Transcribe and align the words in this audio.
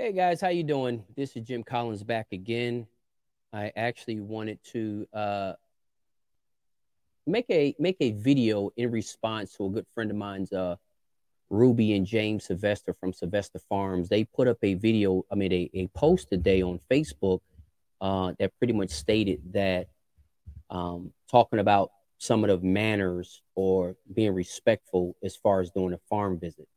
Hey 0.00 0.12
guys, 0.12 0.40
how 0.40 0.50
you 0.50 0.62
doing? 0.62 1.02
This 1.16 1.34
is 1.34 1.44
Jim 1.44 1.64
Collins 1.64 2.04
back 2.04 2.28
again. 2.30 2.86
I 3.52 3.72
actually 3.74 4.20
wanted 4.20 4.60
to 4.70 5.08
uh, 5.12 5.52
make 7.26 7.46
a 7.50 7.74
make 7.80 7.96
a 7.98 8.12
video 8.12 8.70
in 8.76 8.92
response 8.92 9.56
to 9.56 9.66
a 9.66 9.70
good 9.70 9.86
friend 9.92 10.08
of 10.12 10.16
mine's 10.16 10.52
uh, 10.52 10.76
Ruby 11.50 11.96
and 11.96 12.06
James 12.06 12.44
Sylvester 12.44 12.94
from 12.94 13.12
Sylvester 13.12 13.58
Farms. 13.68 14.08
They 14.08 14.22
put 14.22 14.46
up 14.46 14.58
a 14.62 14.74
video, 14.74 15.24
I 15.32 15.34
mean 15.34 15.52
a, 15.52 15.68
a 15.74 15.88
post 15.88 16.28
today 16.28 16.62
on 16.62 16.78
Facebook 16.88 17.40
uh, 18.00 18.34
that 18.38 18.56
pretty 18.58 18.74
much 18.74 18.90
stated 18.90 19.52
that 19.52 19.88
um, 20.70 21.12
talking 21.28 21.58
about 21.58 21.90
some 22.18 22.44
of 22.44 22.50
the 22.50 22.64
manners 22.64 23.42
or 23.56 23.96
being 24.14 24.32
respectful 24.32 25.16
as 25.24 25.34
far 25.34 25.60
as 25.60 25.72
doing 25.72 25.92
a 25.92 25.98
farm 26.08 26.38
visit. 26.38 26.68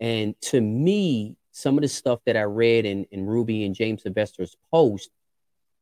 And 0.00 0.34
to 0.46 0.60
me, 0.60 1.36
some 1.52 1.76
of 1.76 1.82
the 1.82 1.88
stuff 1.88 2.20
that 2.26 2.36
I 2.36 2.42
read 2.42 2.86
in, 2.86 3.04
in 3.10 3.26
Ruby 3.26 3.64
and 3.64 3.74
James 3.74 4.02
Sylvester's 4.02 4.56
post, 4.70 5.10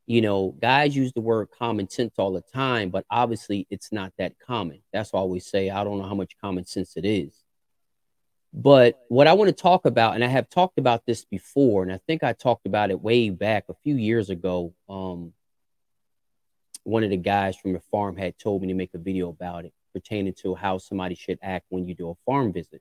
you 0.07 0.23
know, 0.23 0.55
guys 0.61 0.97
use 0.97 1.13
the 1.13 1.21
word 1.21 1.49
common 1.57 1.89
sense 1.89 2.15
all 2.19 2.33
the 2.33 2.41
time, 2.41 2.89
but 2.91 3.05
obviously 3.11 3.67
it's 3.71 3.93
not 3.93 4.13
that 4.19 4.39
common. 4.39 4.81
That's 4.93 5.13
why 5.13 5.21
I 5.21 5.23
always 5.23 5.47
say 5.47 5.69
I 5.69 5.85
don't 5.85 5.99
know 5.99 6.09
how 6.09 6.15
much 6.15 6.39
common 6.41 6.65
sense 6.65 6.97
it 6.97 7.05
is. 7.05 7.43
But 8.55 8.99
what 9.09 9.27
I 9.27 9.35
want 9.35 9.49
to 9.49 9.63
talk 9.63 9.85
about, 9.85 10.15
and 10.15 10.25
I 10.25 10.29
have 10.29 10.49
talked 10.49 10.79
about 10.79 11.05
this 11.05 11.25
before, 11.27 11.83
and 11.83 11.93
I 11.93 12.01
think 12.07 12.25
I 12.25 12.33
talked 12.33 12.67
about 12.67 12.91
it 12.91 13.01
way 13.01 13.29
back 13.29 13.65
a 13.69 13.75
few 13.75 13.97
years 13.97 14.31
ago. 14.31 14.73
Um, 14.89 15.35
one 16.85 17.05
of 17.05 17.11
the 17.11 17.19
guys 17.19 17.57
from 17.57 17.75
the 17.75 17.81
farm 17.81 18.17
had 18.17 18.39
told 18.39 18.63
me 18.63 18.69
to 18.69 18.75
make 18.75 18.95
a 18.95 18.99
video 18.99 19.29
about 19.29 19.67
it 19.67 19.75
pertaining 19.93 20.33
to 20.33 20.55
how 20.55 20.79
somebody 20.79 21.15
should 21.15 21.39
act 21.43 21.67
when 21.69 21.87
you 21.87 21.95
do 21.95 22.09
a 22.11 22.15
farm 22.25 22.53
visit. 22.53 22.81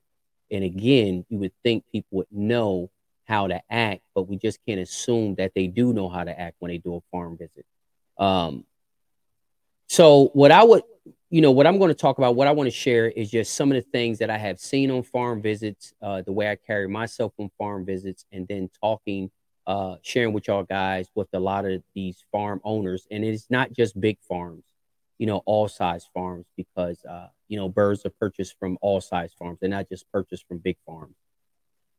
And 0.52 0.64
again, 0.64 1.26
you 1.30 1.38
would 1.40 1.54
think 1.64 1.84
people 1.92 2.20
would 2.20 2.32
know 2.32 2.90
how 3.26 3.48
to 3.48 3.62
act, 3.70 4.02
but 4.16 4.24
we 4.24 4.38
just 4.38 4.60
can't 4.66 4.80
assume 4.80 5.36
that 5.36 5.52
they 5.54 5.68
do 5.68 5.94
know 5.94 6.08
how 6.08 6.24
to 6.24 6.40
act 6.40 6.56
when 6.60 6.70
they 6.70 6.78
do 6.78 6.96
a 6.96 7.02
farm 7.12 7.38
visit. 7.38 7.66
Um, 8.18 8.66
so 9.88 10.32
what 10.34 10.52
I 10.52 10.64
would, 10.64 10.84
you 11.30 11.42
know, 11.42 11.52
what 11.52 11.68
I'm 11.68 11.78
going 11.78 11.90
to 11.90 11.96
talk 11.96 12.18
about, 12.18 12.36
what 12.36 12.48
I 12.48 12.52
want 12.52 12.68
to 12.68 12.76
share 12.76 13.08
is 13.10 13.30
just 13.30 13.54
some 13.54 13.72
of 13.72 13.76
the 13.76 13.90
things 13.90 14.20
that 14.20 14.30
I 14.30 14.38
have 14.38 14.60
seen 14.60 14.92
on 14.92 15.04
farm 15.04 15.42
visits, 15.42 15.94
uh, 16.02 16.22
the 16.22 16.32
way 16.32 16.50
I 16.50 16.56
carry 16.56 16.88
myself 16.88 17.34
on 17.38 17.50
farm 17.58 17.86
visits, 17.86 18.26
and 18.32 18.48
then 18.48 18.70
talking, 18.82 19.30
uh, 19.66 19.96
sharing 20.02 20.32
with 20.32 20.48
y'all 20.48 20.64
guys 20.64 21.10
with 21.16 21.28
a 21.34 21.40
lot 21.40 21.66
of 21.66 21.84
these 21.94 22.24
farm 22.32 22.62
owners. 22.64 23.08
And 23.12 23.26
it's 23.26 23.48
not 23.50 23.74
just 23.74 24.00
big 24.00 24.20
farms, 24.22 24.64
you 25.18 25.26
know, 25.26 25.42
all 25.46 25.68
size 25.68 26.08
farms, 26.14 26.46
because 26.56 27.04
uh, 27.06 27.28
you 27.48 27.58
know, 27.58 27.70
birds 27.70 28.06
are 28.06 28.12
purchased 28.12 28.56
from 28.60 28.78
all 28.82 29.02
size 29.02 29.34
farms. 29.38 29.58
They're 29.60 29.70
not 29.70 29.90
just 29.90 30.12
purchased 30.12 30.48
from 30.48 30.58
big 30.60 30.78
farms. 30.86 31.16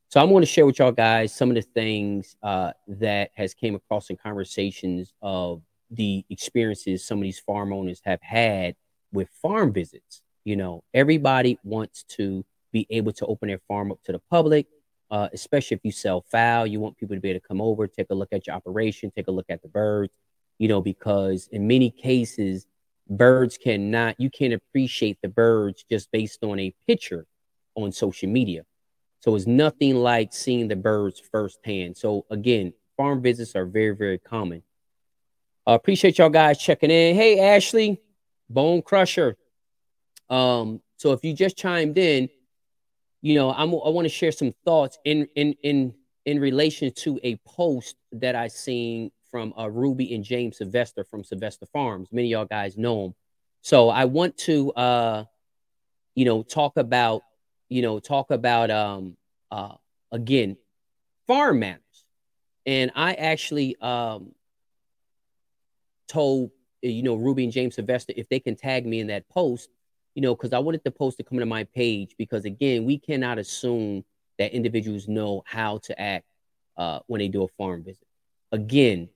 So 0.09 0.19
I'm 0.19 0.29
going 0.29 0.41
to 0.41 0.47
share 0.47 0.65
with 0.65 0.79
y'all 0.79 0.91
guys 0.91 1.35
some 1.35 1.49
of 1.49 1.55
the 1.55 1.61
things 1.61 2.35
uh, 2.41 2.71
that 2.87 3.29
has 3.35 3.53
came 3.53 3.75
across 3.75 4.09
in 4.09 4.17
conversations 4.17 5.13
of 5.21 5.61
the 5.91 6.25
experiences 6.29 7.05
some 7.05 7.19
of 7.19 7.23
these 7.23 7.39
farm 7.39 7.71
owners 7.73 8.01
have 8.05 8.21
had 8.21 8.75
with 9.11 9.29
farm 9.41 9.71
visits. 9.71 10.21
You 10.45 10.55
know, 10.55 10.83
everybody 10.93 11.59
wants 11.63 12.03
to 12.15 12.43
be 12.71 12.87
able 12.89 13.11
to 13.13 13.25
open 13.25 13.49
their 13.49 13.61
farm 13.67 13.91
up 13.91 14.01
to 14.05 14.11
the 14.11 14.19
public, 14.31 14.67
uh, 15.11 15.29
especially 15.33 15.75
if 15.75 15.81
you 15.83 15.91
sell 15.91 16.21
fowl. 16.21 16.65
You 16.65 16.79
want 16.79 16.97
people 16.97 17.15
to 17.15 17.19
be 17.19 17.29
able 17.29 17.41
to 17.41 17.47
come 17.47 17.61
over, 17.61 17.87
take 17.87 18.07
a 18.09 18.15
look 18.15 18.29
at 18.31 18.47
your 18.47 18.55
operation, 18.55 19.11
take 19.15 19.27
a 19.27 19.31
look 19.31 19.47
at 19.49 19.61
the 19.61 19.67
birds, 19.67 20.13
you 20.57 20.67
know, 20.67 20.81
because 20.81 21.49
in 21.51 21.67
many 21.67 21.91
cases, 21.91 22.65
birds 23.09 23.57
cannot 23.57 24.15
you 24.19 24.29
can't 24.29 24.53
appreciate 24.53 25.17
the 25.21 25.27
birds 25.27 25.83
just 25.89 26.11
based 26.11 26.43
on 26.43 26.59
a 26.59 26.73
picture 26.87 27.25
on 27.75 27.91
social 27.91 28.29
media. 28.29 28.63
So 29.21 29.35
it's 29.35 29.47
nothing 29.47 29.95
like 29.95 30.33
seeing 30.33 30.67
the 30.67 30.75
birds 30.75 31.21
firsthand. 31.31 31.97
So 31.97 32.25
again 32.29 32.73
farm 32.97 33.21
visits 33.21 33.55
are 33.55 33.65
very 33.65 33.95
very 33.95 34.19
common. 34.19 34.63
Uh, 35.67 35.73
appreciate 35.73 36.17
y'all 36.17 36.29
guys 36.29 36.59
checking 36.59 36.91
in. 36.91 37.15
Hey 37.15 37.39
ashley 37.39 37.99
bone 38.49 38.81
crusher. 38.81 39.35
Um 40.29 40.81
so 40.97 41.13
if 41.13 41.23
you 41.23 41.33
just 41.33 41.57
chimed 41.57 41.97
in 41.97 42.29
you 43.21 43.35
know 43.35 43.51
I'm, 43.51 43.69
i 43.69 43.89
want 43.89 44.05
to 44.05 44.09
share 44.09 44.31
some 44.31 44.53
thoughts 44.65 44.97
in 45.05 45.27
in 45.35 45.55
in 45.63 45.93
in 46.25 46.39
relation 46.39 46.91
to 46.97 47.19
a 47.23 47.35
post 47.37 47.95
that 48.13 48.35
i 48.35 48.47
seen 48.47 49.11
from 49.31 49.53
uh, 49.57 49.69
Ruby 49.69 50.13
and 50.13 50.23
James 50.23 50.57
Sylvester 50.57 51.03
from 51.03 51.23
Sylvester 51.23 51.65
Farms. 51.67 52.09
Many 52.11 52.29
y'all 52.29 52.45
guys 52.45 52.77
know 52.77 53.05
him. 53.05 53.15
So 53.61 53.89
I 53.89 54.05
want 54.05 54.37
to, 54.39 54.71
uh, 54.73 55.25
you 56.15 56.25
know, 56.25 56.43
talk 56.43 56.77
about, 56.77 57.23
you 57.67 57.81
know, 57.81 57.99
talk 57.99 58.31
about, 58.31 58.71
um, 58.71 59.17
uh, 59.51 59.75
again, 60.11 60.57
farm 61.27 61.59
manners. 61.59 61.81
And 62.65 62.91
I 62.95 63.13
actually 63.13 63.75
um, 63.81 64.33
told, 66.07 66.51
you 66.81 67.03
know, 67.03 67.15
Ruby 67.15 67.43
and 67.43 67.53
James 67.53 67.75
Sylvester 67.75 68.13
if 68.15 68.29
they 68.29 68.39
can 68.39 68.55
tag 68.55 68.85
me 68.85 68.99
in 68.99 69.07
that 69.07 69.27
post, 69.29 69.69
you 70.15 70.21
know, 70.21 70.35
because 70.35 70.53
I 70.53 70.59
wanted 70.59 70.81
the 70.83 70.91
post 70.91 71.17
to 71.17 71.23
come 71.23 71.39
to 71.39 71.45
my 71.45 71.63
page 71.65 72.15
because, 72.17 72.45
again, 72.45 72.85
we 72.85 72.97
cannot 72.97 73.37
assume 73.37 74.03
that 74.37 74.53
individuals 74.53 75.07
know 75.07 75.43
how 75.45 75.79
to 75.79 76.01
act 76.01 76.25
uh, 76.77 76.99
when 77.07 77.19
they 77.19 77.27
do 77.27 77.43
a 77.43 77.47
farm 77.49 77.83
visit. 77.83 78.05
Again, 78.51 79.09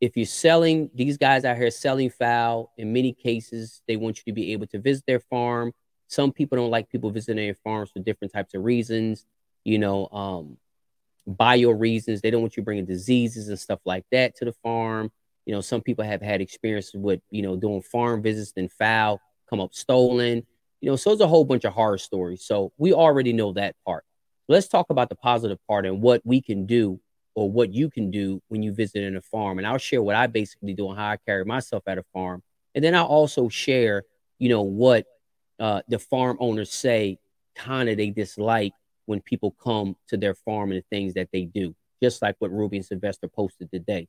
if 0.00 0.16
you're 0.16 0.26
selling 0.26 0.90
these 0.94 1.18
guys 1.18 1.44
out 1.44 1.58
here 1.58 1.70
selling 1.70 2.10
fowl, 2.10 2.72
in 2.78 2.92
many 2.92 3.12
cases, 3.12 3.82
they 3.86 3.96
want 3.96 4.18
you 4.18 4.24
to 4.26 4.32
be 4.32 4.52
able 4.52 4.66
to 4.68 4.78
visit 4.78 5.04
their 5.06 5.20
farm. 5.20 5.72
Some 6.08 6.32
people 6.32 6.56
don't 6.56 6.70
like 6.70 6.88
people 6.88 7.10
visiting 7.10 7.44
their 7.44 7.54
farms 7.54 7.90
for 7.90 8.00
different 8.00 8.32
types 8.32 8.54
of 8.54 8.64
reasons, 8.64 9.26
you 9.62 9.78
know, 9.78 10.08
um, 10.08 10.56
bio 11.26 11.70
reasons. 11.70 12.20
They 12.20 12.30
don't 12.30 12.40
want 12.40 12.56
you 12.56 12.62
bringing 12.62 12.86
diseases 12.86 13.48
and 13.48 13.58
stuff 13.58 13.80
like 13.84 14.04
that 14.10 14.36
to 14.36 14.46
the 14.46 14.52
farm. 14.52 15.12
You 15.44 15.54
know, 15.54 15.60
some 15.60 15.82
people 15.82 16.04
have 16.04 16.22
had 16.22 16.40
experiences 16.40 16.94
with, 16.94 17.20
you 17.30 17.42
know, 17.42 17.56
doing 17.56 17.82
farm 17.82 18.22
visits 18.22 18.52
and 18.56 18.72
fowl 18.72 19.20
come 19.48 19.60
up 19.60 19.74
stolen. 19.74 20.46
You 20.80 20.90
know, 20.90 20.96
so 20.96 21.12
it's 21.12 21.20
a 21.20 21.28
whole 21.28 21.44
bunch 21.44 21.64
of 21.64 21.74
horror 21.74 21.98
stories. 21.98 22.42
So 22.42 22.72
we 22.78 22.94
already 22.94 23.34
know 23.34 23.52
that 23.52 23.76
part. 23.84 24.04
Let's 24.48 24.66
talk 24.66 24.88
about 24.88 25.10
the 25.10 25.14
positive 25.14 25.58
part 25.68 25.84
and 25.84 26.00
what 26.00 26.22
we 26.24 26.40
can 26.40 26.64
do 26.64 27.00
or 27.34 27.50
what 27.50 27.72
you 27.72 27.90
can 27.90 28.10
do 28.10 28.42
when 28.48 28.62
you 28.62 28.72
visit 28.72 29.02
in 29.02 29.16
a 29.16 29.22
farm. 29.22 29.58
And 29.58 29.66
I'll 29.66 29.78
share 29.78 30.02
what 30.02 30.16
I 30.16 30.26
basically 30.26 30.74
do 30.74 30.88
and 30.88 30.98
how 30.98 31.10
I 31.10 31.16
carry 31.16 31.44
myself 31.44 31.84
at 31.86 31.98
a 31.98 32.04
farm. 32.12 32.42
And 32.74 32.84
then 32.84 32.94
I'll 32.94 33.06
also 33.06 33.48
share, 33.48 34.04
you 34.38 34.48
know, 34.48 34.62
what 34.62 35.06
uh, 35.58 35.82
the 35.88 35.98
farm 35.98 36.36
owners 36.40 36.72
say 36.72 37.18
kind 37.54 37.88
of 37.88 37.96
they 37.96 38.10
dislike 38.10 38.72
when 39.06 39.20
people 39.20 39.50
come 39.62 39.96
to 40.08 40.16
their 40.16 40.34
farm 40.34 40.70
and 40.70 40.80
the 40.80 40.96
things 40.96 41.14
that 41.14 41.28
they 41.32 41.44
do, 41.44 41.74
just 42.02 42.22
like 42.22 42.36
what 42.38 42.52
Ruby 42.52 42.78
and 42.78 42.86
Sylvester 42.86 43.28
posted 43.28 43.70
today. 43.70 44.08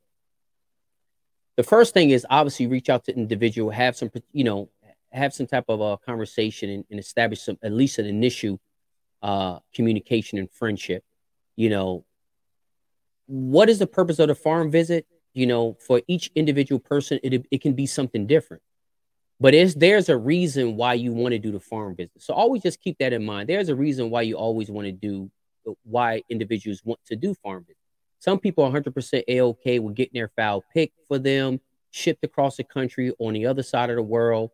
The 1.56 1.62
first 1.62 1.92
thing 1.92 2.10
is 2.10 2.26
obviously 2.30 2.66
reach 2.66 2.88
out 2.88 3.04
to 3.04 3.16
individual, 3.16 3.70
have 3.70 3.96
some, 3.96 4.10
you 4.32 4.44
know, 4.44 4.70
have 5.12 5.34
some 5.34 5.46
type 5.46 5.66
of 5.68 5.80
a 5.80 5.98
conversation 5.98 6.70
and, 6.70 6.84
and 6.90 6.98
establish 6.98 7.42
some 7.42 7.58
at 7.62 7.72
least 7.72 7.98
an 7.98 8.06
initial 8.06 8.58
uh, 9.22 9.58
communication 9.74 10.38
and 10.38 10.50
friendship. 10.50 11.04
You 11.56 11.68
know, 11.68 12.04
what 13.26 13.68
is 13.68 13.78
the 13.78 13.86
purpose 13.86 14.18
of 14.18 14.28
the 14.28 14.34
farm 14.34 14.70
visit? 14.70 15.06
You 15.34 15.46
know, 15.46 15.76
for 15.86 16.02
each 16.08 16.30
individual 16.34 16.78
person, 16.78 17.18
it, 17.22 17.46
it 17.50 17.60
can 17.62 17.72
be 17.72 17.86
something 17.86 18.26
different. 18.26 18.62
But 19.40 19.54
it's, 19.54 19.74
there's 19.74 20.08
a 20.08 20.16
reason 20.16 20.76
why 20.76 20.94
you 20.94 21.12
want 21.12 21.32
to 21.32 21.38
do 21.38 21.50
the 21.50 21.60
farm 21.60 21.96
visit. 21.96 22.12
So 22.18 22.34
always 22.34 22.62
just 22.62 22.80
keep 22.80 22.98
that 22.98 23.12
in 23.12 23.24
mind. 23.24 23.48
There's 23.48 23.68
a 23.68 23.74
reason 23.74 24.10
why 24.10 24.22
you 24.22 24.36
always 24.36 24.70
want 24.70 24.86
to 24.86 24.92
do, 24.92 25.30
why 25.84 26.22
individuals 26.28 26.82
want 26.84 27.00
to 27.06 27.16
do 27.16 27.34
farm 27.34 27.64
visits. 27.64 27.78
Some 28.18 28.38
people 28.38 28.64
are 28.64 28.70
100% 28.70 29.24
A-OK 29.26 29.80
with 29.80 29.96
getting 29.96 30.14
their 30.14 30.30
fowl 30.36 30.62
picked 30.72 30.96
for 31.08 31.18
them, 31.18 31.60
shipped 31.90 32.22
across 32.22 32.56
the 32.56 32.64
country 32.64 33.12
on 33.18 33.32
the 33.32 33.46
other 33.46 33.64
side 33.64 33.90
of 33.90 33.96
the 33.96 34.02
world, 34.02 34.50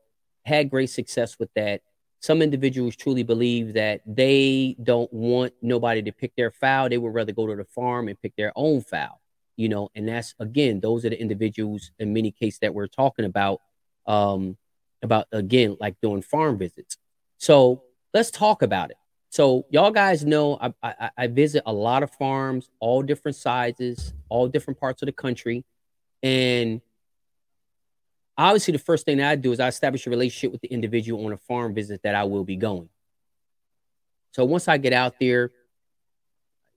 had 0.46 0.70
great 0.70 0.88
success 0.88 1.38
with 1.38 1.50
that 1.54 1.82
some 2.20 2.42
individuals 2.42 2.96
truly 2.96 3.22
believe 3.22 3.74
that 3.74 4.00
they 4.06 4.76
don't 4.82 5.12
want 5.12 5.52
nobody 5.62 6.02
to 6.02 6.12
pick 6.12 6.34
their 6.36 6.50
fowl. 6.50 6.88
They 6.88 6.98
would 6.98 7.14
rather 7.14 7.32
go 7.32 7.46
to 7.46 7.54
the 7.56 7.64
farm 7.64 8.08
and 8.08 8.20
pick 8.20 8.34
their 8.36 8.52
own 8.56 8.80
fowl, 8.80 9.20
you 9.56 9.68
know, 9.68 9.90
and 9.94 10.08
that's 10.08 10.34
again, 10.40 10.80
those 10.80 11.04
are 11.04 11.10
the 11.10 11.20
individuals 11.20 11.92
in 11.98 12.12
many 12.12 12.30
cases 12.32 12.58
that 12.60 12.74
we're 12.74 12.88
talking 12.88 13.24
about, 13.24 13.60
um, 14.06 14.56
about 15.02 15.26
again, 15.32 15.76
like 15.80 16.00
doing 16.00 16.22
farm 16.22 16.58
visits. 16.58 16.96
So 17.36 17.82
let's 18.12 18.30
talk 18.30 18.62
about 18.62 18.90
it. 18.90 18.96
So 19.30 19.66
y'all 19.70 19.90
guys 19.90 20.24
know 20.24 20.58
I, 20.60 20.72
I, 20.82 21.10
I 21.16 21.26
visit 21.28 21.62
a 21.66 21.72
lot 21.72 22.02
of 22.02 22.10
farms, 22.10 22.70
all 22.80 23.02
different 23.02 23.36
sizes, 23.36 24.12
all 24.28 24.48
different 24.48 24.80
parts 24.80 25.02
of 25.02 25.06
the 25.06 25.12
country, 25.12 25.64
and 26.22 26.80
obviously 28.38 28.72
the 28.72 28.78
first 28.78 29.04
thing 29.04 29.18
that 29.18 29.30
I 29.30 29.34
do 29.34 29.52
is 29.52 29.60
I 29.60 29.68
establish 29.68 30.06
a 30.06 30.10
relationship 30.10 30.52
with 30.52 30.60
the 30.60 30.68
individual 30.68 31.26
on 31.26 31.32
a 31.32 31.36
farm 31.36 31.74
visit 31.74 32.02
that 32.04 32.14
I 32.14 32.24
will 32.24 32.44
be 32.44 32.56
going. 32.56 32.88
So 34.32 34.44
once 34.44 34.68
I 34.68 34.78
get 34.78 34.92
out 34.92 35.14
there, 35.18 35.50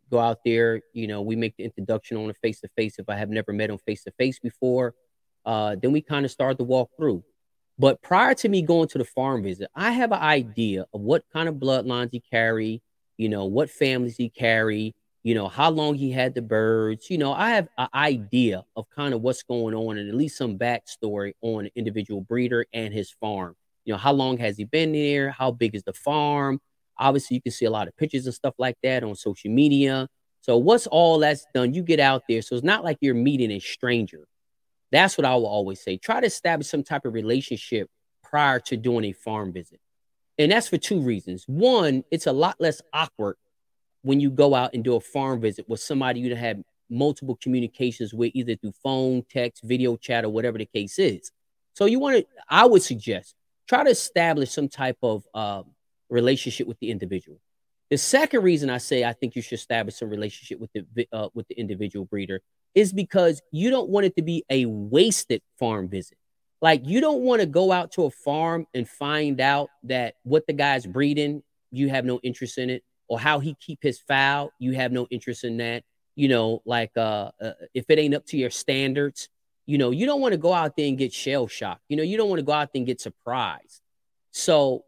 go 0.09 0.19
out 0.19 0.39
there, 0.43 0.81
you 0.93 1.07
know, 1.07 1.21
we 1.21 1.35
make 1.35 1.55
the 1.55 1.63
introduction 1.63 2.17
on 2.17 2.29
a 2.29 2.33
face 2.33 2.59
to 2.61 2.67
face 2.75 2.97
if 2.97 3.07
I 3.07 3.15
have 3.15 3.29
never 3.29 3.53
met 3.53 3.69
him 3.69 3.77
face 3.77 4.03
to 4.05 4.11
face 4.11 4.39
before. 4.39 4.95
Uh, 5.45 5.75
then 5.81 5.91
we 5.91 6.01
kind 6.01 6.25
of 6.25 6.31
start 6.31 6.57
to 6.57 6.63
walk 6.63 6.89
through. 6.97 7.23
But 7.77 8.01
prior 8.01 8.33
to 8.35 8.49
me 8.49 8.61
going 8.61 8.89
to 8.89 8.97
the 8.97 9.05
farm 9.05 9.43
visit, 9.43 9.69
I 9.75 9.91
have 9.91 10.11
an 10.11 10.19
idea 10.19 10.85
of 10.93 11.01
what 11.01 11.23
kind 11.31 11.47
of 11.47 11.55
bloodlines 11.55 12.09
he 12.11 12.19
carry, 12.19 12.81
you 13.17 13.29
know, 13.29 13.45
what 13.45 13.69
families 13.69 14.17
he 14.17 14.29
carry, 14.29 14.93
you 15.23 15.35
know, 15.35 15.47
how 15.47 15.69
long 15.69 15.95
he 15.95 16.11
had 16.11 16.33
the 16.33 16.41
birds. 16.41 17.09
You 17.09 17.17
know, 17.17 17.33
I 17.33 17.51
have 17.51 17.67
an 17.77 17.87
idea 17.93 18.63
of 18.75 18.89
kind 18.89 19.13
of 19.13 19.21
what's 19.21 19.43
going 19.43 19.75
on 19.75 19.97
and 19.97 20.09
at 20.09 20.15
least 20.15 20.37
some 20.37 20.57
backstory 20.57 21.33
on 21.41 21.65
an 21.65 21.71
individual 21.75 22.21
breeder 22.21 22.65
and 22.73 22.93
his 22.93 23.11
farm. 23.11 23.55
You 23.85 23.93
know, 23.93 23.97
how 23.97 24.13
long 24.13 24.37
has 24.37 24.57
he 24.57 24.65
been 24.65 24.91
there? 24.93 25.31
How 25.31 25.51
big 25.51 25.75
is 25.75 25.83
the 25.83 25.93
farm? 25.93 26.59
Obviously, 26.97 27.35
you 27.35 27.41
can 27.41 27.51
see 27.51 27.65
a 27.65 27.71
lot 27.71 27.87
of 27.87 27.95
pictures 27.97 28.25
and 28.25 28.33
stuff 28.33 28.55
like 28.57 28.77
that 28.83 29.03
on 29.03 29.15
social 29.15 29.51
media. 29.51 30.07
So, 30.41 30.57
what's 30.57 30.87
all 30.87 31.19
that's 31.19 31.45
done, 31.53 31.73
you 31.73 31.83
get 31.83 31.99
out 31.99 32.23
there. 32.27 32.41
So, 32.41 32.55
it's 32.55 32.63
not 32.63 32.83
like 32.83 32.97
you're 33.01 33.15
meeting 33.15 33.51
a 33.51 33.59
stranger. 33.59 34.27
That's 34.91 35.17
what 35.17 35.25
I 35.25 35.35
will 35.35 35.47
always 35.47 35.81
say. 35.81 35.97
Try 35.97 36.19
to 36.19 36.27
establish 36.27 36.67
some 36.67 36.83
type 36.83 37.05
of 37.05 37.13
relationship 37.13 37.89
prior 38.23 38.59
to 38.59 38.77
doing 38.77 39.05
a 39.05 39.13
farm 39.13 39.53
visit. 39.53 39.79
And 40.37 40.51
that's 40.51 40.67
for 40.67 40.77
two 40.77 41.01
reasons. 41.01 41.43
One, 41.47 42.03
it's 42.11 42.27
a 42.27 42.31
lot 42.31 42.55
less 42.59 42.81
awkward 42.93 43.35
when 44.03 44.19
you 44.19 44.29
go 44.29 44.55
out 44.55 44.73
and 44.73 44.83
do 44.83 44.95
a 44.95 44.99
farm 44.99 45.41
visit 45.41 45.67
with 45.69 45.79
somebody 45.79 46.19
you 46.19 46.35
have 46.35 46.61
multiple 46.91 47.37
communications 47.41 48.13
with, 48.13 48.31
either 48.35 48.55
through 48.55 48.73
phone, 48.83 49.23
text, 49.29 49.63
video 49.63 49.95
chat, 49.95 50.25
or 50.25 50.29
whatever 50.29 50.57
the 50.57 50.65
case 50.65 50.99
is. 50.99 51.31
So 51.73 51.85
you 51.85 51.99
want 51.99 52.17
to, 52.17 52.25
I 52.49 52.65
would 52.65 52.83
suggest, 52.83 53.33
try 53.67 53.83
to 53.83 53.89
establish 53.89 54.51
some 54.51 54.67
type 54.67 54.97
of 55.01 55.23
uh, 55.33 55.63
relationship 56.09 56.67
with 56.67 56.77
the 56.79 56.91
individual. 56.91 57.39
The 57.89 57.97
second 57.97 58.43
reason 58.43 58.69
I 58.69 58.77
say 58.77 59.03
I 59.03 59.13
think 59.13 59.35
you 59.35 59.41
should 59.41 59.59
establish 59.59 59.95
some 59.95 60.09
relationship 60.09 60.59
with 60.59 60.71
the 60.73 61.07
uh, 61.11 61.29
with 61.33 61.47
the 61.47 61.59
individual 61.59 62.05
breeder 62.05 62.41
is 62.73 62.93
because 62.93 63.41
you 63.51 63.69
don't 63.69 63.89
want 63.89 64.05
it 64.05 64.15
to 64.15 64.21
be 64.21 64.45
a 64.49 64.65
wasted 64.65 65.41
farm 65.59 65.89
visit. 65.89 66.17
Like 66.61 66.85
you 66.85 67.01
don't 67.01 67.21
want 67.21 67.41
to 67.41 67.47
go 67.47 67.71
out 67.71 67.91
to 67.93 68.05
a 68.05 68.11
farm 68.11 68.65
and 68.73 68.87
find 68.87 69.41
out 69.41 69.69
that 69.83 70.15
what 70.23 70.47
the 70.47 70.53
guy's 70.53 70.85
breeding, 70.85 71.43
you 71.71 71.89
have 71.89 72.05
no 72.05 72.19
interest 72.23 72.57
in 72.57 72.69
it, 72.69 72.83
or 73.11 73.19
how 73.19 73.39
he 73.39 73.55
keep 73.55 73.79
his 73.81 73.99
fowl, 73.99 74.53
you 74.57 74.71
have 74.71 74.93
no 74.93 75.05
interest 75.11 75.43
in 75.43 75.57
that. 75.57 75.83
You 76.15 76.29
know, 76.29 76.61
like 76.65 76.91
uh, 76.95 77.31
uh 77.41 77.51
if 77.73 77.89
it 77.89 77.99
ain't 77.99 78.15
up 78.15 78.25
to 78.27 78.37
your 78.37 78.49
standards, 78.49 79.27
you 79.65 79.77
know, 79.77 79.91
you 79.91 80.05
don't 80.05 80.21
want 80.21 80.31
to 80.31 80.37
go 80.37 80.53
out 80.53 80.77
there 80.77 80.87
and 80.87 80.97
get 80.97 81.11
shell 81.11 81.45
shocked. 81.45 81.83
You 81.89 81.97
know, 81.97 82.03
you 82.03 82.15
don't 82.15 82.29
want 82.29 82.39
to 82.39 82.45
go 82.45 82.53
out 82.53 82.71
there 82.71 82.79
and 82.79 82.87
get 82.87 83.01
surprised. 83.01 83.81
So 84.31 84.85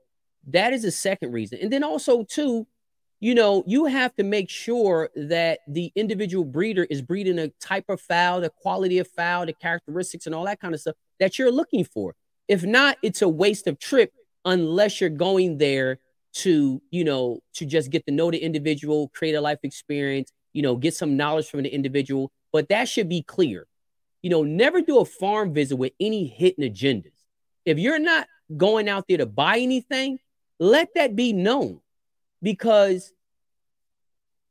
that 0.47 0.71
is 0.71 0.83
the 0.83 0.91
second 0.91 1.33
reason. 1.33 1.59
And 1.61 1.71
then 1.71 1.83
also 1.83 2.23
too, 2.23 2.65
you 3.19 3.35
know, 3.35 3.61
you 3.67 3.87
have 3.87 4.15
to 4.15 4.23
make 4.23 4.49
sure 4.49 5.09
that 5.17 5.59
the 5.67 5.91
individual 5.93 6.45
breeder 6.45 6.87
is 6.89 7.01
breeding 7.01 7.39
a 7.39 7.49
type 7.59 7.89
of 7.89 7.99
fowl, 7.99 8.39
the 8.39 8.49
quality 8.49 8.99
of 8.99 9.07
fowl, 9.09 9.45
the 9.45 9.53
characteristics, 9.53 10.27
and 10.27 10.33
all 10.33 10.45
that 10.45 10.61
kind 10.61 10.73
of 10.73 10.79
stuff 10.79 10.95
that 11.19 11.37
you're 11.37 11.51
looking 11.51 11.83
for. 11.83 12.15
If 12.47 12.63
not, 12.63 12.97
it's 13.01 13.21
a 13.21 13.27
waste 13.27 13.67
of 13.67 13.79
trip 13.79 14.13
unless 14.45 15.01
you're 15.01 15.09
going 15.09 15.57
there 15.57 15.99
to, 16.33 16.81
you 16.91 17.03
know, 17.03 17.39
to 17.55 17.65
just 17.65 17.91
get 17.91 18.05
to 18.05 18.11
know 18.11 18.31
the 18.31 18.37
individual, 18.37 19.09
create 19.09 19.35
a 19.35 19.41
life 19.41 19.59
experience, 19.63 20.31
you 20.53 20.61
know, 20.61 20.75
get 20.75 20.93
some 20.93 21.15
knowledge 21.17 21.47
from 21.47 21.63
the 21.63 21.73
individual. 21.73 22.31
But 22.51 22.69
that 22.69 22.87
should 22.87 23.09
be 23.09 23.21
clear. 23.21 23.67
You 24.21 24.29
know, 24.29 24.43
never 24.43 24.81
do 24.81 24.99
a 24.99 25.05
farm 25.05 25.53
visit 25.53 25.75
with 25.75 25.93
any 25.99 26.27
hidden 26.27 26.63
agendas. 26.63 27.11
If 27.65 27.77
you're 27.77 27.99
not 27.99 28.27
going 28.55 28.89
out 28.89 29.05
there 29.07 29.17
to 29.17 29.25
buy 29.25 29.59
anything, 29.59 30.19
let 30.59 30.89
that 30.95 31.15
be 31.15 31.33
known 31.33 31.81
because 32.41 33.11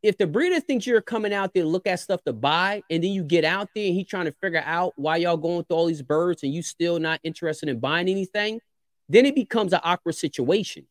if 0.03 0.19
the 0.19 0.27
breeder 0.27 0.61
thinks 0.61 0.87
you're 0.87 1.01
coming 1.01 1.33
out 1.33 1.55
there 1.55 1.63
to 1.63 1.69
look 1.69 1.87
at 1.87 2.01
stuff 2.01 2.23
to 2.25 2.33
buy, 2.33 2.83
and 2.91 3.05
then 3.05 3.13
you 3.13 3.23
get 3.23 3.45
out 3.45 3.69
there 3.75 3.87
and 3.87 3.95
he's 3.95 4.09
trying 4.09 4.25
to 4.25 4.33
figure 4.33 4.63
out 4.65 4.93
why 4.97 5.17
y'all 5.19 5.37
going 5.37 5.65
through 5.65 5.77
all 5.77 5.87
these 5.87 6.03
birds 6.03 6.43
and 6.43 6.53
you 6.53 6.63
still 6.63 6.99
not 6.99 7.21
interested 7.23 7.69
in 7.69 7.79
buying 7.79 8.09
anything, 8.09 8.61
then 9.09 9.27
it 9.27 9.35
becomes 9.35 9.73
an 9.73 9.81
awkward 9.85 10.15
situation. 10.15 10.87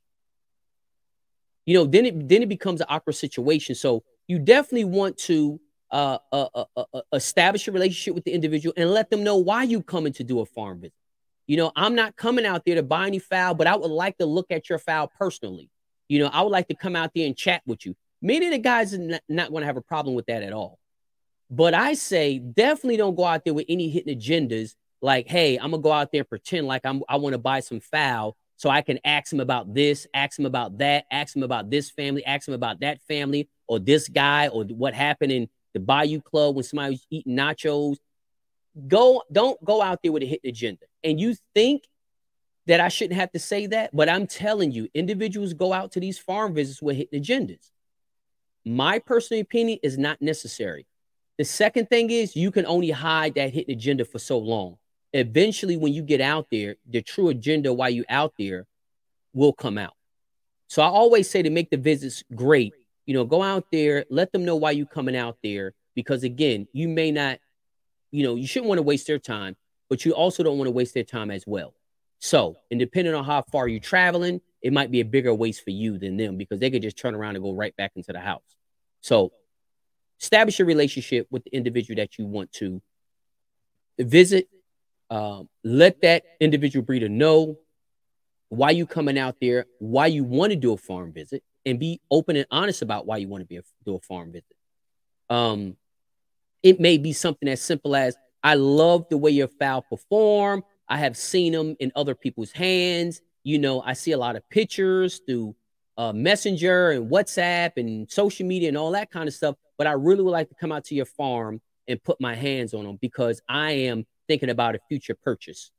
You 1.66 1.76
know, 1.76 1.86
then 1.86 2.06
it 2.06 2.30
then 2.30 2.42
it 2.42 2.50
becomes 2.50 2.82
an 2.82 2.88
awkward 2.90 3.14
situation. 3.14 3.76
So 3.76 4.04
you 4.28 4.40
definitely 4.40 4.86
want 4.86 5.18
to 5.20 5.60
uh, 5.92 6.18
uh, 6.32 6.48
uh, 6.54 6.66
uh, 6.76 6.84
uh 6.94 7.02
establish 7.14 7.68
a 7.68 7.72
relationship 7.72 8.16
with 8.16 8.24
the 8.24 8.32
individual 8.32 8.74
and 8.78 8.92
let 8.92 9.10
them 9.10 9.24
know 9.24 9.38
why 9.38 9.64
you 9.64 9.82
coming 9.82 10.14
to 10.14 10.24
do 10.24 10.40
a 10.40 10.46
farm 10.46 10.82
visit. 10.82 10.94
You 11.48 11.58
know, 11.58 11.72
I'm 11.76 11.96
not 11.96 12.16
coming 12.16 12.46
out 12.46 12.64
there 12.66 12.76
to 12.76 12.84
buy 12.84 13.08
any 13.08 13.20
fowl, 13.20 13.56
but 13.56 13.68
I 13.68 13.76
would 13.76 13.92
like 13.92 14.18
to 14.20 14.26
look 14.26 14.48
at 14.52 14.70
your 14.70 14.80
fowl 14.80 15.12
personally. 15.20 15.70
You 16.08 16.20
know, 16.20 16.28
I 16.28 16.42
would 16.42 16.52
like 16.52 16.68
to 16.70 16.76
come 16.76 16.96
out 16.96 17.12
there 17.14 17.26
and 17.26 17.36
chat 17.36 17.62
with 17.66 17.86
you. 17.86 17.96
Many 18.22 18.48
of 18.48 18.52
the 18.52 18.60
guys 18.60 18.94
are 18.94 19.20
not, 19.28 19.50
going 19.50 19.62
to 19.62 19.66
have 19.66 19.78
a 19.78 19.82
problem 19.82 20.16
with 20.16 20.28
that 20.28 20.44
at 20.44 20.54
all. 20.54 20.80
But 21.50 21.74
I 21.74 21.94
say 21.94 22.40
definitely 22.40 22.98
don't 22.98 23.16
go 23.16 23.26
out 23.26 23.44
there 23.44 23.54
with 23.54 23.66
any 23.68 23.90
hidden 23.90 24.18
agendas 24.18 24.76
like, 25.02 25.28
hey, 25.28 25.58
I'm 25.58 25.72
gonna 25.72 25.84
go 25.84 25.92
out 25.92 26.12
there 26.12 26.22
and 26.22 26.30
pretend 26.30 26.68
like 26.68 26.86
I'm 26.86 27.02
I 27.10 27.18
want 27.18 27.34
to 27.34 27.40
buy 27.40 27.60
some 27.60 27.80
fowl 27.80 28.38
so 28.62 28.70
I 28.70 28.84
can 28.84 29.00
ask 29.04 29.34
him 29.34 29.40
about 29.40 29.74
this, 29.74 30.06
ask 30.14 30.38
him 30.38 30.46
about 30.46 30.78
that, 30.78 31.06
ask 31.10 31.36
him 31.36 31.42
about 31.42 31.72
this 31.72 31.90
family, 31.90 32.24
ask 32.24 32.48
him 32.48 32.54
about 32.54 32.82
that 32.82 33.02
family, 33.08 33.50
or 33.68 33.80
this 33.80 34.08
guy, 34.08 34.50
or 34.50 34.66
what 34.66 34.94
happened 34.94 35.32
in 35.32 35.50
the 35.74 35.80
Bayou 35.80 36.22
Club 36.22 36.54
when 36.54 36.64
somebody 36.64 36.92
was 36.92 37.08
eating 37.10 37.36
nachos. 37.36 37.98
Go, 38.88 39.24
don't 39.32 39.62
go 39.66 39.82
out 39.82 40.04
there 40.04 40.12
with 40.12 40.22
a 40.22 40.28
hidden 40.28 40.48
agenda. 40.48 40.86
And 41.04 41.20
you 41.20 41.36
think 41.56 41.88
that 42.68 42.80
I 42.80 42.90
shouldn't 42.90 43.20
have 43.20 43.32
to 43.32 43.40
say 43.40 43.66
that, 43.66 43.96
but 43.96 44.08
I'm 44.08 44.28
telling 44.28 44.72
you, 44.72 44.88
individuals 44.94 45.56
go 45.56 45.74
out 45.74 45.94
to 45.94 46.00
these 46.00 46.20
farm 46.20 46.54
visits 46.54 46.84
with 46.84 46.98
hidden 46.98 47.20
agendas. 47.20 47.72
My 48.64 49.00
personal 49.00 49.42
opinion 49.42 49.80
is 49.82 49.98
not 49.98 50.22
necessary. 50.22 50.86
The 51.40 51.46
second 51.46 51.90
thing 51.90 52.12
is 52.12 52.36
you 52.36 52.52
can 52.52 52.68
only 52.68 52.92
hide 52.92 53.34
that 53.34 53.54
hidden 53.54 53.74
agenda 53.74 54.06
for 54.06 54.20
so 54.20 54.38
long. 54.38 54.78
Eventually, 55.14 55.78
when 55.78 55.94
you 55.94 56.02
get 56.04 56.22
out 56.22 56.48
there, 56.52 56.76
the 56.90 57.02
true 57.02 57.30
agenda 57.30 57.74
while 57.74 57.90
you 57.90 58.06
out 58.10 58.34
there 58.38 58.66
will 59.34 59.54
come 59.54 59.78
out. 59.78 59.94
So 60.68 60.82
I 60.82 60.88
always 60.88 61.30
say 61.30 61.42
to 61.42 61.50
make 61.50 61.70
the 61.70 61.78
visits 61.78 62.24
great, 62.34 62.74
you 63.06 63.14
know, 63.14 63.26
go 63.26 63.44
out 63.44 63.66
there, 63.72 64.06
let 64.10 64.32
them 64.32 64.46
know 64.46 64.56
why 64.56 64.72
you 64.72 64.86
coming 64.86 65.18
out 65.18 65.38
there. 65.44 65.74
Because 65.96 66.24
again, 66.24 66.68
you 66.72 66.88
may 66.88 67.12
not, 67.12 67.40
you 68.12 68.24
know, 68.24 68.36
you 68.36 68.48
shouldn't 68.48 68.70
want 68.70 68.78
to 68.78 68.84
waste 68.84 69.08
their 69.08 69.20
time, 69.20 69.58
but 69.90 70.06
you 70.06 70.14
also 70.14 70.44
don't 70.44 70.58
want 70.58 70.68
to 70.68 70.72
waste 70.72 70.94
their 70.94 71.04
time 71.04 71.30
as 71.30 71.44
well. 71.46 71.74
So, 72.20 72.56
and 72.70 72.80
depending 72.80 73.14
on 73.14 73.26
how 73.26 73.42
far 73.52 73.68
you're 73.68 73.82
traveling, 73.82 74.40
it 74.62 74.72
might 74.72 74.92
be 74.92 75.02
a 75.02 75.06
bigger 75.06 75.34
waste 75.34 75.64
for 75.64 75.72
you 75.72 75.98
than 75.98 76.18
them 76.18 76.38
because 76.38 76.60
they 76.60 76.70
could 76.70 76.84
just 76.84 76.98
turn 76.98 77.16
around 77.16 77.36
and 77.36 77.44
go 77.44 77.52
right 77.52 77.76
back 77.76 77.92
into 77.96 78.14
the 78.14 78.20
house. 78.20 78.56
So 79.02 79.34
establish 80.22 80.60
a 80.60 80.66
relationship 80.66 81.28
with 81.32 81.44
the 81.44 81.54
individual 81.54 81.98
that 81.98 82.18
you 82.18 82.26
want 82.26 82.54
to 82.54 82.82
visit. 84.00 84.48
Um, 85.12 85.48
let 85.64 86.02
that 86.02 86.24
individual 86.40 86.84
breeder 86.84 87.10
know 87.10 87.60
why 88.50 88.72
you 88.72 88.88
coming 88.88 89.20
out 89.20 89.36
there, 89.40 89.66
why 89.78 90.08
you 90.08 90.24
want 90.24 90.52
to 90.52 90.56
do 90.56 90.74
a 90.74 90.78
farm 90.78 91.14
visit, 91.14 91.44
and 91.66 91.80
be 91.80 92.02
open 92.10 92.36
and 92.36 92.48
honest 92.50 92.82
about 92.82 93.06
why 93.06 93.18
you 93.18 93.28
want 93.28 93.42
to 93.42 93.48
be 93.48 93.58
a, 93.58 93.62
do 93.86 93.96
a 93.96 94.00
farm 94.00 94.32
visit. 94.32 94.56
Um, 95.30 95.78
it 96.64 96.80
may 96.80 96.98
be 96.98 97.14
something 97.14 97.48
as 97.48 97.62
simple 97.62 97.96
as 97.96 98.16
I 98.44 98.56
love 98.56 99.06
the 99.10 99.18
way 99.18 99.32
your 99.32 99.48
fowl 99.48 99.84
perform. 99.84 100.64
I 100.90 100.98
have 100.98 101.16
seen 101.16 101.54
them 101.54 101.76
in 101.80 101.92
other 101.96 102.16
people's 102.16 102.52
hands 102.52 103.22
you 103.44 103.60
know, 103.60 103.82
I 103.82 103.94
see 103.94 104.12
a 104.12 104.18
lot 104.18 104.36
of 104.36 104.48
pictures 104.50 105.22
through 105.26 105.56
uh, 105.98 106.14
Messenger 106.14 106.92
and 106.92 107.10
WhatsApp 107.10 107.74
and 107.78 108.10
social 108.10 108.46
media 108.46 108.70
and 108.70 108.78
all 108.78 108.92
that 108.92 109.12
kind 109.12 109.28
of 109.28 109.34
stuff. 109.34 109.56
But 109.78 109.88
I 109.88 109.94
really 109.94 110.24
would 110.24 110.32
like 110.32 110.50
to 110.50 110.56
come 110.56 110.72
out 110.72 110.86
to 110.86 110.96
your 110.96 111.06
farm 111.06 111.62
and 111.88 112.02
put 112.04 112.22
my 112.22 112.36
hands 112.36 112.74
on 112.74 112.86
them 112.86 112.98
because 113.02 113.42
I 113.50 113.72
am 113.72 114.06
thinking 114.32 114.50
about 114.50 114.76
a 114.76 114.80
future 114.88 115.16
purchase. 115.16 115.72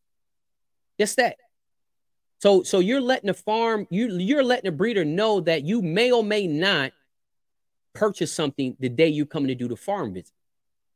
Just 0.99 1.17
that. 1.17 1.37
So, 2.41 2.63
so 2.63 2.81
you're 2.81 3.01
letting 3.01 3.29
the 3.29 3.35
farm, 3.35 3.87
you 3.91 4.19
you're 4.19 4.45
letting 4.45 4.71
the 4.71 4.77
breeder 4.77 5.05
know 5.05 5.41
that 5.41 5.65
you 5.65 5.81
may 5.81 6.13
or 6.13 6.23
may 6.23 6.47
not 6.47 6.93
purchase 7.95 8.33
something 8.33 8.77
the 8.81 8.89
day 8.89 9.09
you 9.09 9.27
come 9.27 9.47
to 9.47 9.55
do 9.55 9.69
the 9.69 9.77
farm 9.77 10.15
visit. 10.15 10.33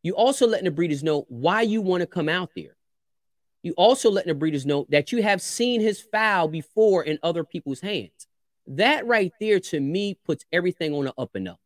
You 0.02 0.14
also 0.14 0.46
letting 0.46 0.64
the 0.64 0.70
breeders 0.70 1.02
know 1.02 1.24
why 1.28 1.62
you 1.62 1.80
want 1.80 2.00
to 2.02 2.06
come 2.06 2.28
out 2.28 2.50
there 2.54 2.76
you 3.66 3.74
also 3.76 4.12
letting 4.12 4.28
the 4.28 4.34
breeders 4.38 4.64
know 4.64 4.86
that 4.90 5.10
you 5.10 5.22
have 5.24 5.42
seen 5.42 5.80
his 5.80 6.00
fowl 6.00 6.46
before 6.46 7.02
in 7.02 7.18
other 7.20 7.42
people's 7.42 7.80
hands. 7.80 8.28
That 8.68 9.04
right 9.08 9.32
there 9.40 9.58
to 9.58 9.80
me 9.80 10.16
puts 10.24 10.44
everything 10.52 10.94
on 10.94 11.06
the 11.06 11.14
up 11.18 11.34
and 11.34 11.48
up. 11.48 11.58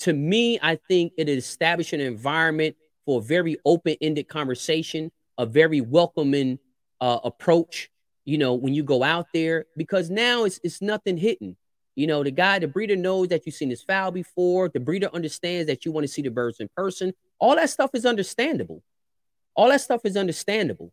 To 0.00 0.12
me, 0.12 0.60
I 0.62 0.76
think 0.76 1.14
it 1.18 1.28
establishes 1.28 1.94
an 1.94 2.00
environment 2.06 2.76
for 3.06 3.20
a 3.20 3.22
very 3.22 3.56
open-ended 3.64 4.28
conversation, 4.28 5.10
a 5.38 5.46
very 5.46 5.80
welcoming 5.80 6.58
uh, 7.00 7.20
approach. 7.24 7.90
You 8.26 8.38
know, 8.38 8.54
when 8.54 8.74
you 8.74 8.82
go 8.82 9.04
out 9.04 9.28
there, 9.32 9.66
because 9.76 10.10
now 10.10 10.44
it's 10.44 10.60
it's 10.64 10.82
nothing 10.82 11.16
hidden. 11.16 11.56
You 11.94 12.06
know, 12.08 12.22
the 12.22 12.30
guy, 12.32 12.58
the 12.58 12.68
breeder 12.68 12.96
knows 12.96 13.28
that 13.28 13.46
you've 13.46 13.54
seen 13.54 13.70
his 13.70 13.82
fowl 13.82 14.10
before. 14.10 14.68
The 14.68 14.80
breeder 14.80 15.08
understands 15.14 15.68
that 15.68 15.86
you 15.86 15.92
want 15.92 16.04
to 16.04 16.12
see 16.12 16.22
the 16.22 16.30
birds 16.30 16.60
in 16.60 16.68
person. 16.76 17.14
All 17.38 17.56
that 17.56 17.70
stuff 17.70 17.92
is 17.94 18.04
understandable. 18.04 18.82
All 19.54 19.68
that 19.68 19.80
stuff 19.80 20.02
is 20.04 20.16
understandable. 20.16 20.92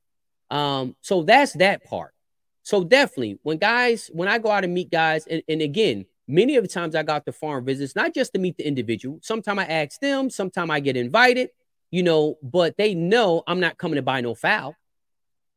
Um, 0.50 0.96
so 1.01 1.24
that's 1.24 1.53
that 1.53 1.84
part. 1.84 2.13
So 2.62 2.84
definitely, 2.84 3.39
when 3.43 3.58
guys, 3.58 4.10
when 4.13 4.29
I 4.29 4.38
go 4.38 4.51
out 4.51 4.63
and 4.63 4.74
meet 4.74 4.91
guys, 4.91 5.27
and, 5.27 5.41
and 5.50 5.62
again, 5.62 6.05
many 6.27 6.55
of 6.55 6.63
the 6.63 6.70
times 6.70 6.96
I 6.96 7.03
got 7.03 7.25
the 7.25 7.34
farm 7.34 7.65
visits, 7.65 7.96
not 7.96 8.13
just 8.13 8.32
to 8.34 8.39
meet 8.39 8.55
the 8.55 8.65
individual. 8.65 9.20
Sometimes 9.22 9.60
I 9.60 9.65
ask 9.65 10.00
them, 10.00 10.29
sometimes 10.29 10.70
I 10.70 10.79
get 10.79 10.96
invited, 10.96 11.50
you 11.93 12.01
know, 12.01 12.39
but 12.41 12.75
they 12.75 12.95
know 12.95 13.43
I'm 13.45 13.59
not 13.59 13.77
coming 13.77 13.97
to 13.97 14.01
buy 14.01 14.19
no 14.21 14.33
fowl. 14.33 14.75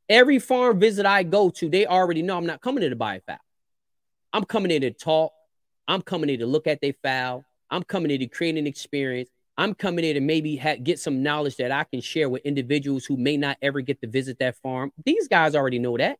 Every 0.06 0.38
farm 0.38 0.78
visit 0.78 1.06
I 1.06 1.22
go 1.22 1.48
to, 1.48 1.70
they 1.70 1.86
already 1.86 2.20
know 2.20 2.36
I'm 2.36 2.44
not 2.44 2.60
coming 2.60 2.84
in 2.84 2.90
to 2.90 2.96
buy 2.96 3.14
a 3.14 3.20
fowl. 3.22 3.38
I'm 4.34 4.44
coming 4.44 4.70
in 4.70 4.82
to 4.82 4.90
talk. 4.90 5.32
I'm 5.88 6.02
coming 6.02 6.28
in 6.28 6.40
to 6.40 6.46
look 6.46 6.66
at 6.66 6.82
their 6.82 6.92
fowl. 7.02 7.46
I'm 7.70 7.82
coming 7.82 8.10
here 8.10 8.18
to 8.18 8.26
create 8.26 8.58
an 8.58 8.66
experience. 8.66 9.30
I'm 9.56 9.72
coming 9.72 10.04
here 10.04 10.12
to 10.12 10.20
maybe 10.20 10.58
ha- 10.58 10.76
get 10.76 11.00
some 11.00 11.22
knowledge 11.22 11.56
that 11.56 11.72
I 11.72 11.84
can 11.84 12.02
share 12.02 12.28
with 12.28 12.42
individuals 12.42 13.06
who 13.06 13.16
may 13.16 13.38
not 13.38 13.56
ever 13.62 13.80
get 13.80 14.02
to 14.02 14.06
visit 14.06 14.38
that 14.40 14.56
farm. 14.58 14.92
These 15.06 15.28
guys 15.28 15.54
already 15.54 15.78
know 15.78 15.96
that. 15.96 16.18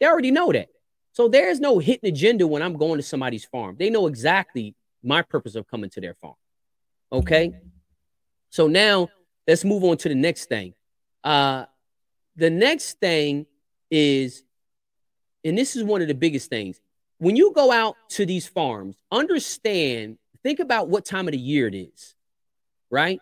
They 0.00 0.06
already 0.06 0.30
know 0.30 0.52
that. 0.52 0.68
So 1.12 1.28
there's 1.28 1.60
no 1.60 1.78
hidden 1.80 2.08
agenda 2.08 2.46
when 2.46 2.62
I'm 2.62 2.78
going 2.78 2.96
to 2.96 3.02
somebody's 3.02 3.44
farm. 3.44 3.76
They 3.78 3.90
know 3.90 4.06
exactly 4.06 4.74
my 5.02 5.20
purpose 5.20 5.54
of 5.54 5.68
coming 5.68 5.90
to 5.90 6.00
their 6.00 6.14
farm. 6.14 6.36
Okay. 7.12 7.52
So 8.48 8.68
now 8.68 9.10
let's 9.46 9.64
move 9.64 9.84
on 9.84 9.96
to 9.98 10.08
the 10.08 10.14
next 10.14 10.46
thing. 10.46 10.74
Uh, 11.22 11.66
the 12.36 12.50
next 12.50 13.00
thing 13.00 13.46
is, 13.90 14.42
and 15.44 15.56
this 15.56 15.76
is 15.76 15.84
one 15.84 16.02
of 16.02 16.08
the 16.08 16.14
biggest 16.14 16.50
things. 16.50 16.80
When 17.18 17.36
you 17.36 17.52
go 17.52 17.70
out 17.70 17.96
to 18.10 18.26
these 18.26 18.46
farms, 18.46 18.96
understand, 19.10 20.18
think 20.42 20.58
about 20.58 20.88
what 20.88 21.04
time 21.04 21.28
of 21.28 21.32
the 21.32 21.38
year 21.38 21.68
it 21.68 21.74
is, 21.74 22.14
right? 22.90 23.20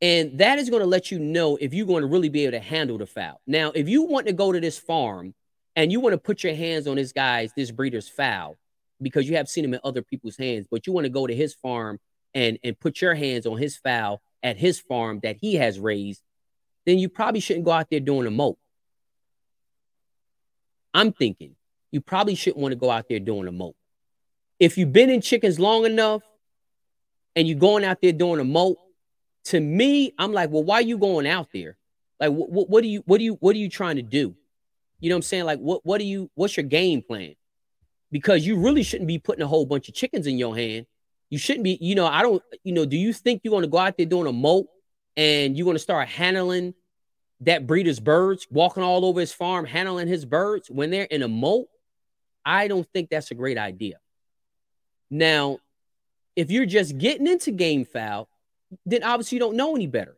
And 0.00 0.38
that 0.38 0.58
is 0.58 0.70
going 0.70 0.82
to 0.82 0.86
let 0.86 1.10
you 1.10 1.18
know 1.18 1.56
if 1.56 1.74
you're 1.74 1.86
going 1.86 2.02
to 2.02 2.08
really 2.08 2.28
be 2.28 2.44
able 2.44 2.52
to 2.52 2.64
handle 2.64 2.98
the 2.98 3.06
fowl. 3.06 3.40
Now, 3.46 3.72
if 3.74 3.88
you 3.88 4.02
want 4.02 4.26
to 4.26 4.32
go 4.32 4.52
to 4.52 4.60
this 4.60 4.78
farm 4.78 5.34
and 5.74 5.90
you 5.90 6.00
want 6.00 6.12
to 6.12 6.18
put 6.18 6.44
your 6.44 6.54
hands 6.54 6.86
on 6.86 6.96
this 6.96 7.12
guy's, 7.12 7.52
this 7.54 7.70
breeder's 7.70 8.08
fowl, 8.08 8.58
because 9.00 9.28
you 9.28 9.36
have 9.36 9.48
seen 9.48 9.64
him 9.64 9.74
in 9.74 9.80
other 9.84 10.02
people's 10.02 10.36
hands, 10.36 10.66
but 10.70 10.86
you 10.86 10.92
want 10.92 11.04
to 11.04 11.10
go 11.10 11.26
to 11.26 11.34
his 11.34 11.54
farm 11.54 11.98
and 12.34 12.58
and 12.62 12.78
put 12.78 13.00
your 13.00 13.14
hands 13.14 13.46
on 13.46 13.56
his 13.56 13.76
fowl 13.76 14.20
at 14.42 14.56
his 14.56 14.80
farm 14.80 15.20
that 15.22 15.36
he 15.40 15.54
has 15.54 15.78
raised, 15.78 16.22
then 16.86 16.98
you 16.98 17.08
probably 17.08 17.40
shouldn't 17.40 17.64
go 17.64 17.72
out 17.72 17.88
there 17.90 18.00
doing 18.00 18.26
a 18.26 18.30
molt. 18.30 18.58
I'm 20.94 21.12
thinking 21.12 21.54
you 21.90 22.00
probably 22.00 22.34
shouldn't 22.34 22.60
want 22.60 22.72
to 22.72 22.76
go 22.76 22.90
out 22.90 23.08
there 23.08 23.20
doing 23.20 23.46
a 23.48 23.52
molt. 23.52 23.76
If 24.58 24.76
you've 24.78 24.92
been 24.92 25.10
in 25.10 25.20
chickens 25.20 25.58
long 25.58 25.84
enough 25.84 26.22
and 27.36 27.46
you're 27.46 27.58
going 27.58 27.84
out 27.84 27.98
there 28.02 28.12
doing 28.12 28.40
a 28.40 28.44
molt, 28.44 28.78
to 29.44 29.60
me, 29.60 30.12
I'm 30.18 30.32
like, 30.32 30.50
well, 30.50 30.64
why 30.64 30.76
are 30.76 30.82
you 30.82 30.98
going 30.98 31.26
out 31.26 31.48
there? 31.52 31.76
Like, 32.20 32.32
what, 32.32 32.68
what, 32.68 32.82
are 32.82 32.88
you, 32.88 33.02
what 33.06 33.20
are 33.20 33.24
you, 33.24 33.34
what 33.34 33.54
are 33.54 33.58
you 33.58 33.68
trying 33.68 33.96
to 33.96 34.02
do? 34.02 34.34
You 35.00 35.08
know 35.08 35.14
what 35.14 35.18
I'm 35.18 35.22
saying? 35.22 35.44
Like, 35.44 35.60
what, 35.60 35.86
what 35.86 36.00
are 36.00 36.04
you, 36.04 36.30
what's 36.34 36.56
your 36.56 36.64
game 36.64 37.02
plan? 37.02 37.34
Because 38.10 38.46
you 38.46 38.58
really 38.58 38.82
shouldn't 38.82 39.06
be 39.06 39.18
putting 39.18 39.42
a 39.42 39.46
whole 39.46 39.66
bunch 39.66 39.88
of 39.88 39.94
chickens 39.94 40.26
in 40.26 40.38
your 40.38 40.56
hand 40.56 40.86
you 41.30 41.38
shouldn't 41.38 41.64
be, 41.64 41.78
you 41.80 41.94
know, 41.94 42.06
I 42.06 42.22
don't, 42.22 42.42
you 42.64 42.72
know, 42.72 42.84
do 42.84 42.96
you 42.96 43.12
think 43.12 43.42
you're 43.44 43.52
going 43.52 43.62
to 43.62 43.68
go 43.68 43.78
out 43.78 43.96
there 43.96 44.06
doing 44.06 44.26
a 44.26 44.32
molt 44.32 44.66
and 45.16 45.56
you're 45.56 45.64
going 45.64 45.76
to 45.76 45.82
start 45.82 46.08
handling 46.08 46.74
that 47.40 47.66
breeder's 47.66 48.00
birds, 48.00 48.46
walking 48.50 48.82
all 48.82 49.04
over 49.04 49.20
his 49.20 49.32
farm, 49.32 49.64
handling 49.64 50.08
his 50.08 50.24
birds 50.24 50.70
when 50.70 50.90
they're 50.90 51.04
in 51.04 51.22
a 51.22 51.28
molt? 51.28 51.68
I 52.44 52.68
don't 52.68 52.88
think 52.92 53.10
that's 53.10 53.30
a 53.30 53.34
great 53.34 53.58
idea. 53.58 53.96
Now, 55.10 55.58
if 56.34 56.50
you're 56.50 56.66
just 56.66 56.96
getting 56.96 57.26
into 57.26 57.50
game 57.50 57.84
fowl, 57.84 58.28
then 58.86 59.02
obviously 59.02 59.36
you 59.36 59.40
don't 59.40 59.56
know 59.56 59.74
any 59.74 59.86
better. 59.86 60.16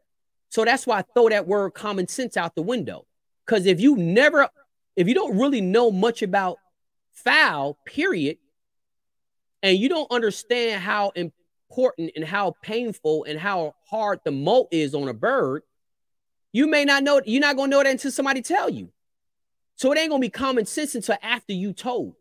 So 0.48 0.64
that's 0.64 0.86
why 0.86 0.98
I 0.98 1.02
throw 1.14 1.28
that 1.28 1.46
word 1.46 1.70
common 1.70 2.08
sense 2.08 2.36
out 2.36 2.54
the 2.54 2.62
window. 2.62 3.06
Because 3.46 3.66
if 3.66 3.80
you 3.80 3.96
never, 3.96 4.48
if 4.96 5.08
you 5.08 5.14
don't 5.14 5.38
really 5.38 5.60
know 5.60 5.90
much 5.90 6.22
about 6.22 6.58
fowl, 7.12 7.78
period, 7.84 8.38
and 9.62 9.78
you 9.78 9.88
don't 9.88 10.10
understand 10.10 10.82
how 10.82 11.12
important 11.14 12.12
and 12.16 12.24
how 12.24 12.54
painful 12.62 13.24
and 13.24 13.38
how 13.38 13.74
hard 13.88 14.20
the 14.24 14.30
molt 14.30 14.68
is 14.70 14.94
on 14.94 15.08
a 15.08 15.14
bird, 15.14 15.62
you 16.52 16.66
may 16.66 16.84
not 16.84 17.02
know. 17.02 17.20
You're 17.24 17.40
not 17.40 17.56
gonna 17.56 17.70
know 17.70 17.82
that 17.82 17.90
until 17.90 18.10
somebody 18.10 18.42
tell 18.42 18.68
you. 18.68 18.90
So 19.76 19.92
it 19.92 19.98
ain't 19.98 20.10
gonna 20.10 20.20
be 20.20 20.30
common 20.30 20.66
sense 20.66 20.94
until 20.94 21.16
after 21.22 21.52
you 21.52 21.72
told. 21.72 22.14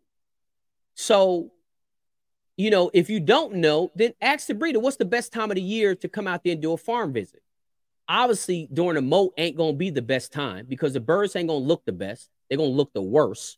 So, 0.93 1.51
you 2.57 2.69
know, 2.69 2.91
if 2.93 3.09
you 3.09 3.19
don't 3.19 3.55
know, 3.55 3.91
then 3.95 4.13
ask 4.21 4.47
the 4.47 4.53
breeder 4.53 4.79
what's 4.79 4.97
the 4.97 5.05
best 5.05 5.33
time 5.33 5.49
of 5.49 5.55
the 5.55 5.61
year 5.61 5.95
to 5.95 6.09
come 6.09 6.27
out 6.27 6.43
there 6.43 6.53
and 6.53 6.61
do 6.61 6.73
a 6.73 6.77
farm 6.77 7.13
visit. 7.13 7.41
Obviously, 8.07 8.67
during 8.71 8.95
the 8.95 9.01
molt 9.01 9.33
ain't 9.37 9.57
gonna 9.57 9.73
be 9.73 9.89
the 9.89 10.01
best 10.01 10.31
time 10.33 10.65
because 10.67 10.93
the 10.93 10.99
birds 10.99 11.35
ain't 11.35 11.47
gonna 11.47 11.59
look 11.59 11.85
the 11.85 11.91
best. 11.91 12.29
They're 12.49 12.57
gonna 12.57 12.69
look 12.69 12.93
the 12.93 13.01
worst. 13.01 13.57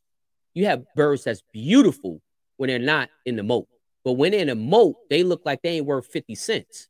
You 0.53 0.65
have 0.65 0.85
birds 0.95 1.23
that's 1.23 1.43
beautiful 1.51 2.21
when 2.61 2.67
they're 2.67 2.77
not 2.77 3.09
in 3.25 3.35
the 3.35 3.41
molt. 3.41 3.67
But 4.05 4.13
when 4.13 4.33
they're 4.33 4.41
in 4.41 4.49
a 4.49 4.55
molt, 4.55 5.09
they 5.09 5.23
look 5.23 5.41
like 5.45 5.63
they 5.63 5.77
ain't 5.77 5.87
worth 5.87 6.05
50 6.05 6.35
cents. 6.35 6.89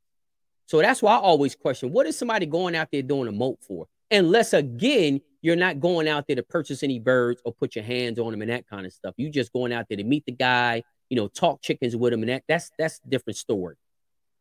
So 0.66 0.82
that's 0.82 1.02
why 1.02 1.14
I 1.14 1.20
always 1.20 1.56
question 1.56 1.94
what 1.94 2.06
is 2.08 2.18
somebody 2.18 2.46
going 2.46 2.76
out 2.76 2.90
there 2.92 3.02
doing 3.02 3.30
a 3.30 3.32
molt 3.32 3.60
for? 3.62 3.88
Unless 4.12 4.52
again, 4.52 5.22
you're 5.42 5.56
not 5.56 5.80
going 5.80 6.10
out 6.10 6.28
there 6.28 6.36
to 6.36 6.44
purchase 6.44 6.84
any 6.84 7.00
birds 7.00 7.42
or 7.46 7.54
put 7.54 7.74
your 7.74 7.86
hands 7.86 8.20
on 8.20 8.32
them 8.32 8.42
and 8.42 8.52
that 8.52 8.68
kind 8.68 8.86
of 8.86 8.92
stuff. 8.92 9.14
You 9.16 9.30
just 9.30 9.54
going 9.54 9.72
out 9.72 9.86
there 9.88 9.96
to 9.96 10.04
meet 10.04 10.26
the 10.26 10.34
guy, 10.34 10.84
you 11.10 11.16
know, 11.16 11.30
talk 11.30 11.62
chickens 11.62 11.96
with 11.96 12.12
him, 12.12 12.20
and 12.20 12.30
that 12.30 12.44
that's 12.50 12.70
that's 12.78 13.00
a 13.06 13.10
different 13.10 13.38
story. 13.38 13.76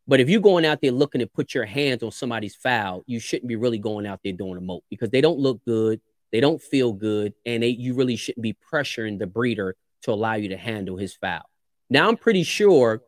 But 0.08 0.18
if 0.18 0.28
you're 0.28 0.40
going 0.40 0.66
out 0.66 0.80
there 0.82 0.90
looking 0.90 1.20
to 1.20 1.28
put 1.28 1.54
your 1.54 1.64
hands 1.64 2.02
on 2.02 2.10
somebody's 2.10 2.56
fowl, 2.56 3.04
you 3.06 3.20
shouldn't 3.20 3.46
be 3.46 3.54
really 3.54 3.78
going 3.78 4.04
out 4.04 4.18
there 4.24 4.32
doing 4.32 4.56
a 4.56 4.60
molt 4.60 4.82
because 4.90 5.10
they 5.10 5.20
don't 5.20 5.38
look 5.38 5.64
good, 5.64 6.00
they 6.32 6.40
don't 6.40 6.60
feel 6.60 6.92
good, 6.92 7.34
and 7.46 7.62
they, 7.62 7.68
you 7.68 7.94
really 7.94 8.16
shouldn't 8.16 8.42
be 8.42 8.56
pressuring 8.72 9.20
the 9.20 9.28
breeder 9.28 9.76
to 10.02 10.12
allow 10.12 10.34
you 10.34 10.48
to 10.50 10.56
handle 10.56 10.96
his 10.96 11.14
fowl. 11.14 11.48
Now, 11.88 12.08
I'm 12.08 12.16
pretty 12.16 12.42
sure 12.42 13.02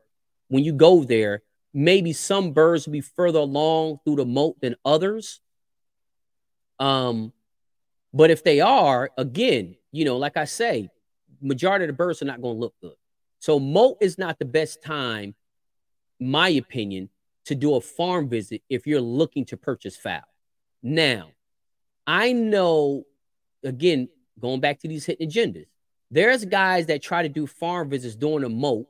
when 0.49 0.64
you 0.64 0.72
go 0.72 1.04
there, 1.04 1.42
maybe 1.72 2.12
some 2.12 2.52
birds 2.52 2.87
will 2.87 2.92
be 2.92 3.00
further 3.00 3.38
along 3.38 4.00
through 4.04 4.16
the 4.16 4.26
molt 4.26 4.61
than 4.61 4.76
others. 4.84 5.40
Um, 6.78 7.32
but 8.12 8.30
if 8.30 8.44
they 8.44 8.61
are, 8.61 9.11
again, 9.16 9.76
you 9.92 10.04
know, 10.04 10.18
like 10.18 10.37
I 10.37 10.44
say, 10.44 10.90
majority 11.40 11.84
of 11.84 11.88
the 11.88 11.94
birds 11.94 12.22
are 12.22 12.26
not 12.26 12.42
going 12.42 12.56
to 12.56 12.61
look 12.61 12.75
good. 12.80 12.94
So 13.38 13.58
molt 13.58 13.99
is 14.00 14.18
not 14.18 14.38
the 14.38 14.44
best 14.44 14.82
time, 14.82 15.34
my 16.20 16.49
opinion, 16.50 17.08
to 17.46 17.54
do 17.54 17.75
a 17.75 17.80
farm 17.80 18.28
visit 18.28 18.62
if 18.68 18.87
you're 18.87 19.00
looking 19.00 19.44
to 19.46 19.56
purchase 19.56 19.96
fowl. 19.96 20.20
Now, 20.82 21.30
I 22.06 22.32
know, 22.32 23.04
again, 23.64 24.08
going 24.38 24.61
back 24.61 24.80
to 24.80 24.88
these 24.88 25.06
hidden 25.06 25.28
agendas, 25.28 25.66
there's 26.12 26.45
guys 26.45 26.87
that 26.87 27.02
try 27.02 27.23
to 27.23 27.28
do 27.28 27.47
farm 27.47 27.88
visits 27.88 28.14
during 28.14 28.45
a 28.45 28.49
molt, 28.49 28.87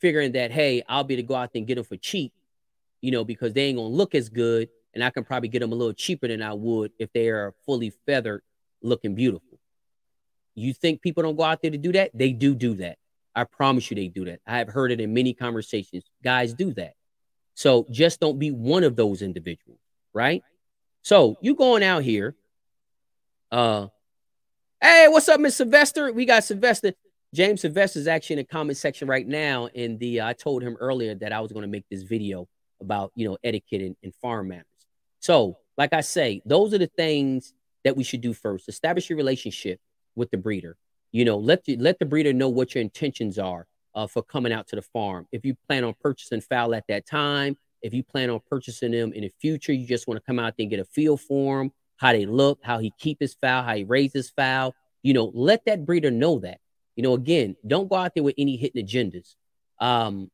figuring 0.00 0.32
that, 0.32 0.50
hey, 0.50 0.82
I'll 0.88 1.04
be 1.04 1.16
to 1.16 1.22
go 1.22 1.36
out 1.36 1.52
there 1.52 1.60
and 1.60 1.68
get 1.68 1.76
them 1.76 1.84
for 1.84 1.96
cheap, 1.96 2.32
you 3.00 3.12
know, 3.12 3.24
because 3.24 3.52
they 3.52 3.62
ain't 3.66 3.78
gonna 3.78 3.88
look 3.88 4.16
as 4.16 4.28
good, 4.28 4.68
and 4.92 5.04
I 5.04 5.10
can 5.10 5.22
probably 5.22 5.48
get 5.48 5.60
them 5.60 5.72
a 5.72 5.76
little 5.76 5.92
cheaper 5.92 6.26
than 6.26 6.42
I 6.42 6.52
would 6.52 6.90
if 6.98 7.12
they 7.12 7.28
are 7.28 7.54
fully 7.64 7.90
feathered, 8.06 8.42
looking 8.82 9.14
beautiful. 9.14 9.60
You 10.56 10.74
think 10.74 11.00
people 11.00 11.22
don't 11.22 11.36
go 11.36 11.44
out 11.44 11.62
there 11.62 11.70
to 11.70 11.78
do 11.78 11.92
that? 11.92 12.10
They 12.12 12.32
do 12.32 12.54
do 12.54 12.74
that. 12.76 12.98
I 13.32 13.44
promise 13.44 13.88
you, 13.88 13.94
they 13.94 14.08
do 14.08 14.24
that. 14.24 14.40
I 14.46 14.58
have 14.58 14.68
heard 14.68 14.90
it 14.90 15.00
in 15.00 15.14
many 15.14 15.32
conversations. 15.32 16.04
Guys 16.24 16.54
do 16.54 16.72
that. 16.74 16.94
So 17.54 17.86
just 17.90 18.18
don't 18.18 18.38
be 18.38 18.50
one 18.50 18.82
of 18.82 18.96
those 18.96 19.22
individuals, 19.22 19.78
right? 20.12 20.42
So 21.02 21.36
you 21.40 21.54
going 21.54 21.84
out 21.84 22.02
here, 22.02 22.34
uh, 23.52 23.88
Hey, 24.82 25.08
what's 25.08 25.26
up, 25.30 25.40
Miss 25.40 25.56
Sylvester? 25.56 26.12
We 26.12 26.26
got 26.26 26.44
Sylvester. 26.44 26.92
James 27.32 27.62
Sylvester 27.62 27.98
is 27.98 28.06
actually 28.06 28.34
in 28.34 28.38
the 28.40 28.44
comment 28.44 28.76
section 28.76 29.08
right 29.08 29.26
now. 29.26 29.70
And 29.74 29.98
the 29.98 30.20
uh, 30.20 30.28
I 30.28 30.34
told 30.34 30.62
him 30.62 30.76
earlier 30.78 31.14
that 31.14 31.32
I 31.32 31.40
was 31.40 31.50
going 31.50 31.62
to 31.62 31.68
make 31.68 31.86
this 31.90 32.02
video 32.02 32.46
about 32.82 33.10
you 33.14 33.26
know 33.26 33.38
etiquette 33.42 33.80
and, 33.80 33.96
and 34.02 34.14
farm 34.16 34.48
manners. 34.48 34.66
So, 35.20 35.56
like 35.78 35.94
I 35.94 36.02
say, 36.02 36.42
those 36.44 36.74
are 36.74 36.78
the 36.78 36.88
things 36.88 37.54
that 37.84 37.96
we 37.96 38.04
should 38.04 38.20
do 38.20 38.34
first. 38.34 38.68
Establish 38.68 39.08
your 39.08 39.16
relationship 39.16 39.80
with 40.14 40.30
the 40.30 40.36
breeder. 40.36 40.76
You 41.10 41.24
know, 41.24 41.38
let 41.38 41.64
the, 41.64 41.76
let 41.78 41.98
the 41.98 42.04
breeder 42.04 42.34
know 42.34 42.50
what 42.50 42.74
your 42.74 42.82
intentions 42.82 43.38
are 43.38 43.66
uh, 43.94 44.06
for 44.06 44.22
coming 44.22 44.52
out 44.52 44.68
to 44.68 44.76
the 44.76 44.82
farm. 44.82 45.26
If 45.32 45.46
you 45.46 45.56
plan 45.66 45.84
on 45.84 45.94
purchasing 46.02 46.42
fowl 46.42 46.74
at 46.74 46.84
that 46.88 47.06
time, 47.06 47.56
if 47.80 47.94
you 47.94 48.02
plan 48.02 48.28
on 48.28 48.40
purchasing 48.50 48.90
them 48.90 49.14
in 49.14 49.22
the 49.22 49.32
future, 49.40 49.72
you 49.72 49.86
just 49.86 50.06
want 50.06 50.20
to 50.20 50.26
come 50.26 50.38
out 50.38 50.54
there 50.58 50.64
and 50.64 50.70
get 50.70 50.80
a 50.80 50.84
feel 50.84 51.16
for 51.16 51.60
them 51.60 51.72
how 51.96 52.12
they 52.12 52.26
look, 52.26 52.60
how 52.62 52.78
he 52.78 52.92
keep 52.98 53.18
his 53.20 53.34
fowl, 53.34 53.62
how 53.62 53.74
he 53.74 53.84
raises 53.84 54.30
fowl. 54.30 54.74
You 55.02 55.14
know, 55.14 55.30
let 55.34 55.64
that 55.66 55.84
breeder 55.86 56.10
know 56.10 56.38
that. 56.40 56.60
You 56.94 57.02
know, 57.02 57.14
again, 57.14 57.56
don't 57.66 57.88
go 57.88 57.96
out 57.96 58.14
there 58.14 58.24
with 58.24 58.34
any 58.38 58.56
hidden 58.56 58.84
agendas. 58.84 59.34
Um, 59.78 60.30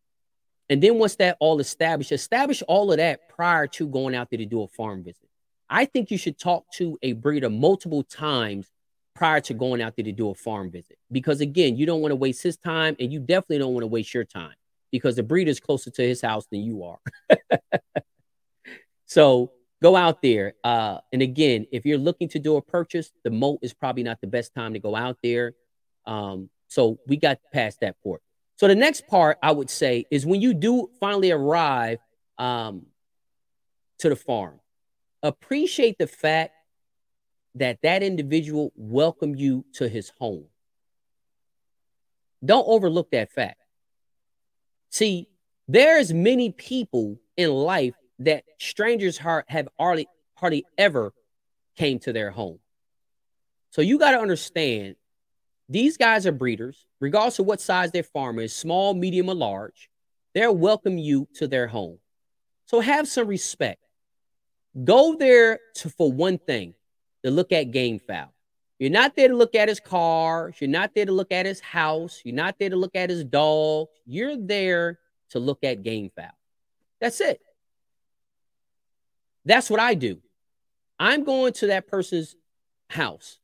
and 0.68 0.82
then 0.82 0.98
once 0.98 1.16
that 1.16 1.36
all 1.40 1.60
established, 1.60 2.12
establish 2.12 2.62
all 2.66 2.92
of 2.92 2.98
that 2.98 3.28
prior 3.28 3.66
to 3.68 3.86
going 3.86 4.14
out 4.14 4.30
there 4.30 4.38
to 4.38 4.46
do 4.46 4.62
a 4.62 4.68
farm 4.68 5.02
visit. 5.02 5.28
I 5.68 5.86
think 5.86 6.10
you 6.10 6.18
should 6.18 6.38
talk 6.38 6.64
to 6.74 6.98
a 7.02 7.12
breeder 7.14 7.50
multiple 7.50 8.02
times 8.02 8.70
prior 9.14 9.40
to 9.40 9.54
going 9.54 9.82
out 9.82 9.96
there 9.96 10.04
to 10.04 10.12
do 10.12 10.30
a 10.30 10.34
farm 10.34 10.70
visit. 10.70 10.98
Because 11.10 11.40
again, 11.40 11.76
you 11.76 11.86
don't 11.86 12.00
want 12.00 12.12
to 12.12 12.16
waste 12.16 12.42
his 12.42 12.56
time 12.56 12.96
and 12.98 13.12
you 13.12 13.20
definitely 13.20 13.58
don't 13.58 13.74
want 13.74 13.82
to 13.82 13.88
waste 13.88 14.14
your 14.14 14.24
time 14.24 14.54
because 14.90 15.16
the 15.16 15.22
breeder 15.22 15.50
is 15.50 15.60
closer 15.60 15.90
to 15.90 16.02
his 16.02 16.20
house 16.20 16.46
than 16.50 16.60
you 16.60 16.84
are. 16.84 16.98
so 19.06 19.52
go 19.82 19.96
out 19.96 20.22
there. 20.22 20.54
Uh, 20.62 20.98
and 21.12 21.20
again, 21.20 21.66
if 21.72 21.84
you're 21.84 21.98
looking 21.98 22.28
to 22.28 22.38
do 22.38 22.56
a 22.56 22.62
purchase, 22.62 23.10
the 23.24 23.30
molt 23.30 23.58
is 23.62 23.74
probably 23.74 24.04
not 24.04 24.20
the 24.20 24.28
best 24.28 24.54
time 24.54 24.72
to 24.74 24.78
go 24.78 24.94
out 24.94 25.18
there. 25.22 25.54
Um, 26.06 26.48
so 26.68 26.98
we 27.06 27.16
got 27.16 27.38
past 27.52 27.80
that 27.80 27.96
part. 28.02 28.22
So 28.56 28.68
the 28.68 28.76
next 28.76 29.06
part 29.08 29.38
I 29.42 29.50
would 29.50 29.68
say 29.68 30.06
is 30.10 30.24
when 30.24 30.40
you 30.40 30.54
do 30.54 30.88
finally 31.00 31.32
arrive 31.32 31.98
um, 32.38 32.86
to 33.98 34.08
the 34.08 34.16
farm, 34.16 34.60
appreciate 35.22 35.98
the 35.98 36.06
fact 36.06 36.54
that 37.56 37.82
that 37.82 38.02
individual 38.02 38.72
welcomed 38.76 39.38
you 39.38 39.64
to 39.74 39.88
his 39.88 40.12
home. 40.18 40.44
Don't 42.44 42.66
overlook 42.66 43.10
that 43.10 43.32
fact. 43.32 43.58
See, 44.90 45.28
there's 45.68 46.12
many 46.12 46.50
people 46.50 47.18
in 47.36 47.50
life 47.50 47.94
that 48.24 48.44
strangers 48.58 49.18
have 49.18 49.68
hardly 49.78 50.08
hardly 50.34 50.64
ever 50.76 51.12
came 51.76 51.98
to 52.00 52.12
their 52.12 52.30
home. 52.30 52.58
So 53.70 53.80
you 53.80 53.98
got 53.98 54.12
to 54.12 54.18
understand 54.18 54.96
these 55.68 55.96
guys 55.96 56.26
are 56.26 56.32
breeders, 56.32 56.86
regardless 57.00 57.38
of 57.38 57.46
what 57.46 57.60
size 57.60 57.92
their 57.92 58.02
farm 58.02 58.38
is, 58.38 58.54
small, 58.54 58.92
medium, 58.92 59.30
or 59.30 59.34
large. 59.34 59.88
They'll 60.34 60.56
welcome 60.56 60.98
you 60.98 61.28
to 61.36 61.46
their 61.46 61.66
home. 61.66 61.98
So 62.66 62.80
have 62.80 63.08
some 63.08 63.28
respect. 63.28 63.82
Go 64.84 65.16
there 65.16 65.60
to, 65.76 65.90
for 65.90 66.10
one 66.12 66.38
thing, 66.38 66.74
to 67.24 67.30
look 67.30 67.52
at 67.52 67.70
game 67.70 67.98
fowl. 67.98 68.32
You're 68.78 68.90
not 68.90 69.14
there 69.14 69.28
to 69.28 69.36
look 69.36 69.54
at 69.54 69.68
his 69.68 69.78
cars. 69.78 70.56
You're 70.58 70.70
not 70.70 70.94
there 70.94 71.06
to 71.06 71.12
look 71.12 71.30
at 71.30 71.46
his 71.46 71.60
house. 71.60 72.20
You're 72.24 72.34
not 72.34 72.58
there 72.58 72.70
to 72.70 72.76
look 72.76 72.96
at 72.96 73.10
his 73.10 73.24
dog. 73.24 73.88
You're 74.04 74.36
there 74.36 74.98
to 75.30 75.38
look 75.38 75.62
at 75.62 75.82
game 75.82 76.10
fowl. 76.16 76.36
That's 77.00 77.20
it. 77.20 77.40
That's 79.44 79.70
what 79.70 79.80
I 79.80 79.94
do. 79.94 80.20
I'm 80.98 81.24
going 81.24 81.52
to 81.54 81.68
that 81.68 81.88
person's 81.88 82.36
house, 82.88 83.38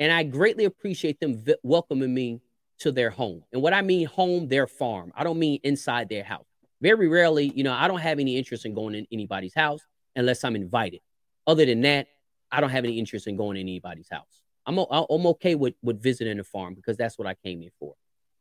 and 0.00 0.10
I 0.10 0.22
greatly 0.22 0.64
appreciate 0.64 1.20
them 1.20 1.44
welcoming 1.62 2.14
me 2.14 2.40
to 2.80 2.92
their 2.92 3.10
home. 3.10 3.42
And 3.52 3.60
what 3.60 3.74
I 3.74 3.82
mean 3.82 4.06
home, 4.06 4.48
their 4.48 4.66
farm. 4.66 5.12
I 5.16 5.24
don't 5.24 5.38
mean 5.38 5.60
inside 5.64 6.08
their 6.08 6.24
house. 6.24 6.46
Very 6.80 7.08
rarely, 7.08 7.52
you 7.54 7.64
know, 7.64 7.72
I 7.72 7.88
don't 7.88 8.00
have 8.00 8.20
any 8.20 8.36
interest 8.36 8.64
in 8.64 8.72
going 8.72 8.94
in 8.94 9.06
anybody's 9.10 9.54
house 9.54 9.80
unless 10.14 10.44
I'm 10.44 10.54
invited. 10.54 11.00
Other 11.46 11.66
than 11.66 11.80
that, 11.82 12.06
I 12.50 12.60
don't 12.60 12.70
have 12.70 12.84
any 12.84 12.98
interest 12.98 13.26
in 13.26 13.36
going 13.36 13.56
in 13.56 13.62
anybody's 13.62 14.08
house. 14.08 14.42
I'm, 14.64 14.78
I'm 14.78 15.26
okay 15.26 15.54
with, 15.54 15.74
with 15.82 16.00
visiting 16.02 16.38
a 16.38 16.44
farm 16.44 16.74
because 16.74 16.96
that's 16.96 17.18
what 17.18 17.26
I 17.26 17.34
came 17.34 17.60
here 17.60 17.72
for. 17.80 17.94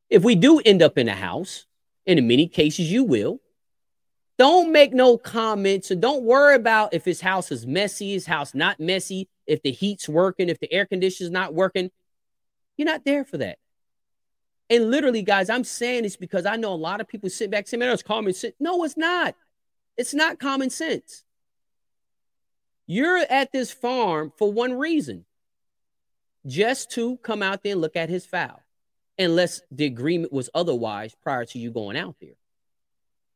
If 0.09 0.23
we 0.23 0.35
do 0.35 0.59
end 0.59 0.81
up 0.81 0.97
in 0.97 1.09
a 1.09 1.15
house, 1.15 1.65
and 2.05 2.19
in 2.19 2.27
many 2.27 2.47
cases 2.47 2.91
you 2.91 3.03
will, 3.03 3.41
don't 4.37 4.71
make 4.71 4.93
no 4.93 5.17
comments 5.17 5.89
and 5.89 6.01
don't 6.01 6.23
worry 6.23 6.55
about 6.55 6.93
if 6.93 7.03
his 7.03 7.21
house 7.21 7.51
is 7.51 7.65
messy, 7.65 8.13
his 8.13 8.25
house 8.25 8.53
not 8.53 8.79
messy, 8.79 9.29
if 9.47 9.61
the 9.63 9.71
heat's 9.71 10.07
working, 10.07 10.49
if 10.49 10.59
the 10.59 10.71
air 10.71 10.85
conditioner's 10.85 11.31
not 11.31 11.53
working. 11.53 11.89
You're 12.77 12.85
not 12.85 13.03
there 13.03 13.25
for 13.25 13.37
that. 13.39 13.57
And 14.69 14.91
literally, 14.91 15.23
guys, 15.23 15.49
I'm 15.49 15.63
saying 15.63 16.03
this 16.03 16.17
because 16.17 16.45
I 16.45 16.57
know 16.57 16.73
a 16.73 16.75
lot 16.75 17.01
of 17.01 17.07
people 17.07 17.29
sit 17.29 17.49
back 17.49 17.67
saying, 17.67 17.79
man, 17.79 17.91
it's 17.91 18.03
common 18.03 18.33
sense. 18.33 18.53
No, 18.59 18.83
it's 18.83 18.97
not. 18.97 19.35
It's 19.95 20.13
not 20.13 20.39
common 20.39 20.69
sense. 20.69 21.23
You're 22.85 23.17
at 23.17 23.51
this 23.51 23.71
farm 23.71 24.31
for 24.37 24.51
one 24.51 24.73
reason 24.73 25.25
just 26.45 26.91
to 26.91 27.17
come 27.17 27.41
out 27.41 27.63
there 27.63 27.73
and 27.73 27.81
look 27.81 27.95
at 27.95 28.09
his 28.09 28.25
fowl, 28.25 28.61
unless 29.17 29.61
the 29.71 29.85
agreement 29.85 30.31
was 30.31 30.49
otherwise 30.53 31.15
prior 31.23 31.45
to 31.45 31.59
you 31.59 31.71
going 31.71 31.97
out 31.97 32.15
there. 32.21 32.35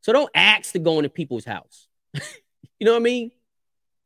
So 0.02 0.12
don't 0.14 0.30
ask 0.34 0.74
to 0.74 0.80
go 0.80 0.98
into 0.98 1.10
people's 1.10 1.46
house. 1.46 1.88
you 2.14 2.22
know 2.82 2.92
what 2.94 3.02
I 3.02 3.04
mean? 3.04 3.32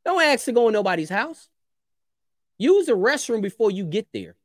Don't 0.04 0.22
ask 0.22 0.44
to 0.44 0.52
go 0.52 0.68
in 0.68 0.72
nobody's 0.72 1.08
house. 1.08 1.48
Use 2.58 2.86
the 2.86 2.92
restroom 2.92 3.42
before 3.42 3.70
you 3.70 3.84
get 3.84 4.06
there. 4.12 4.36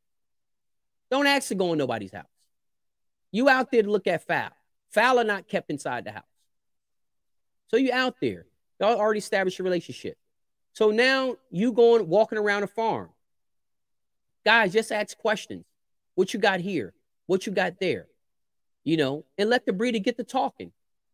Don't 1.09 1.27
ask 1.27 1.49
to 1.49 1.55
go 1.55 1.71
in 1.73 1.77
nobody's 1.77 2.11
house. 2.11 2.25
You 3.31 3.49
out 3.49 3.71
there 3.71 3.83
to 3.83 3.89
look 3.89 4.07
at 4.07 4.25
fowl. 4.25 4.51
Fowl 4.89 5.19
are 5.19 5.23
not 5.23 5.47
kept 5.47 5.69
inside 5.69 6.05
the 6.05 6.11
house. 6.11 6.23
So 7.67 7.77
you 7.77 7.91
out 7.93 8.15
there. 8.21 8.45
Y'all 8.79 8.97
already 8.97 9.19
established 9.19 9.59
your 9.59 9.65
relationship. 9.65 10.17
So 10.73 10.91
now 10.91 11.35
you 11.49 11.71
going 11.71 12.07
walking 12.07 12.37
around 12.37 12.63
a 12.63 12.67
farm. 12.67 13.09
Guys, 14.45 14.73
just 14.73 14.91
ask 14.91 15.17
questions. 15.17 15.65
What 16.15 16.33
you 16.33 16.39
got 16.39 16.59
here? 16.59 16.93
What 17.27 17.45
you 17.45 17.51
got 17.51 17.79
there? 17.79 18.07
You 18.83 18.97
know, 18.97 19.25
and 19.37 19.49
let 19.49 19.65
the 19.65 19.73
breeder 19.73 19.99
get 19.99 20.17
to 20.17 20.23
talking. 20.23 20.71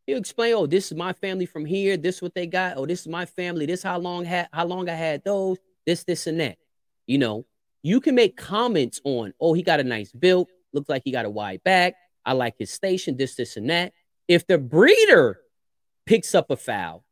He'll 0.07 0.17
explain, 0.17 0.53
oh, 0.55 0.65
this 0.65 0.89
is 0.89 0.97
my 0.97 1.11
family 1.11 1.45
from 1.45 1.65
here. 1.65 1.97
This 1.97 2.15
is 2.15 2.21
what 2.21 2.33
they 2.33 2.47
got. 2.47 2.77
Oh, 2.77 2.85
this 2.85 3.01
is 3.01 3.07
my 3.07 3.25
family. 3.25 3.65
This 3.65 3.83
how 3.83 3.99
long 3.99 4.23
had 4.23 4.47
how 4.53 4.65
long 4.65 4.89
I 4.89 4.93
had 4.93 5.23
those. 5.25 5.57
This, 5.85 6.05
this, 6.05 6.27
and 6.27 6.39
that. 6.39 6.57
You 7.05 7.17
know, 7.17 7.45
you 7.83 7.99
can 7.99 8.15
make 8.15 8.37
comments 8.37 9.01
on, 9.03 9.33
oh, 9.39 9.53
he 9.53 9.63
got 9.63 9.81
a 9.81 9.83
nice 9.83 10.11
build. 10.11 10.47
Looks 10.73 10.89
like 10.89 11.03
he 11.03 11.11
got 11.11 11.25
a 11.25 11.29
wide 11.29 11.61
back. 11.63 11.95
I 12.25 12.33
like 12.33 12.55
his 12.57 12.71
station. 12.71 13.17
This, 13.17 13.35
this, 13.35 13.57
and 13.57 13.69
that. 13.69 13.93
If 14.27 14.47
the 14.47 14.57
breeder 14.57 15.39
picks 16.05 16.33
up 16.33 16.51
a 16.51 16.57
fowl 16.57 17.03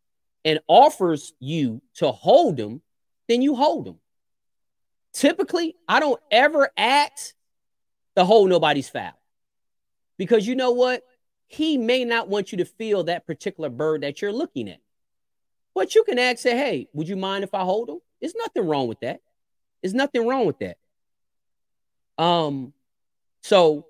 and 0.45 0.59
offers 0.67 1.33
you 1.39 1.81
to 1.95 2.11
hold 2.11 2.57
him, 2.57 2.81
then 3.27 3.41
you 3.41 3.55
hold 3.55 3.87
him. 3.87 3.99
Typically, 5.13 5.75
I 5.87 5.99
don't 5.99 6.19
ever 6.31 6.69
ask 6.77 7.33
to 8.15 8.23
hold 8.23 8.49
nobody's 8.49 8.89
fowl 8.89 9.19
because 10.17 10.47
you 10.47 10.55
know 10.55 10.71
what? 10.71 11.03
He 11.47 11.77
may 11.77 12.05
not 12.05 12.27
want 12.27 12.51
you 12.51 12.57
to 12.59 12.65
feel 12.65 13.03
that 13.03 13.25
particular 13.25 13.69
bird 13.69 14.01
that 14.01 14.21
you're 14.21 14.33
looking 14.33 14.69
at. 14.69 14.79
But 15.73 15.93
you 15.93 16.03
can 16.03 16.17
ask, 16.17 16.39
say, 16.39 16.57
hey, 16.57 16.87
would 16.93 17.07
you 17.07 17.15
mind 17.15 17.43
if 17.43 17.53
I 17.53 17.61
hold 17.61 17.89
him? 17.89 17.99
There's 18.19 18.35
nothing 18.35 18.65
wrong 18.65 18.87
with 18.87 19.01
that. 19.01 19.21
There's 19.81 19.93
nothing 19.93 20.25
wrong 20.25 20.45
with 20.45 20.59
that. 20.59 20.77
Um, 22.17 22.73
so, 23.43 23.87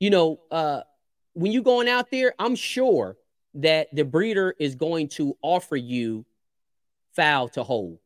you 0.00 0.10
know, 0.10 0.40
uh, 0.50 0.82
when 1.34 1.52
you're 1.52 1.62
going 1.62 1.88
out 1.88 2.10
there, 2.10 2.34
I'm 2.38 2.56
sure 2.56 3.16
that 3.54 3.88
the 3.94 4.04
breeder 4.04 4.54
is 4.58 4.74
going 4.74 5.08
to 5.08 5.36
offer 5.42 5.76
you 5.76 6.26
fowl 7.14 7.48
to 7.50 7.62
hold. 7.62 7.98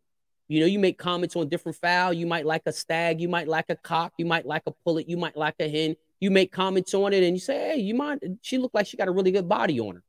You 0.48 0.60
know, 0.60 0.66
you 0.66 0.78
make 0.78 0.98
comments 0.98 1.34
on 1.34 1.48
different 1.48 1.76
fowl. 1.76 2.12
You 2.12 2.26
might 2.26 2.46
like 2.46 2.62
a 2.66 2.72
stag, 2.72 3.20
you 3.20 3.28
might 3.28 3.48
like 3.48 3.66
a 3.68 3.76
cock, 3.76 4.12
you 4.18 4.26
might 4.26 4.46
like 4.46 4.62
a 4.66 4.70
pullet, 4.70 5.08
you 5.08 5.16
might 5.16 5.36
like 5.36 5.56
a 5.58 5.68
hen. 5.68 5.96
You 6.20 6.30
make 6.30 6.52
comments 6.52 6.94
on 6.94 7.12
it 7.12 7.22
and 7.22 7.34
you 7.34 7.40
say, 7.40 7.70
hey, 7.70 7.76
you 7.76 7.94
mind? 7.94 8.38
She 8.42 8.58
looked 8.58 8.74
like 8.74 8.86
she 8.86 8.96
got 8.96 9.08
a 9.08 9.12
really 9.12 9.32
good 9.32 9.48
body 9.48 9.80
on 9.80 9.96
her. 9.96 10.02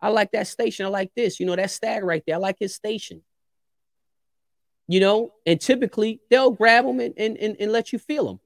I 0.00 0.08
like 0.08 0.32
that 0.32 0.46
station. 0.48 0.84
I 0.84 0.88
like 0.88 1.12
this. 1.14 1.38
You 1.38 1.46
know, 1.46 1.56
that 1.56 1.70
stag 1.70 2.02
right 2.04 2.22
there. 2.26 2.36
I 2.36 2.38
like 2.38 2.58
his 2.58 2.74
station. 2.74 3.22
You 4.86 5.00
know, 5.00 5.32
and 5.46 5.60
typically 5.60 6.20
they'll 6.28 6.50
grab 6.50 6.84
them 6.84 7.00
and, 7.00 7.14
and, 7.16 7.38
and, 7.38 7.56
and 7.58 7.72
let 7.72 7.92
you 7.92 7.98
feel 7.98 8.26
them 8.26 8.40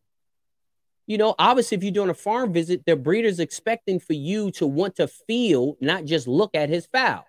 you 1.09 1.17
know, 1.17 1.35
obviously, 1.39 1.79
if 1.79 1.83
you're 1.83 1.91
doing 1.91 2.11
a 2.11 2.15
farm 2.15 2.53
visit, 2.53 2.85
the 2.85 2.95
breeder's 2.95 3.41
expecting 3.41 3.99
for 3.99 4.13
you 4.13 4.51
to 4.53 4.67
want 4.67 4.97
to 4.97 5.09
feel, 5.09 5.75
not 5.81 6.05
just 6.05 6.29
look 6.29 6.55
at 6.55 6.69
his 6.69 6.85
fowl. 6.85 7.25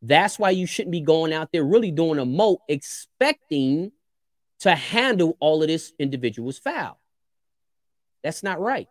That's 0.00 0.38
why 0.38 0.50
you 0.50 0.66
shouldn't 0.66 0.92
be 0.92 1.00
going 1.00 1.32
out 1.32 1.50
there 1.52 1.64
really 1.64 1.90
doing 1.90 2.20
a 2.20 2.24
molt 2.24 2.60
expecting 2.68 3.90
to 4.60 4.72
handle 4.72 5.36
all 5.40 5.62
of 5.62 5.68
this 5.68 5.92
individual's 5.98 6.58
fowl. 6.58 7.00
That's 8.22 8.44
not 8.44 8.60
right. 8.60 8.86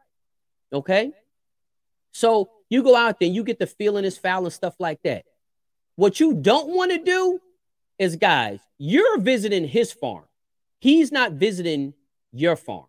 Okay. 0.72 1.12
So 2.12 2.50
you 2.70 2.84
go 2.84 2.96
out 2.96 3.20
there, 3.20 3.30
you 3.30 3.44
get 3.44 3.60
the 3.60 3.68
feeling 3.68 4.04
his 4.04 4.18
fowl 4.18 4.46
and 4.46 4.54
stuff 4.54 4.76
like 4.80 5.02
that. 5.04 5.26
What 5.96 6.20
you 6.20 6.34
don't 6.34 6.70
want 6.70 6.92
to 6.92 6.98
do 6.98 7.40
is, 7.98 8.16
guys, 8.16 8.60
you're 8.78 9.20
visiting 9.20 9.68
his 9.68 9.92
farm. 9.92 10.26
He's 10.80 11.12
not 11.12 11.34
visiting 11.34 11.94
your 12.32 12.56
farm. 12.56 12.86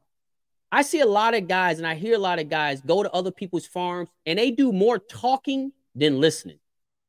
I 0.71 0.83
see 0.83 1.01
a 1.01 1.07
lot 1.07 1.35
of 1.35 1.49
guys 1.49 1.79
and 1.79 1.87
I 1.87 1.95
hear 1.95 2.15
a 2.15 2.19
lot 2.19 2.39
of 2.39 2.51
guys 2.51 2.83
go 2.83 3.03
to 3.03 3.11
other 3.13 3.31
people's 3.31 3.67
farms 3.67 4.11
and 4.27 4.39
they 4.39 4.51
do 4.51 4.73
more 4.73 4.99
talking 4.99 5.73
than 5.95 6.21
listening. 6.21 6.59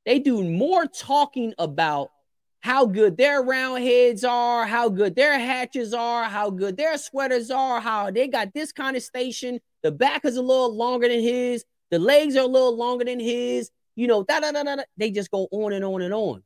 They 0.06 0.20
do 0.20 0.44
more 0.44 0.86
talking 0.86 1.54
about 1.58 2.12
how 2.62 2.86
good 2.86 3.18
their 3.18 3.42
round 3.42 3.84
heads 3.84 4.24
are, 4.24 4.66
how 4.66 4.90
good 4.90 5.16
their 5.16 5.40
hatches 5.40 5.94
are, 5.94 6.26
how 6.26 6.50
good 6.50 6.76
their 6.76 6.98
sweaters 6.98 7.52
are, 7.52 7.80
how 7.80 8.12
they 8.12 8.28
got 8.28 8.54
this 8.54 8.72
kind 8.72 8.98
of 8.98 9.04
station. 9.04 9.60
The 9.82 9.92
back 9.92 10.26
is 10.26 10.36
a 10.36 10.42
little 10.42 10.76
longer 10.76 11.08
than 11.08 11.22
his, 11.22 11.64
the 11.90 12.00
legs 12.00 12.36
are 12.36 12.44
a 12.44 12.48
little 12.48 12.76
longer 12.76 13.06
than 13.06 13.20
his, 13.20 13.72
you 13.96 14.08
know, 14.08 14.24
da 14.24 14.40
da 14.42 14.52
da 14.52 14.64
da. 14.64 14.84
They 14.98 15.12
just 15.12 15.32
go 15.32 15.48
on 15.52 15.74
and 15.74 15.86
on 15.86 16.02
and 16.02 16.14
on. 16.14 16.44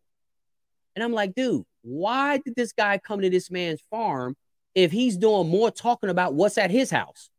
And 0.96 1.04
I'm 1.04 1.14
like, 1.14 1.34
dude, 1.34 1.64
why 1.82 2.38
did 2.38 2.56
this 2.56 2.74
guy 2.74 3.00
come 3.00 3.22
to 3.22 3.30
this 3.30 3.50
man's 3.50 3.82
farm 3.90 4.36
if 4.76 4.92
he's 4.92 5.18
doing 5.18 5.50
more 5.50 5.72
talking 5.72 6.10
about 6.10 6.34
what's 6.34 6.58
at 6.58 6.72
his 6.72 6.90
house. 6.90 7.30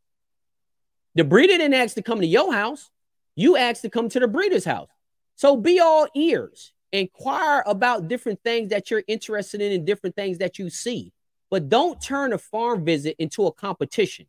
The 1.15 1.23
breeder 1.23 1.57
didn't 1.57 1.73
ask 1.73 1.95
to 1.95 2.01
come 2.01 2.21
to 2.21 2.27
your 2.27 2.53
house. 2.53 2.89
You 3.35 3.57
asked 3.57 3.81
to 3.81 3.89
come 3.89 4.09
to 4.09 4.19
the 4.19 4.27
breeder's 4.27 4.65
house. 4.65 4.89
So 5.35 5.57
be 5.57 5.79
all 5.79 6.07
ears. 6.15 6.71
Inquire 6.99 7.63
about 7.65 8.07
different 8.07 8.41
things 8.43 8.69
that 8.69 8.89
you're 8.89 9.03
interested 9.07 9.61
in 9.61 9.71
and 9.71 9.85
different 9.85 10.15
things 10.15 10.37
that 10.37 10.57
you 10.57 10.69
see. 10.69 11.11
But 11.49 11.69
don't 11.69 12.01
turn 12.01 12.33
a 12.33 12.37
farm 12.37 12.85
visit 12.85 13.15
into 13.19 13.45
a 13.45 13.51
competition. 13.51 14.27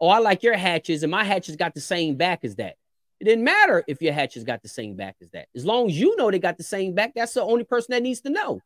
Oh, 0.00 0.08
I 0.08 0.18
like 0.18 0.42
your 0.42 0.56
hatches, 0.56 1.02
and 1.02 1.10
my 1.10 1.24
hatches 1.24 1.56
got 1.56 1.74
the 1.74 1.80
same 1.80 2.16
back 2.16 2.44
as 2.44 2.56
that. 2.56 2.76
It 3.20 3.24
didn't 3.24 3.44
matter 3.44 3.82
if 3.86 4.02
your 4.02 4.12
hatches 4.12 4.44
got 4.44 4.62
the 4.62 4.68
same 4.68 4.96
back 4.96 5.16
as 5.22 5.30
that. 5.30 5.48
As 5.54 5.64
long 5.64 5.88
as 5.88 5.98
you 5.98 6.16
know 6.16 6.30
they 6.30 6.38
got 6.38 6.58
the 6.58 6.62
same 6.62 6.94
back, 6.94 7.12
that's 7.14 7.34
the 7.34 7.42
only 7.42 7.64
person 7.64 7.92
that 7.92 8.02
needs 8.02 8.20
to 8.22 8.30
know. 8.30 8.60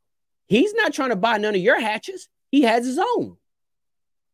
He's 0.46 0.74
not 0.74 0.92
trying 0.92 1.10
to 1.10 1.16
buy 1.16 1.38
none 1.38 1.54
of 1.54 1.60
your 1.60 1.80
hatches. 1.80 2.28
He 2.50 2.62
has 2.62 2.84
his 2.84 2.98
own. 2.98 3.36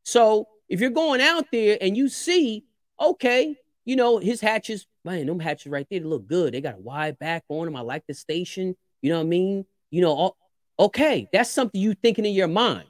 So 0.05 0.49
if 0.69 0.81
you're 0.81 0.91
going 0.91 1.21
out 1.21 1.47
there 1.53 1.77
and 1.81 1.97
you 1.97 2.09
see, 2.09 2.65
okay, 2.99 3.57
you 3.85 3.97
know, 3.97 4.19
his 4.19 4.41
hatches, 4.41 4.87
man, 5.07 5.27
them 5.27 5.41
hatches 5.41 5.71
right 5.71 5.87
there, 5.89 6.01
they 6.01 6.05
look 6.05 6.27
good. 6.27 6.53
They 6.53 6.61
got 6.61 6.75
a 6.75 6.81
wide 6.81 7.19
back 7.19 7.45
on 7.49 7.65
them. 7.65 7.77
I 7.77 7.81
like 7.81 8.03
the 8.07 8.15
station. 8.15 8.77
You 9.01 9.11
know 9.11 9.19
what 9.19 9.25
I 9.25 9.29
mean? 9.29 9.65
You 9.91 10.03
know, 10.03 10.37
okay, 10.79 11.29
that's 11.33 11.49
something 11.49 11.81
you 11.81 11.95
thinking 11.95 12.27
in 12.27 12.35
your 12.35 12.49
mind. 12.49 12.89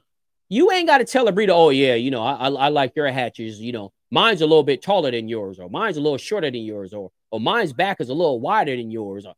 You 0.49 0.71
ain't 0.71 0.87
got 0.87 0.97
to 0.97 1.05
tell 1.05 1.27
a 1.27 1.31
breeder, 1.31 1.53
oh, 1.53 1.69
yeah, 1.69 1.93
you 1.93 2.09
know, 2.09 2.23
I, 2.23 2.47
I, 2.47 2.49
I 2.49 2.67
like 2.69 2.93
your 2.95 3.09
hatches. 3.11 3.59
You 3.59 3.71
know, 3.71 3.93
mine's 4.09 4.41
a 4.41 4.47
little 4.47 4.63
bit 4.63 4.81
taller 4.81 5.11
than 5.11 5.27
yours, 5.29 5.59
or 5.59 5.69
mine's 5.69 5.97
a 5.97 6.01
little 6.01 6.17
shorter 6.17 6.49
than 6.49 6.61
yours, 6.61 6.93
or 6.93 7.11
or 7.29 7.39
mine's 7.39 7.73
back 7.73 7.99
is 7.99 8.09
a 8.09 8.13
little 8.13 8.39
wider 8.39 8.75
than 8.75 8.89
yours. 8.89 9.25
Uh, 9.25 9.33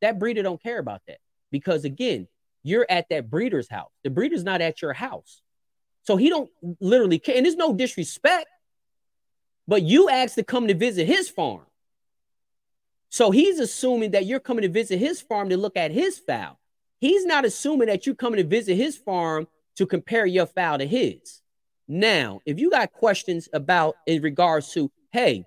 that 0.00 0.18
breeder 0.18 0.42
don't 0.42 0.62
care 0.62 0.78
about 0.78 1.02
that 1.06 1.18
because 1.52 1.84
again, 1.84 2.26
you're 2.62 2.86
at 2.88 3.06
that 3.10 3.30
breeder's 3.30 3.68
house. 3.68 3.90
The 4.02 4.10
breeder's 4.10 4.42
not 4.42 4.62
at 4.62 4.82
your 4.82 4.94
house. 4.94 5.42
So 6.02 6.16
he 6.16 6.28
don't 6.28 6.50
literally 6.80 7.18
care. 7.18 7.36
And 7.36 7.44
there's 7.44 7.56
no 7.56 7.74
disrespect, 7.74 8.46
but 9.68 9.82
you 9.82 10.08
asked 10.08 10.34
to 10.36 10.42
come 10.44 10.68
to 10.68 10.74
visit 10.74 11.06
his 11.06 11.28
farm. 11.28 11.66
So 13.14 13.30
he's 13.30 13.60
assuming 13.60 14.10
that 14.10 14.26
you're 14.26 14.40
coming 14.40 14.62
to 14.62 14.68
visit 14.68 14.98
his 14.98 15.20
farm 15.20 15.48
to 15.50 15.56
look 15.56 15.76
at 15.76 15.92
his 15.92 16.18
fowl. 16.18 16.58
He's 16.98 17.24
not 17.24 17.44
assuming 17.44 17.86
that 17.86 18.06
you're 18.06 18.16
coming 18.16 18.38
to 18.38 18.44
visit 18.44 18.74
his 18.74 18.96
farm 18.96 19.46
to 19.76 19.86
compare 19.86 20.26
your 20.26 20.46
fowl 20.46 20.78
to 20.78 20.84
his. 20.84 21.40
Now, 21.86 22.40
if 22.44 22.58
you 22.58 22.70
got 22.70 22.90
questions 22.90 23.48
about 23.52 23.94
in 24.08 24.20
regards 24.20 24.72
to, 24.72 24.90
hey, 25.12 25.44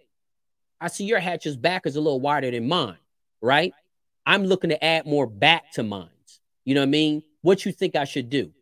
I 0.80 0.88
see 0.88 1.04
your 1.04 1.20
hatch's 1.20 1.58
back 1.58 1.86
is 1.86 1.98
a 1.98 2.00
little 2.00 2.22
wider 2.22 2.50
than 2.52 2.70
mine, 2.70 3.00
right? 3.42 3.74
I'm 4.26 4.46
looking 4.46 4.70
to 4.70 4.82
add 4.82 5.06
more 5.06 5.28
back 5.28 5.74
to 5.74 5.84
mine. 5.84 6.08
You 6.64 6.74
know 6.74 6.80
what 6.80 6.88
I 6.88 6.92
mean? 6.92 7.22
What 7.42 7.66
you 7.66 7.74
think 7.74 7.98
I 7.98 8.06
should 8.06 8.30
do? 8.30 8.54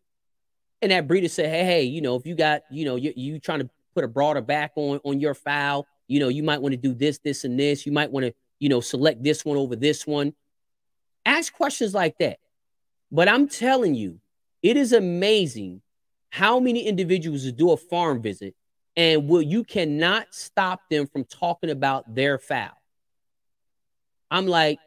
And 0.82 0.90
that 0.90 1.06
breeder 1.06 1.28
said, 1.28 1.48
hey, 1.48 1.64
hey, 1.64 1.82
you 1.84 2.00
know, 2.00 2.16
if 2.16 2.26
you 2.26 2.34
got, 2.34 2.62
you 2.72 2.84
know, 2.84 2.96
you, 2.96 3.12
you 3.14 3.38
trying 3.38 3.60
to 3.60 3.70
put 3.94 4.02
a 4.02 4.08
broader 4.08 4.40
back 4.40 4.72
on 4.74 4.98
on 5.04 5.20
your 5.20 5.34
fowl, 5.34 5.86
you 6.08 6.18
know, 6.18 6.26
you 6.26 6.42
might 6.42 6.60
want 6.60 6.72
to 6.72 6.76
do 6.76 6.92
this, 6.92 7.18
this, 7.18 7.44
and 7.44 7.56
this. 7.56 7.86
You 7.86 7.92
might 7.92 8.10
want 8.10 8.26
to, 8.26 8.34
you 8.58 8.68
know, 8.68 8.80
select 8.80 9.22
this 9.22 9.44
one 9.44 9.56
over 9.56 9.76
this 9.76 10.06
one. 10.06 10.34
Ask 11.24 11.52
questions 11.52 11.94
like 11.94 12.18
that. 12.18 12.38
But 13.10 13.28
I'm 13.28 13.48
telling 13.48 13.94
you, 13.94 14.20
it 14.62 14.76
is 14.76 14.92
amazing 14.92 15.82
how 16.30 16.58
many 16.60 16.86
individuals 16.86 17.50
do 17.52 17.70
a 17.70 17.76
farm 17.76 18.20
visit 18.20 18.54
and 18.96 19.28
will 19.28 19.42
you 19.42 19.62
cannot 19.62 20.34
stop 20.34 20.80
them 20.90 21.06
from 21.06 21.24
talking 21.24 21.70
about 21.70 22.14
their 22.14 22.38
fowl. 22.38 22.70
I'm 24.30 24.46
like, 24.46 24.78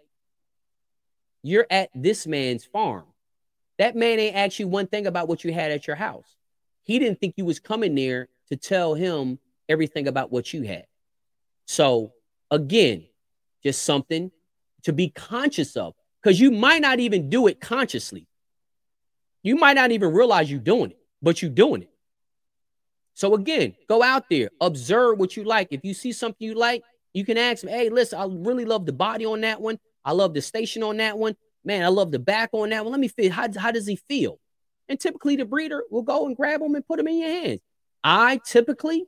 you're 1.44 1.68
at 1.70 1.90
this 1.96 2.28
man's 2.28 2.66
farm. 2.66 3.06
That 3.78 3.96
man 3.96 4.20
ain't 4.20 4.36
asked 4.36 4.60
you 4.60 4.68
one 4.68 4.88
thing 4.88 5.08
about 5.08 5.28
what 5.30 5.44
you 5.44 5.54
had 5.54 5.72
at 5.72 5.88
your 5.88 5.96
house. 5.96 6.36
He 6.84 7.00
didn't 7.00 7.20
think 7.20 7.36
you 7.38 7.46
was 7.46 7.60
coming 7.60 7.96
there 7.96 8.28
to 8.50 8.58
tell 8.58 8.96
him 8.96 9.40
everything 9.70 10.08
about 10.08 10.32
what 10.32 10.54
you 10.54 10.64
had. 10.64 10.86
So 11.66 12.12
again, 12.52 13.06
just 13.64 13.84
something 13.84 14.32
to 14.84 14.94
be 14.94 15.10
conscious 15.10 15.76
of 15.76 15.94
because 16.22 16.40
you 16.40 16.52
might 16.52 16.82
not 16.82 17.00
even 17.00 17.30
do 17.30 17.48
it 17.48 17.60
consciously. 17.60 18.28
You 19.44 19.56
might 19.56 19.74
not 19.74 19.92
even 19.92 20.14
realize 20.14 20.50
you're 20.52 20.60
doing 20.60 20.92
it, 20.92 20.98
but 21.22 21.42
you're 21.42 21.52
doing 21.52 21.84
it. 21.84 21.90
So 23.14 23.34
again, 23.36 23.76
go 23.88 24.02
out 24.02 24.30
there, 24.30 24.50
observe 24.62 25.18
what 25.18 25.36
you 25.36 25.44
like. 25.44 25.70
If 25.72 25.82
you 25.84 25.94
see 25.94 26.12
something 26.12 26.46
you 26.46 26.56
like, 26.56 26.84
you 27.14 27.26
can 27.26 27.38
ask 27.38 27.64
me, 27.64 27.72
hey, 27.72 27.90
listen, 27.90 28.20
I 28.20 28.26
really 28.30 28.66
love 28.66 28.86
the 28.86 28.94
body 28.94 29.26
on 29.26 29.42
that 29.42 29.60
one. 29.60 29.80
I 30.06 30.14
love 30.14 30.34
the 30.34 30.42
station 30.42 30.84
on 30.84 30.98
that 30.98 31.18
one. 31.18 31.36
Man, 31.66 31.84
I 31.84 31.90
love 31.90 32.12
the 32.12 32.20
back 32.20 32.50
on 32.54 32.70
that 32.70 32.84
one. 32.84 32.92
Let 32.92 33.02
me 33.02 33.10
feel 33.10 33.32
how, 33.32 33.48
how 33.58 33.72
does 33.72 33.88
he 33.88 33.98
feel? 33.98 34.40
And 34.88 35.00
typically 35.00 35.36
the 35.36 35.46
breeder 35.46 35.84
will 35.92 36.02
go 36.02 36.26
and 36.28 36.36
grab 36.36 36.62
him 36.62 36.76
and 36.76 36.86
put 36.86 37.00
him 37.00 37.08
in 37.08 37.20
your 37.20 37.30
hands. 37.30 37.60
I 38.04 38.40
typically 38.46 39.06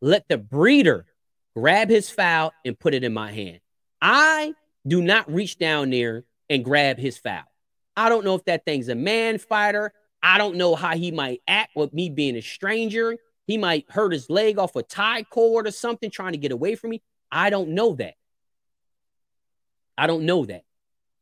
let 0.00 0.28
the 0.28 0.36
breeder 0.36 1.06
grab 1.56 1.88
his 1.88 2.10
fowl 2.10 2.52
and 2.64 2.78
put 2.78 2.94
it 2.94 3.04
in 3.04 3.12
my 3.12 3.32
hand. 3.32 3.59
I 4.00 4.54
do 4.86 5.02
not 5.02 5.30
reach 5.32 5.58
down 5.58 5.90
there 5.90 6.24
and 6.48 6.64
grab 6.64 6.98
his 6.98 7.18
fowl. 7.18 7.44
I 7.96 8.08
don't 8.08 8.24
know 8.24 8.34
if 8.34 8.44
that 8.46 8.64
thing's 8.64 8.88
a 8.88 8.94
man 8.94 9.38
fighter. 9.38 9.92
I 10.22 10.38
don't 10.38 10.56
know 10.56 10.74
how 10.74 10.96
he 10.96 11.10
might 11.10 11.42
act 11.46 11.76
with 11.76 11.92
me 11.92 12.08
being 12.08 12.36
a 12.36 12.42
stranger. 12.42 13.16
He 13.46 13.58
might 13.58 13.90
hurt 13.90 14.12
his 14.12 14.30
leg 14.30 14.58
off 14.58 14.76
a 14.76 14.82
tie 14.82 15.22
cord 15.24 15.66
or 15.66 15.70
something 15.70 16.10
trying 16.10 16.32
to 16.32 16.38
get 16.38 16.52
away 16.52 16.74
from 16.74 16.90
me. 16.90 17.02
I 17.30 17.50
don't 17.50 17.70
know 17.70 17.94
that. 17.96 18.14
I 19.96 20.06
don't 20.06 20.24
know 20.24 20.44
that. 20.46 20.64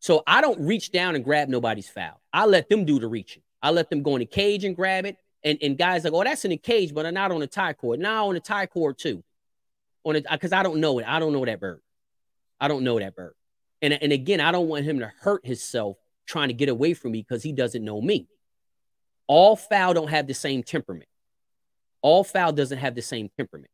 So 0.01 0.23
I 0.27 0.41
don't 0.41 0.61
reach 0.61 0.93
down 0.93 1.17
and 1.17 1.25
grab 1.25 1.49
nobody's 1.49 1.89
fowl. 1.89 2.21
I 2.33 2.47
let 2.47 2.69
them 2.69 2.85
do 2.85 3.01
the 3.01 3.09
reaching. 3.09 3.43
I 3.63 3.71
let 3.71 3.91
them 3.91 4.03
go 4.03 4.15
in 4.15 4.21
the 4.21 4.27
cage 4.27 4.65
and 4.65 4.77
grab 4.77 5.05
it. 5.05 5.17
And, 5.45 5.59
and 5.63 5.79
guys 5.79 6.05
like, 6.05 6.13
oh, 6.13 6.25
that's 6.25 6.45
in 6.45 6.51
the 6.51 6.57
cage, 6.57 6.95
but 6.95 7.07
I'm 7.07 7.15
not 7.15 7.33
on 7.33 7.41
the 7.41 7.47
tie 7.47 7.73
cord. 7.73 8.01
Now 8.01 8.29
on 8.29 8.35
the 8.35 8.41
tie 8.41 8.67
cord 8.67 8.99
too. 8.99 9.23
On 10.05 10.17
it, 10.17 10.27
because 10.31 10.53
I 10.53 10.63
don't 10.63 10.81
know 10.81 10.99
it. 10.99 11.07
I 11.09 11.19
don't 11.19 11.33
know 11.33 11.45
that 11.45 11.61
bird. 11.61 11.81
I 12.61 12.69
don't 12.69 12.85
know 12.85 12.99
that 12.99 13.15
bird. 13.15 13.35
And, 13.81 13.93
and 13.93 14.13
again, 14.13 14.41
I 14.41 14.53
don't 14.53 14.69
want 14.69 14.85
him 14.85 14.99
to 15.01 15.13
hurt 15.21 15.47
himself 15.47 15.97
trying 16.27 16.49
to 16.49 16.55
get 16.55 16.69
away 16.69 16.95
from 16.95 17.13
me 17.13 17.23
because 17.23 17.43
he 17.43 17.53
doesn't 17.53 17.85
know 17.85 18.01
me. 18.01 18.29
All 19.27 19.57
fowl 19.57 19.95
don't 19.95 20.11
have 20.11 20.27
the 20.27 20.35
same 20.35 20.63
temperament. 20.63 21.09
All 22.03 22.25
fowl 22.25 22.53
doesn't 22.53 22.79
have 22.79 22.95
the 22.95 23.03
same 23.03 23.31
temperament. 23.37 23.71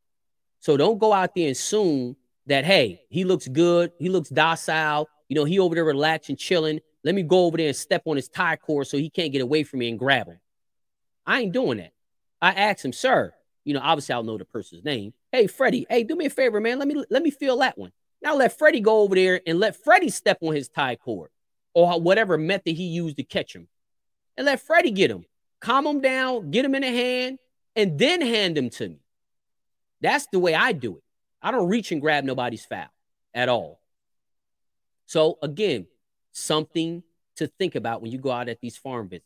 So 0.59 0.77
don't 0.77 0.97
go 0.97 1.13
out 1.13 1.35
there 1.35 1.45
and 1.45 1.51
assume 1.51 2.15
that, 2.47 2.65
hey, 2.65 3.01
he 3.09 3.23
looks 3.23 3.47
good, 3.47 3.91
he 3.99 4.09
looks 4.09 4.29
docile, 4.29 5.07
you 5.27 5.35
know, 5.35 5.45
he 5.45 5.59
over 5.59 5.75
there 5.75 5.85
relaxing, 5.85 6.35
chilling. 6.35 6.79
Let 7.03 7.15
me 7.15 7.23
go 7.23 7.45
over 7.45 7.57
there 7.57 7.67
and 7.67 7.75
step 7.75 8.03
on 8.05 8.15
his 8.15 8.27
tie 8.27 8.55
cord 8.55 8.87
so 8.87 8.97
he 8.97 9.09
can't 9.09 9.31
get 9.31 9.41
away 9.41 9.63
from 9.63 9.79
me 9.79 9.89
and 9.89 9.99
grab 9.99 10.27
him. 10.27 10.39
I 11.25 11.41
ain't 11.41 11.53
doing 11.53 11.77
that. 11.77 11.93
I 12.41 12.51
asked 12.51 12.83
him, 12.85 12.93
sir, 12.93 13.33
you 13.63 13.73
know, 13.73 13.81
obviously 13.81 14.13
I'll 14.13 14.23
know 14.23 14.37
the 14.37 14.45
person's 14.45 14.83
name. 14.83 15.13
Hey, 15.31 15.47
Freddie, 15.47 15.85
hey, 15.89 16.03
do 16.03 16.15
me 16.15 16.25
a 16.25 16.29
favor, 16.29 16.59
man. 16.59 16.79
Let 16.79 16.87
me 16.87 17.03
let 17.09 17.23
me 17.23 17.31
feel 17.31 17.57
that 17.57 17.77
one. 17.77 17.91
Now 18.21 18.35
let 18.35 18.57
Freddie 18.57 18.81
go 18.81 19.01
over 19.01 19.15
there 19.15 19.41
and 19.45 19.59
let 19.59 19.75
Freddie 19.75 20.09
step 20.09 20.39
on 20.41 20.55
his 20.55 20.67
tie 20.67 20.95
cord 20.95 21.29
or 21.73 21.99
whatever 21.99 22.37
method 22.37 22.75
he 22.75 22.85
used 22.85 23.17
to 23.17 23.23
catch 23.23 23.55
him. 23.55 23.67
And 24.37 24.45
let 24.45 24.61
Freddie 24.61 24.91
get 24.91 25.11
him. 25.11 25.25
Calm 25.61 25.85
him 25.85 26.01
down, 26.01 26.51
get 26.51 26.65
him 26.65 26.75
in 26.75 26.83
a 26.83 26.89
hand, 26.89 27.39
and 27.75 27.97
then 27.97 28.21
hand 28.21 28.57
him 28.57 28.69
to 28.71 28.89
me. 28.89 28.99
That's 30.01 30.27
the 30.31 30.39
way 30.39 30.53
I 30.53 30.71
do 30.71 30.97
it. 30.97 31.03
I 31.41 31.51
don't 31.51 31.69
reach 31.69 31.91
and 31.91 32.01
grab 32.01 32.23
nobody's 32.23 32.65
fowl 32.65 32.87
at 33.33 33.49
all. 33.49 33.79
So 35.05 35.37
again, 35.41 35.87
something 36.31 37.03
to 37.37 37.47
think 37.47 37.75
about 37.75 38.01
when 38.01 38.11
you 38.11 38.17
go 38.17 38.31
out 38.31 38.49
at 38.49 38.61
these 38.61 38.77
farm 38.77 39.09
visits. 39.09 39.25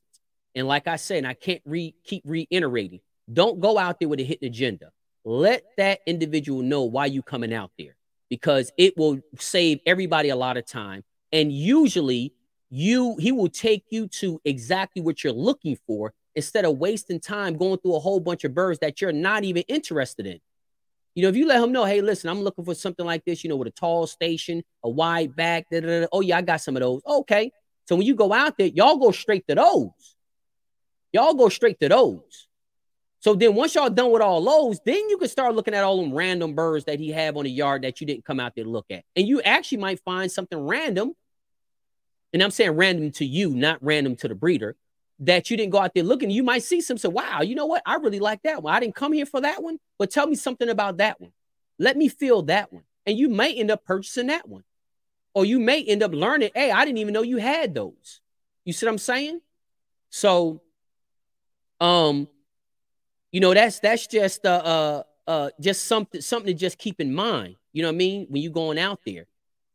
And 0.55 0.67
like 0.67 0.87
I 0.87 0.95
said, 0.95 1.19
and 1.19 1.27
I 1.27 1.33
can't 1.33 1.61
re- 1.65 1.95
keep 2.03 2.23
reiterating, 2.25 2.99
don't 3.31 3.59
go 3.59 3.77
out 3.77 3.99
there 3.99 4.09
with 4.09 4.19
a 4.19 4.23
hidden 4.23 4.47
agenda. 4.47 4.91
Let 5.23 5.63
that 5.77 5.99
individual 6.05 6.61
know 6.61 6.83
why 6.83 7.05
you 7.05 7.21
coming 7.21 7.53
out 7.53 7.71
there 7.77 7.95
because 8.29 8.71
it 8.77 8.97
will 8.97 9.19
save 9.37 9.79
everybody 9.85 10.29
a 10.29 10.35
lot 10.35 10.57
of 10.57 10.65
time. 10.65 11.03
And 11.31 11.51
usually 11.51 12.33
you 12.69 13.15
he 13.17 13.31
will 13.31 13.49
take 13.49 13.85
you 13.89 14.07
to 14.07 14.39
exactly 14.45 15.01
what 15.01 15.23
you're 15.23 15.33
looking 15.33 15.77
for 15.87 16.13
instead 16.35 16.65
of 16.65 16.77
wasting 16.77 17.19
time 17.19 17.57
going 17.57 17.79
through 17.79 17.95
a 17.95 17.99
whole 17.99 18.19
bunch 18.19 18.43
of 18.43 18.53
birds 18.53 18.79
that 18.79 19.01
you're 19.01 19.11
not 19.11 19.43
even 19.43 19.63
interested 19.67 20.25
in. 20.25 20.39
You 21.15 21.23
know, 21.23 21.29
if 21.29 21.35
you 21.35 21.47
let 21.47 21.61
him 21.61 21.71
know, 21.71 21.85
hey, 21.85 22.01
listen, 22.01 22.29
I'm 22.29 22.41
looking 22.41 22.63
for 22.63 22.75
something 22.75 23.05
like 23.05 23.25
this, 23.25 23.43
you 23.43 23.49
know, 23.49 23.55
with 23.55 23.67
a 23.67 23.71
tall 23.71 24.07
station, 24.07 24.63
a 24.83 24.89
wide 24.89 25.35
back. 25.35 25.65
Da, 25.71 25.81
da, 25.81 26.01
da. 26.01 26.07
Oh, 26.11 26.21
yeah, 26.21 26.37
I 26.37 26.41
got 26.41 26.61
some 26.61 26.77
of 26.77 26.81
those. 26.81 27.01
Okay. 27.05 27.51
So 27.87 27.95
when 27.95 28.05
you 28.05 28.15
go 28.15 28.31
out 28.31 28.57
there, 28.57 28.67
y'all 28.67 28.97
go 28.97 29.11
straight 29.11 29.47
to 29.47 29.55
those. 29.55 30.15
Y'all 31.11 31.33
go 31.33 31.49
straight 31.49 31.79
to 31.79 31.89
those. 31.89 32.47
So 33.19 33.35
then 33.35 33.53
once 33.53 33.75
y'all 33.75 33.89
done 33.89 34.11
with 34.11 34.21
all 34.21 34.43
those, 34.43 34.79
then 34.85 35.09
you 35.09 35.17
can 35.17 35.27
start 35.27 35.53
looking 35.53 35.73
at 35.73 35.83
all 35.83 36.01
them 36.01 36.13
random 36.13 36.55
birds 36.55 36.85
that 36.85 36.99
he 36.99 37.09
have 37.11 37.35
on 37.35 37.43
the 37.43 37.51
yard 37.51 37.81
that 37.83 37.99
you 37.99 38.07
didn't 38.07 38.25
come 38.25 38.39
out 38.39 38.53
there 38.55 38.63
to 38.63 38.69
look 38.69 38.85
at. 38.89 39.03
And 39.15 39.27
you 39.27 39.41
actually 39.41 39.79
might 39.79 39.99
find 39.99 40.31
something 40.31 40.57
random. 40.57 41.13
And 42.33 42.41
I'm 42.41 42.51
saying 42.51 42.71
random 42.71 43.11
to 43.13 43.25
you, 43.25 43.49
not 43.49 43.79
random 43.81 44.15
to 44.17 44.27
the 44.27 44.35
breeder 44.35 44.77
that 45.19 45.51
you 45.51 45.57
didn't 45.57 45.71
go 45.71 45.79
out 45.79 45.93
there 45.93 46.03
looking, 46.03 46.29
you 46.29 46.43
might 46.43 46.63
see 46.63 46.81
some 46.81 46.97
say, 46.97 47.09
wow, 47.09 47.41
you 47.41 47.55
know 47.55 47.65
what? 47.65 47.83
I 47.85 47.95
really 47.95 48.19
like 48.19 48.41
that 48.43 48.63
one. 48.63 48.73
I 48.73 48.79
didn't 48.79 48.95
come 48.95 49.11
here 49.11 49.25
for 49.25 49.41
that 49.41 49.61
one, 49.61 49.79
but 49.97 50.11
tell 50.11 50.27
me 50.27 50.35
something 50.35 50.69
about 50.69 50.97
that 50.97 51.19
one. 51.19 51.31
Let 51.77 51.97
me 51.97 52.07
feel 52.07 52.43
that 52.43 52.71
one. 52.71 52.83
And 53.05 53.17
you 53.17 53.27
may 53.29 53.53
end 53.53 53.71
up 53.71 53.83
purchasing 53.83 54.27
that 54.27 54.47
one. 54.47 54.63
Or 55.33 55.45
you 55.45 55.59
may 55.59 55.83
end 55.83 56.03
up 56.03 56.13
learning, 56.13 56.51
hey, 56.55 56.71
I 56.71 56.85
didn't 56.85 56.97
even 56.99 57.13
know 57.13 57.21
you 57.21 57.37
had 57.37 57.75
those. 57.75 58.21
You 58.65 58.73
see 58.73 58.85
what 58.85 58.93
I'm 58.93 58.97
saying? 58.97 59.41
So 60.09 60.61
um, 61.79 62.27
you 63.31 63.39
know, 63.39 63.53
that's 63.53 63.79
that's 63.79 64.07
just 64.07 64.45
uh 64.45 64.61
uh 64.63 65.03
uh 65.29 65.49
just 65.59 65.85
something 65.85 66.21
something 66.21 66.47
to 66.47 66.59
just 66.59 66.77
keep 66.77 66.99
in 66.99 67.13
mind. 67.13 67.55
You 67.73 67.83
know 67.83 67.89
what 67.89 67.95
I 67.95 67.97
mean? 67.97 68.27
When 68.29 68.41
you're 68.41 68.51
going 68.51 68.79
out 68.79 68.99
there. 69.05 69.25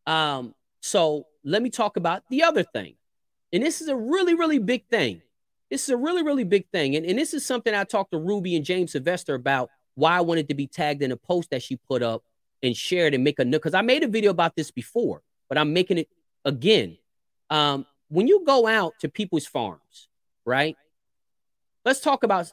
Um, 0.06 0.54
so 0.80 1.26
let 1.44 1.62
me 1.62 1.70
talk 1.70 1.96
about 1.96 2.22
the 2.28 2.42
other 2.42 2.62
thing. 2.62 2.94
And 3.52 3.62
this 3.62 3.80
is 3.80 3.88
a 3.88 3.96
really, 3.96 4.34
really 4.34 4.58
big 4.58 4.86
thing. 4.88 5.22
This 5.70 5.84
is 5.84 5.90
a 5.90 5.96
really, 5.96 6.22
really 6.22 6.44
big 6.44 6.66
thing. 6.70 6.96
And, 6.96 7.06
and 7.06 7.18
this 7.18 7.32
is 7.34 7.46
something 7.46 7.74
I 7.74 7.84
talked 7.84 8.10
to 8.12 8.18
Ruby 8.18 8.56
and 8.56 8.64
James 8.64 8.92
Sylvester 8.92 9.34
about 9.34 9.70
why 9.94 10.16
I 10.16 10.20
wanted 10.20 10.48
to 10.48 10.54
be 10.54 10.66
tagged 10.66 11.02
in 11.02 11.12
a 11.12 11.16
post 11.16 11.50
that 11.50 11.62
she 11.62 11.76
put 11.76 12.02
up 12.02 12.22
and 12.62 12.76
shared 12.76 13.14
and 13.14 13.22
make 13.22 13.38
a 13.38 13.44
note. 13.44 13.58
Because 13.58 13.74
I 13.74 13.82
made 13.82 14.02
a 14.02 14.08
video 14.08 14.30
about 14.30 14.56
this 14.56 14.70
before, 14.70 15.22
but 15.48 15.56
I'm 15.56 15.72
making 15.72 15.98
it 15.98 16.08
again. 16.44 16.98
Um, 17.50 17.86
when 18.08 18.26
you 18.26 18.44
go 18.44 18.66
out 18.66 18.94
to 19.00 19.08
people's 19.08 19.46
farms, 19.46 20.08
right? 20.44 20.76
Let's 21.84 22.00
talk 22.00 22.22
about 22.24 22.52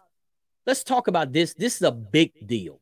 let's 0.65 0.83
talk 0.83 1.07
about 1.07 1.31
this. 1.33 1.53
This 1.53 1.75
is 1.75 1.81
a 1.81 1.91
big 1.91 2.47
deal. 2.47 2.79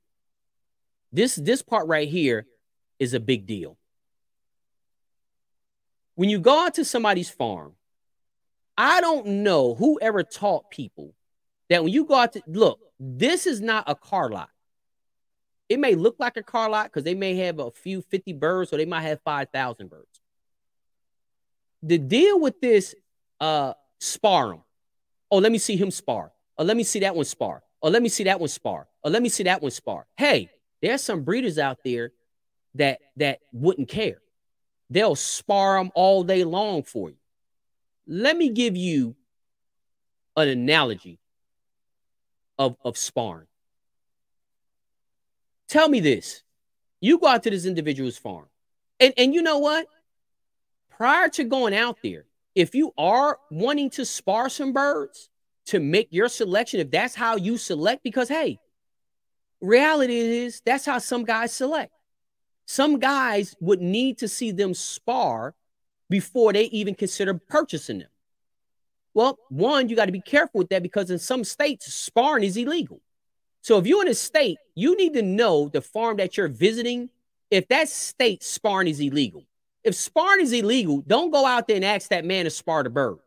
This 1.11 1.35
this 1.35 1.61
part 1.61 1.87
right 1.87 2.07
here 2.07 2.45
is 2.99 3.13
a 3.13 3.19
big 3.19 3.45
deal. 3.45 3.77
When 6.15 6.29
you 6.29 6.39
go 6.39 6.65
out 6.65 6.75
to 6.75 6.85
somebody's 6.85 7.29
farm 7.29 7.75
I 8.79 9.01
don't 9.01 9.43
know 9.43 9.75
who 9.75 9.99
ever 10.01 10.23
taught 10.23 10.71
people 10.71 11.13
that 11.67 11.83
when 11.83 11.91
you 11.91 12.05
go 12.05 12.15
out 12.15 12.31
to 12.33 12.41
look, 12.47 12.79
this 12.97 13.45
is 13.45 13.59
not 13.59 13.83
a 13.87 13.93
car 13.93 14.29
lot. 14.29 14.49
It 15.67 15.81
may 15.81 15.95
look 15.95 16.15
like 16.17 16.37
a 16.37 16.43
car 16.43 16.69
lot 16.69 16.85
because 16.85 17.03
they 17.03 17.13
may 17.13 17.35
have 17.35 17.59
a 17.59 17.71
few 17.71 18.01
50 18.01 18.31
birds 18.31 18.71
or 18.71 18.77
they 18.77 18.85
might 18.85 19.01
have 19.01 19.19
5,000 19.25 19.89
birds. 19.89 20.21
The 21.83 21.97
deal 21.97 22.39
with 22.39 22.61
this 22.61 22.95
uh 23.41 23.73
spar 23.99 24.53
him. 24.53 24.61
Oh, 25.29 25.39
let 25.39 25.51
me 25.51 25.57
see 25.57 25.75
him 25.75 25.91
spar. 25.91 26.31
Oh, 26.57 26.63
let 26.63 26.77
me 26.77 26.83
see 26.83 27.01
that 27.01 27.17
one 27.17 27.25
spar. 27.25 27.61
Oh, 27.81 27.89
let 27.89 28.01
me 28.01 28.09
see 28.09 28.25
that 28.25 28.39
one 28.39 28.49
spar. 28.49 28.87
Oh, 29.03 29.09
let 29.09 29.21
me 29.21 29.29
see 29.29 29.43
that 29.43 29.61
one 29.61 29.71
spar. 29.71 30.05
Hey, 30.17 30.49
there's 30.81 31.01
some 31.01 31.23
breeders 31.23 31.57
out 31.57 31.79
there 31.83 32.11
that 32.75 32.99
that 33.17 33.39
wouldn't 33.53 33.89
care. 33.89 34.21
They'll 34.89 35.15
spar 35.15 35.77
them 35.77 35.91
all 35.95 36.23
day 36.23 36.43
long 36.43 36.83
for 36.83 37.09
you. 37.09 37.17
Let 38.07 38.35
me 38.35 38.49
give 38.49 38.75
you 38.75 39.15
an 40.35 40.47
analogy 40.47 41.19
of, 42.57 42.75
of 42.83 42.97
sparring. 42.97 43.47
Tell 45.67 45.87
me 45.87 45.99
this. 45.99 46.41
You 46.99 47.19
go 47.19 47.27
out 47.27 47.43
to 47.43 47.49
this 47.49 47.65
individual's 47.65 48.17
farm. 48.17 48.47
And, 48.99 49.13
and 49.15 49.33
you 49.33 49.41
know 49.41 49.59
what? 49.59 49.87
Prior 50.89 51.29
to 51.29 51.43
going 51.43 51.73
out 51.73 51.97
there, 52.03 52.25
if 52.55 52.75
you 52.75 52.93
are 52.97 53.37
wanting 53.51 53.91
to 53.91 54.05
spar 54.05 54.49
some 54.49 54.73
birds 54.73 55.29
to 55.69 55.79
make 55.79 56.07
your 56.11 56.29
selection, 56.29 56.79
if 56.79 56.91
that's 56.91 57.15
how 57.15 57.35
you 57.35 57.57
select, 57.57 58.03
because 58.03 58.27
hey, 58.27 58.59
reality 59.61 60.17
is 60.17 60.61
that's 60.65 60.85
how 60.85 60.99
some 60.99 61.23
guys 61.23 61.53
select. 61.53 61.93
Some 62.65 62.99
guys 62.99 63.55
would 63.59 63.81
need 63.81 64.19
to 64.19 64.27
see 64.27 64.51
them 64.51 64.73
spar 64.73 65.55
before 66.09 66.53
they 66.53 66.65
even 66.65 66.95
consider 66.95 67.33
purchasing 67.33 67.99
them. 67.99 68.09
Well, 69.13 69.39
one, 69.49 69.89
you 69.89 69.95
got 69.95 70.05
to 70.05 70.11
be 70.11 70.21
careful 70.21 70.59
with 70.59 70.69
that 70.69 70.83
because 70.83 71.09
in 71.09 71.19
some 71.19 71.43
states, 71.43 71.91
sparring 71.93 72.43
is 72.43 72.57
illegal. 72.57 73.01
So 73.61 73.77
if 73.77 73.87
you're 73.87 74.03
in 74.03 74.07
a 74.07 74.13
state, 74.13 74.57
you 74.75 74.95
need 74.95 75.13
to 75.15 75.21
know 75.21 75.69
the 75.69 75.81
farm 75.81 76.17
that 76.17 76.37
you're 76.37 76.47
visiting. 76.47 77.09
If 77.51 77.67
that 77.69 77.89
state 77.89 78.43
sparring 78.43 78.87
is 78.87 78.99
illegal, 78.99 79.45
if 79.83 79.95
sparring 79.95 80.41
is 80.41 80.53
illegal, 80.53 81.03
don't 81.05 81.31
go 81.31 81.45
out 81.45 81.67
there 81.67 81.75
and 81.75 81.85
ask 81.85 82.09
that 82.09 82.25
man 82.25 82.45
to 82.45 82.51
spar 82.51 82.83
the 82.83 82.89
bird. 82.89 83.17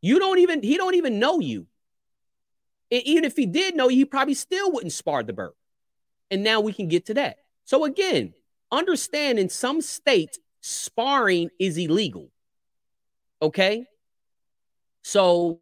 You 0.00 0.18
don't 0.18 0.38
even 0.38 0.62
he 0.62 0.76
don't 0.76 0.94
even 0.94 1.18
know 1.18 1.40
you. 1.40 1.66
And 2.94 3.02
even 3.02 3.24
if 3.24 3.36
he 3.36 3.44
did 3.44 3.74
know 3.74 3.88
he 3.88 4.04
probably 4.04 4.34
still 4.34 4.70
wouldn't 4.70 4.92
spar 4.92 5.24
the 5.24 5.32
bird. 5.32 5.54
And 6.30 6.44
now 6.44 6.60
we 6.60 6.72
can 6.72 6.86
get 6.86 7.06
to 7.06 7.14
that. 7.14 7.38
So 7.64 7.84
again, 7.84 8.34
understand 8.70 9.40
in 9.40 9.48
some 9.48 9.80
states 9.80 10.38
sparring 10.60 11.50
is 11.58 11.76
illegal. 11.76 12.30
Okay? 13.42 13.86
So 15.02 15.60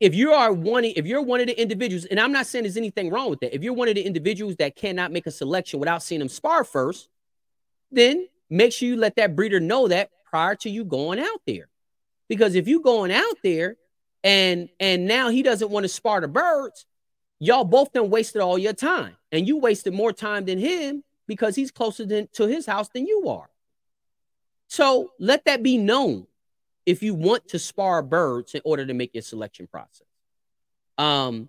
if 0.00 0.12
you 0.12 0.32
are 0.32 0.52
one, 0.52 0.84
if 0.84 1.06
you're 1.06 1.22
one 1.22 1.38
of 1.38 1.46
the 1.46 1.60
individuals, 1.60 2.04
and 2.06 2.18
I'm 2.18 2.32
not 2.32 2.46
saying 2.46 2.64
there's 2.64 2.76
anything 2.76 3.10
wrong 3.10 3.30
with 3.30 3.38
that. 3.40 3.54
If 3.54 3.62
you're 3.62 3.72
one 3.72 3.86
of 3.86 3.94
the 3.94 4.02
individuals 4.02 4.56
that 4.56 4.74
cannot 4.74 5.12
make 5.12 5.28
a 5.28 5.30
selection 5.30 5.78
without 5.78 6.02
seeing 6.02 6.18
them 6.18 6.28
spar 6.28 6.64
first, 6.64 7.08
then 7.92 8.26
make 8.48 8.72
sure 8.72 8.88
you 8.88 8.96
let 8.96 9.14
that 9.16 9.36
breeder 9.36 9.60
know 9.60 9.86
that 9.86 10.10
prior 10.24 10.56
to 10.56 10.68
you 10.68 10.84
going 10.84 11.20
out 11.20 11.42
there. 11.46 11.68
Because 12.28 12.56
if 12.56 12.66
you 12.66 12.82
going 12.82 13.12
out 13.12 13.36
there 13.44 13.76
and 14.22 14.68
and 14.78 15.06
now 15.06 15.28
he 15.30 15.42
doesn't 15.42 15.70
want 15.70 15.84
to 15.84 15.88
spar 15.88 16.20
the 16.20 16.28
birds, 16.28 16.86
y'all 17.38 17.64
both 17.64 17.92
done 17.92 18.10
wasted 18.10 18.42
all 18.42 18.58
your 18.58 18.72
time. 18.72 19.16
And 19.32 19.46
you 19.46 19.58
wasted 19.58 19.94
more 19.94 20.12
time 20.12 20.44
than 20.44 20.58
him 20.58 21.04
because 21.26 21.54
he's 21.54 21.70
closer 21.70 22.04
than, 22.04 22.28
to 22.32 22.46
his 22.46 22.66
house 22.66 22.88
than 22.88 23.06
you 23.06 23.28
are. 23.28 23.48
So 24.66 25.12
let 25.18 25.44
that 25.44 25.62
be 25.62 25.78
known 25.78 26.26
if 26.86 27.02
you 27.02 27.14
want 27.14 27.48
to 27.48 27.58
spar 27.58 28.02
birds 28.02 28.54
in 28.54 28.60
order 28.64 28.86
to 28.86 28.94
make 28.94 29.14
your 29.14 29.22
selection 29.22 29.66
process. 29.66 30.06
Um, 30.98 31.48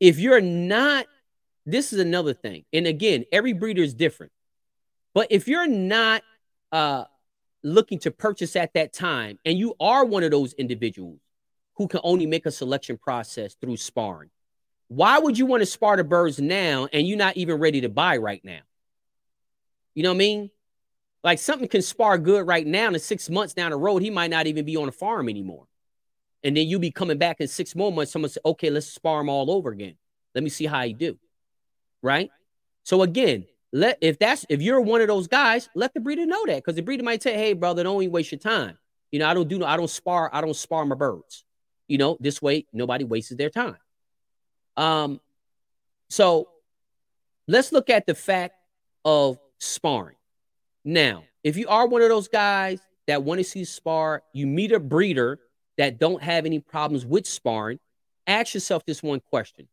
if 0.00 0.18
you're 0.18 0.40
not, 0.40 1.06
this 1.64 1.92
is 1.92 1.98
another 1.98 2.34
thing. 2.34 2.64
And 2.72 2.86
again, 2.86 3.24
every 3.32 3.52
breeder 3.52 3.82
is 3.82 3.94
different. 3.94 4.32
But 5.14 5.28
if 5.30 5.48
you're 5.48 5.66
not 5.66 6.22
uh, 6.70 7.04
looking 7.62 7.98
to 8.00 8.10
purchase 8.10 8.54
at 8.54 8.74
that 8.74 8.92
time, 8.92 9.38
and 9.44 9.58
you 9.58 9.74
are 9.80 10.04
one 10.04 10.22
of 10.22 10.30
those 10.30 10.52
individuals 10.54 11.20
who 11.76 11.88
can 11.88 12.00
only 12.02 12.26
make 12.26 12.46
a 12.46 12.50
selection 12.50 12.96
process 12.98 13.54
through 13.54 13.76
sparring, 13.76 14.30
why 14.88 15.18
would 15.18 15.36
you 15.36 15.46
want 15.46 15.62
to 15.62 15.66
spar 15.66 15.96
the 15.96 16.04
birds 16.04 16.40
now 16.40 16.88
and 16.92 17.06
you're 17.06 17.18
not 17.18 17.36
even 17.36 17.56
ready 17.56 17.80
to 17.82 17.88
buy 17.88 18.16
right 18.16 18.44
now? 18.44 18.60
You 19.94 20.02
know 20.02 20.10
what 20.10 20.16
I 20.16 20.18
mean? 20.18 20.50
Like 21.24 21.38
something 21.38 21.68
can 21.68 21.82
spar 21.82 22.18
good 22.18 22.46
right 22.46 22.66
now, 22.66 22.88
and 22.88 23.00
six 23.00 23.28
months 23.28 23.54
down 23.54 23.72
the 23.72 23.76
road, 23.76 24.02
he 24.02 24.10
might 24.10 24.30
not 24.30 24.46
even 24.46 24.64
be 24.64 24.76
on 24.76 24.88
a 24.88 24.92
farm 24.92 25.28
anymore. 25.28 25.66
And 26.44 26.56
then 26.56 26.68
you 26.68 26.78
be 26.78 26.92
coming 26.92 27.18
back 27.18 27.40
in 27.40 27.48
six 27.48 27.74
more 27.74 27.90
months. 27.90 28.12
Someone 28.12 28.30
say, 28.30 28.40
okay, 28.44 28.70
let's 28.70 28.86
spar 28.86 29.22
him 29.22 29.28
all 29.28 29.50
over 29.50 29.70
again. 29.70 29.96
Let 30.34 30.44
me 30.44 30.50
see 30.50 30.66
how 30.66 30.82
he 30.82 30.92
do. 30.92 31.18
Right? 32.02 32.30
So 32.84 33.02
again, 33.02 33.46
let 33.72 33.98
if 34.00 34.18
that's 34.18 34.46
if 34.48 34.62
you're 34.62 34.80
one 34.80 35.00
of 35.00 35.08
those 35.08 35.26
guys, 35.26 35.68
let 35.74 35.94
the 35.94 36.00
breeder 36.00 36.26
know 36.26 36.46
that 36.46 36.56
because 36.56 36.76
the 36.76 36.82
breeder 36.82 37.02
might 37.02 37.22
say, 37.22 37.34
hey, 37.34 37.54
brother, 37.54 37.82
don't 37.82 38.00
even 38.02 38.12
waste 38.12 38.30
your 38.30 38.38
time. 38.38 38.78
You 39.10 39.18
know, 39.18 39.28
I 39.28 39.34
don't 39.34 39.48
do 39.48 39.64
I 39.64 39.76
don't 39.76 39.90
spar, 39.90 40.30
I 40.32 40.40
don't 40.42 40.54
spar 40.54 40.84
my 40.84 40.94
birds. 40.94 41.45
You 41.88 41.98
know, 41.98 42.16
this 42.20 42.42
way 42.42 42.66
nobody 42.72 43.04
wastes 43.04 43.34
their 43.34 43.50
time. 43.50 43.76
Um, 44.76 45.20
so 46.08 46.48
let's 47.46 47.72
look 47.72 47.90
at 47.90 48.06
the 48.06 48.14
fact 48.14 48.54
of 49.04 49.38
sparring. 49.58 50.16
Now, 50.84 51.24
if 51.42 51.56
you 51.56 51.68
are 51.68 51.86
one 51.86 52.02
of 52.02 52.08
those 52.08 52.28
guys 52.28 52.80
that 53.06 53.22
want 53.22 53.38
to 53.38 53.44
see 53.44 53.64
spar, 53.64 54.22
you 54.32 54.46
meet 54.46 54.72
a 54.72 54.80
breeder 54.80 55.38
that 55.78 55.98
don't 55.98 56.22
have 56.22 56.46
any 56.46 56.58
problems 56.58 57.04
with 57.04 57.26
sparring, 57.26 57.78
ask 58.26 58.54
yourself 58.54 58.84
this 58.84 59.02
one 59.02 59.20
question. 59.20 59.68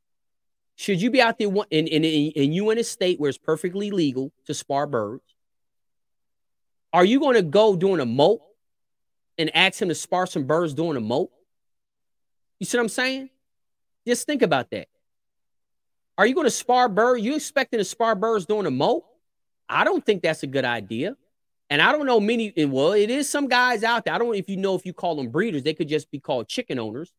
Should 0.76 1.02
you 1.02 1.12
be 1.12 1.22
out 1.22 1.38
there 1.38 1.50
in, 1.70 1.88
in, 1.88 2.04
in, 2.04 2.52
you 2.52 2.70
in 2.72 2.80
a 2.80 2.84
state 2.84 3.20
where 3.20 3.30
it's 3.30 3.38
perfectly 3.38 3.92
legal 3.92 4.32
to 4.46 4.54
spar 4.54 4.88
birds? 4.88 5.24
Are 6.92 7.06
you 7.06 7.20
going 7.20 7.36
to 7.36 7.44
go 7.44 7.76
doing 7.76 8.00
a 8.00 8.06
molt 8.06 8.42
and 9.38 9.56
ask 9.56 9.82
him 9.82 9.90
to 9.90 9.96
spar 9.96 10.28
some 10.28 10.46
birds 10.46 10.74
doing 10.74 10.98
a 10.98 11.00
molt? 11.00 11.32
You 12.64 12.66
see 12.66 12.78
what 12.78 12.84
I'm 12.84 12.90
saying? 12.90 13.30
Just 14.08 14.26
think 14.26 14.42
about 14.42 14.72
that. 14.72 14.88
Are 16.18 16.26
you 16.26 16.34
going 16.34 16.46
to 16.46 16.50
spar 16.50 16.88
birds? 16.88 17.22
You 17.22 17.36
expecting 17.36 17.78
to 17.80 17.84
spar 17.84 18.16
birds 18.16 18.46
doing 18.46 18.66
a 18.66 18.72
molt? 18.72 19.04
I 19.68 19.84
don't 19.84 20.06
think 20.06 20.24
that's 20.24 20.44
a 20.44 20.48
good 20.48 20.64
idea. 20.64 21.18
And 21.70 21.82
I 21.82 21.92
don't 21.92 22.06
know 22.06 22.22
many, 22.22 22.54
eh, 22.56 22.64
well, 22.64 22.94
it 22.94 23.10
is 23.10 23.28
some 23.28 23.50
guys 23.50 23.84
out 23.84 24.06
there. 24.06 24.14
I 24.14 24.18
don't 24.18 24.28
know 24.28 24.34
if 24.34 24.48
you 24.48 24.56
know 24.56 24.76
if 24.76 24.86
you 24.86 24.94
call 24.94 25.18
them 25.18 25.28
breeders, 25.28 25.64
they 25.64 25.74
could 25.74 25.90
just 25.90 26.10
be 26.10 26.22
called 26.22 26.48
chicken 26.48 26.80
owners. 26.80 27.12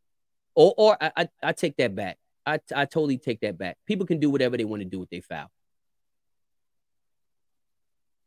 Or, 0.55 0.73
or 0.79 0.97
I, 0.99 1.13
I, 1.15 1.29
I 1.43 1.53
take 1.53 1.77
that 1.77 1.95
back. 1.95 2.17
I, 2.47 2.59
I 2.75 2.87
totally 2.87 3.19
take 3.19 3.41
that 3.41 3.59
back. 3.59 3.77
People 3.85 4.07
can 4.07 4.21
do 4.21 4.31
whatever 4.31 4.57
they 4.57 4.65
want 4.65 4.81
to 4.81 4.89
do 4.89 4.99
with 4.99 5.11
their 5.11 5.21
fowl. 5.21 5.51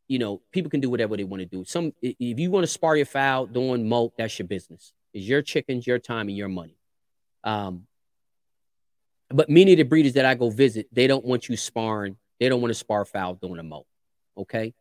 You 0.07 0.19
know, 0.19 0.43
people 0.51 0.69
can 0.69 0.81
do 0.81 0.91
whatever 0.91 1.17
they 1.17 1.23
want 1.23 1.39
to 1.39 1.47
do. 1.47 1.65
Some, 1.65 1.93
if 1.99 2.37
you 2.37 2.51
want 2.51 2.65
to 2.65 2.71
spar 2.71 2.95
your 2.95 3.07
fowl 3.07 3.47
doing 3.47 3.89
molt, 3.89 4.13
that's 4.19 4.37
your 4.37 4.47
business. 4.47 4.93
It's 5.15 5.25
your 5.25 5.41
chickens, 5.41 5.87
your 5.87 5.97
time, 5.97 6.27
and 6.27 6.37
your 6.37 6.47
money. 6.47 6.76
Um, 7.43 7.87
but 9.29 9.49
many 9.49 9.73
of 9.73 9.77
the 9.77 9.83
breeders 9.83 10.13
that 10.13 10.25
I 10.25 10.35
go 10.35 10.49
visit, 10.49 10.87
they 10.91 11.07
don't 11.07 11.25
want 11.25 11.49
you 11.49 11.57
sparring. 11.57 12.17
They 12.39 12.49
don't 12.49 12.61
want 12.61 12.69
to 12.69 12.75
spar 12.75 13.03
fowl 13.05 13.35
doing 13.35 13.59
a 13.59 13.63
molt. 13.63 13.87
Okay. 14.37 14.73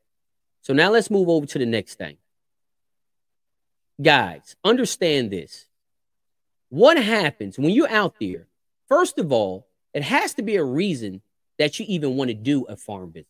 So 0.62 0.72
now 0.72 0.90
let's 0.90 1.10
move 1.10 1.28
over 1.28 1.46
to 1.46 1.58
the 1.58 1.66
next 1.66 1.94
thing. 1.94 2.16
Guys, 4.00 4.56
understand 4.62 5.30
this. 5.30 5.66
What 6.68 7.02
happens 7.02 7.58
when 7.58 7.70
you're 7.70 7.90
out 7.90 8.16
there? 8.20 8.46
First 8.88 9.18
of 9.18 9.32
all, 9.32 9.66
it 9.94 10.02
has 10.02 10.34
to 10.34 10.42
be 10.42 10.56
a 10.56 10.64
reason 10.64 11.22
that 11.58 11.78
you 11.78 11.86
even 11.88 12.16
want 12.16 12.28
to 12.28 12.34
do 12.34 12.64
a 12.64 12.76
farm 12.76 13.12
visit. 13.12 13.28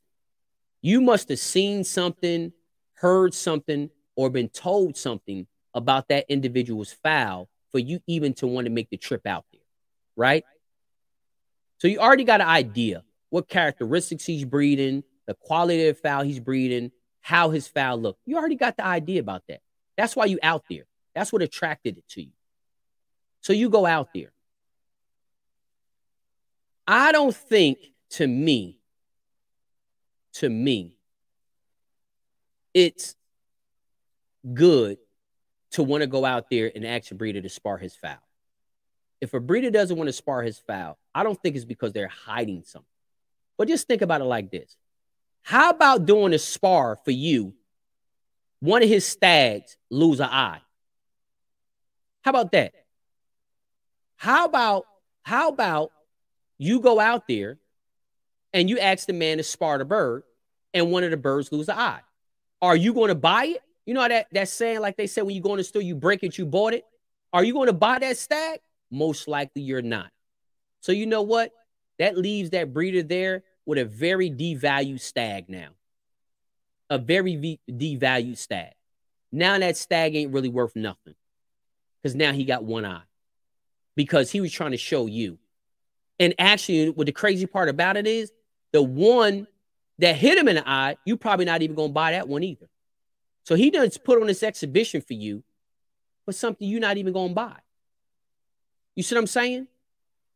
You 0.82 1.00
must 1.00 1.28
have 1.28 1.38
seen 1.38 1.84
something, 1.84 2.52
heard 2.94 3.34
something, 3.34 3.90
or 4.16 4.30
been 4.30 4.48
told 4.48 4.96
something 4.96 5.46
about 5.74 6.08
that 6.08 6.24
individual's 6.28 6.92
fowl 6.92 7.48
for 7.76 7.80
you 7.80 8.00
even 8.06 8.32
to 8.32 8.46
want 8.46 8.64
to 8.64 8.70
make 8.70 8.88
the 8.88 8.96
trip 8.96 9.26
out 9.26 9.44
there, 9.52 9.60
right? 10.16 10.44
So 11.76 11.88
you 11.88 11.98
already 11.98 12.24
got 12.24 12.40
an 12.40 12.46
idea 12.46 13.04
what 13.28 13.50
characteristics 13.50 14.24
he's 14.24 14.46
breeding, 14.46 15.04
the 15.26 15.34
quality 15.34 15.88
of 15.88 15.98
fowl 15.98 16.22
he's 16.22 16.40
breeding, 16.40 16.90
how 17.20 17.50
his 17.50 17.68
fowl 17.68 17.98
look. 17.98 18.16
You 18.24 18.38
already 18.38 18.54
got 18.56 18.78
the 18.78 18.86
idea 18.86 19.20
about 19.20 19.42
that. 19.48 19.60
That's 19.98 20.16
why 20.16 20.24
you 20.24 20.38
out 20.42 20.64
there. 20.70 20.84
That's 21.14 21.30
what 21.30 21.42
attracted 21.42 21.98
it 21.98 22.08
to 22.12 22.22
you. 22.22 22.32
So 23.42 23.52
you 23.52 23.68
go 23.68 23.84
out 23.84 24.08
there. 24.14 24.32
I 26.88 27.12
don't 27.12 27.36
think 27.36 27.76
to 28.12 28.26
me, 28.26 28.78
to 30.34 30.48
me, 30.48 30.96
it's 32.72 33.16
good 34.54 34.96
to 35.76 35.82
want 35.82 36.02
to 36.02 36.06
go 36.06 36.24
out 36.24 36.50
there 36.50 36.70
and 36.74 36.84
ask 36.84 37.10
a 37.10 37.14
breeder 37.14 37.40
to 37.40 37.48
spar 37.48 37.78
his 37.78 37.94
fowl. 37.94 38.18
If 39.20 39.32
a 39.32 39.40
breeder 39.40 39.70
doesn't 39.70 39.96
want 39.96 40.08
to 40.08 40.12
spar 40.12 40.42
his 40.42 40.58
fowl, 40.58 40.98
I 41.14 41.22
don't 41.22 41.40
think 41.40 41.56
it's 41.56 41.64
because 41.64 41.92
they're 41.92 42.08
hiding 42.08 42.64
something. 42.64 42.88
But 43.56 43.68
just 43.68 43.86
think 43.86 44.02
about 44.02 44.20
it 44.20 44.24
like 44.24 44.50
this 44.50 44.76
how 45.42 45.70
about 45.70 46.06
doing 46.06 46.34
a 46.34 46.38
spar 46.38 46.98
for 47.04 47.12
you? 47.12 47.54
One 48.60 48.82
of 48.82 48.88
his 48.88 49.06
stags 49.06 49.76
lose 49.90 50.18
an 50.18 50.28
eye. 50.28 50.60
How 52.22 52.30
about 52.30 52.52
that? 52.52 52.72
How 54.16 54.46
about 54.46 54.86
how 55.22 55.48
about 55.50 55.92
you 56.58 56.80
go 56.80 56.98
out 56.98 57.28
there 57.28 57.58
and 58.52 58.70
you 58.70 58.78
ask 58.78 59.06
the 59.06 59.12
man 59.12 59.36
to 59.36 59.42
spar 59.42 59.78
the 59.78 59.84
bird, 59.84 60.22
and 60.72 60.90
one 60.90 61.04
of 61.04 61.10
the 61.10 61.16
birds 61.16 61.52
lose 61.52 61.68
an 61.68 61.76
eye. 61.78 62.00
Are 62.62 62.74
you 62.74 62.94
going 62.94 63.08
to 63.08 63.14
buy 63.14 63.44
it? 63.44 63.62
You 63.87 63.94
know 63.94 64.07
that 64.07 64.27
that 64.33 64.49
saying, 64.49 64.81
like 64.81 64.96
they 64.96 65.07
said, 65.07 65.22
when 65.25 65.35
you 65.35 65.40
go 65.40 65.53
in 65.53 65.59
the 65.59 65.64
store, 65.64 65.83
you 65.83 65.94
break 65.94 66.22
it, 66.25 66.37
you 66.37 66.44
bought 66.44 66.75
it. 66.75 66.85
Are 67.33 67.44
you 67.44 67.53
going 67.55 67.68
to 67.68 67.72
buy 67.72 67.99
that 68.01 68.16
stag? 68.16 68.61
Most 68.90 69.29
likely 69.29 69.62
you're 69.62 69.83
not. 69.83 70.11
So 70.81 70.92
you 70.92 71.07
know 71.07 71.22
what? 71.22 71.53
That 71.99 72.16
leaves 72.16 72.51
that 72.51 72.72
breeder 72.72 73.03
there 73.03 73.44
with 73.64 73.79
a 73.79 73.85
very 73.85 74.31
devalued 74.31 75.01
stag 75.01 75.49
now. 75.49 75.68
A 76.90 76.99
very 76.99 77.37
v- 77.37 77.61
devalued 77.68 78.38
stag. 78.38 78.72
Now 79.33 79.59
that 79.59 79.77
stag 79.77 80.14
ain't 80.14 80.33
really 80.33 80.49
worth 80.49 80.77
nothing. 80.77 81.14
Because 82.03 82.14
now 82.14 82.33
he 82.33 82.44
got 82.44 82.64
one 82.64 82.85
eye. 82.85 83.03
Because 83.96 84.31
he 84.31 84.40
was 84.40 84.53
trying 84.53 84.72
to 84.72 84.77
show 84.77 85.07
you. 85.07 85.38
And 86.18 86.35
actually, 86.38 86.90
what 86.90 87.07
the 87.07 87.12
crazy 87.12 87.46
part 87.46 87.68
about 87.68 87.96
it 87.96 88.07
is, 88.07 88.33
the 88.72 88.83
one 88.83 89.46
that 89.99 90.16
hit 90.16 90.38
him 90.38 90.49
in 90.49 90.57
the 90.57 90.68
eye, 90.68 90.96
You're 91.05 91.16
probably 91.16 91.44
not 91.44 91.62
even 91.62 91.77
gonna 91.77 91.92
buy 91.92 92.12
that 92.12 92.29
one 92.29 92.42
either. 92.42 92.68
So 93.46 93.54
he 93.54 93.70
does 93.70 93.96
put 93.96 94.20
on 94.20 94.26
this 94.26 94.42
exhibition 94.42 95.00
for 95.00 95.14
you, 95.14 95.44
but 96.26 96.35
something 96.35 96.68
you're 96.68 96.80
not 96.80 96.96
even 96.96 97.12
gonna 97.12 97.32
buy. 97.32 97.56
You 98.96 99.04
see 99.04 99.14
what 99.14 99.20
I'm 99.20 99.28
saying? 99.28 99.68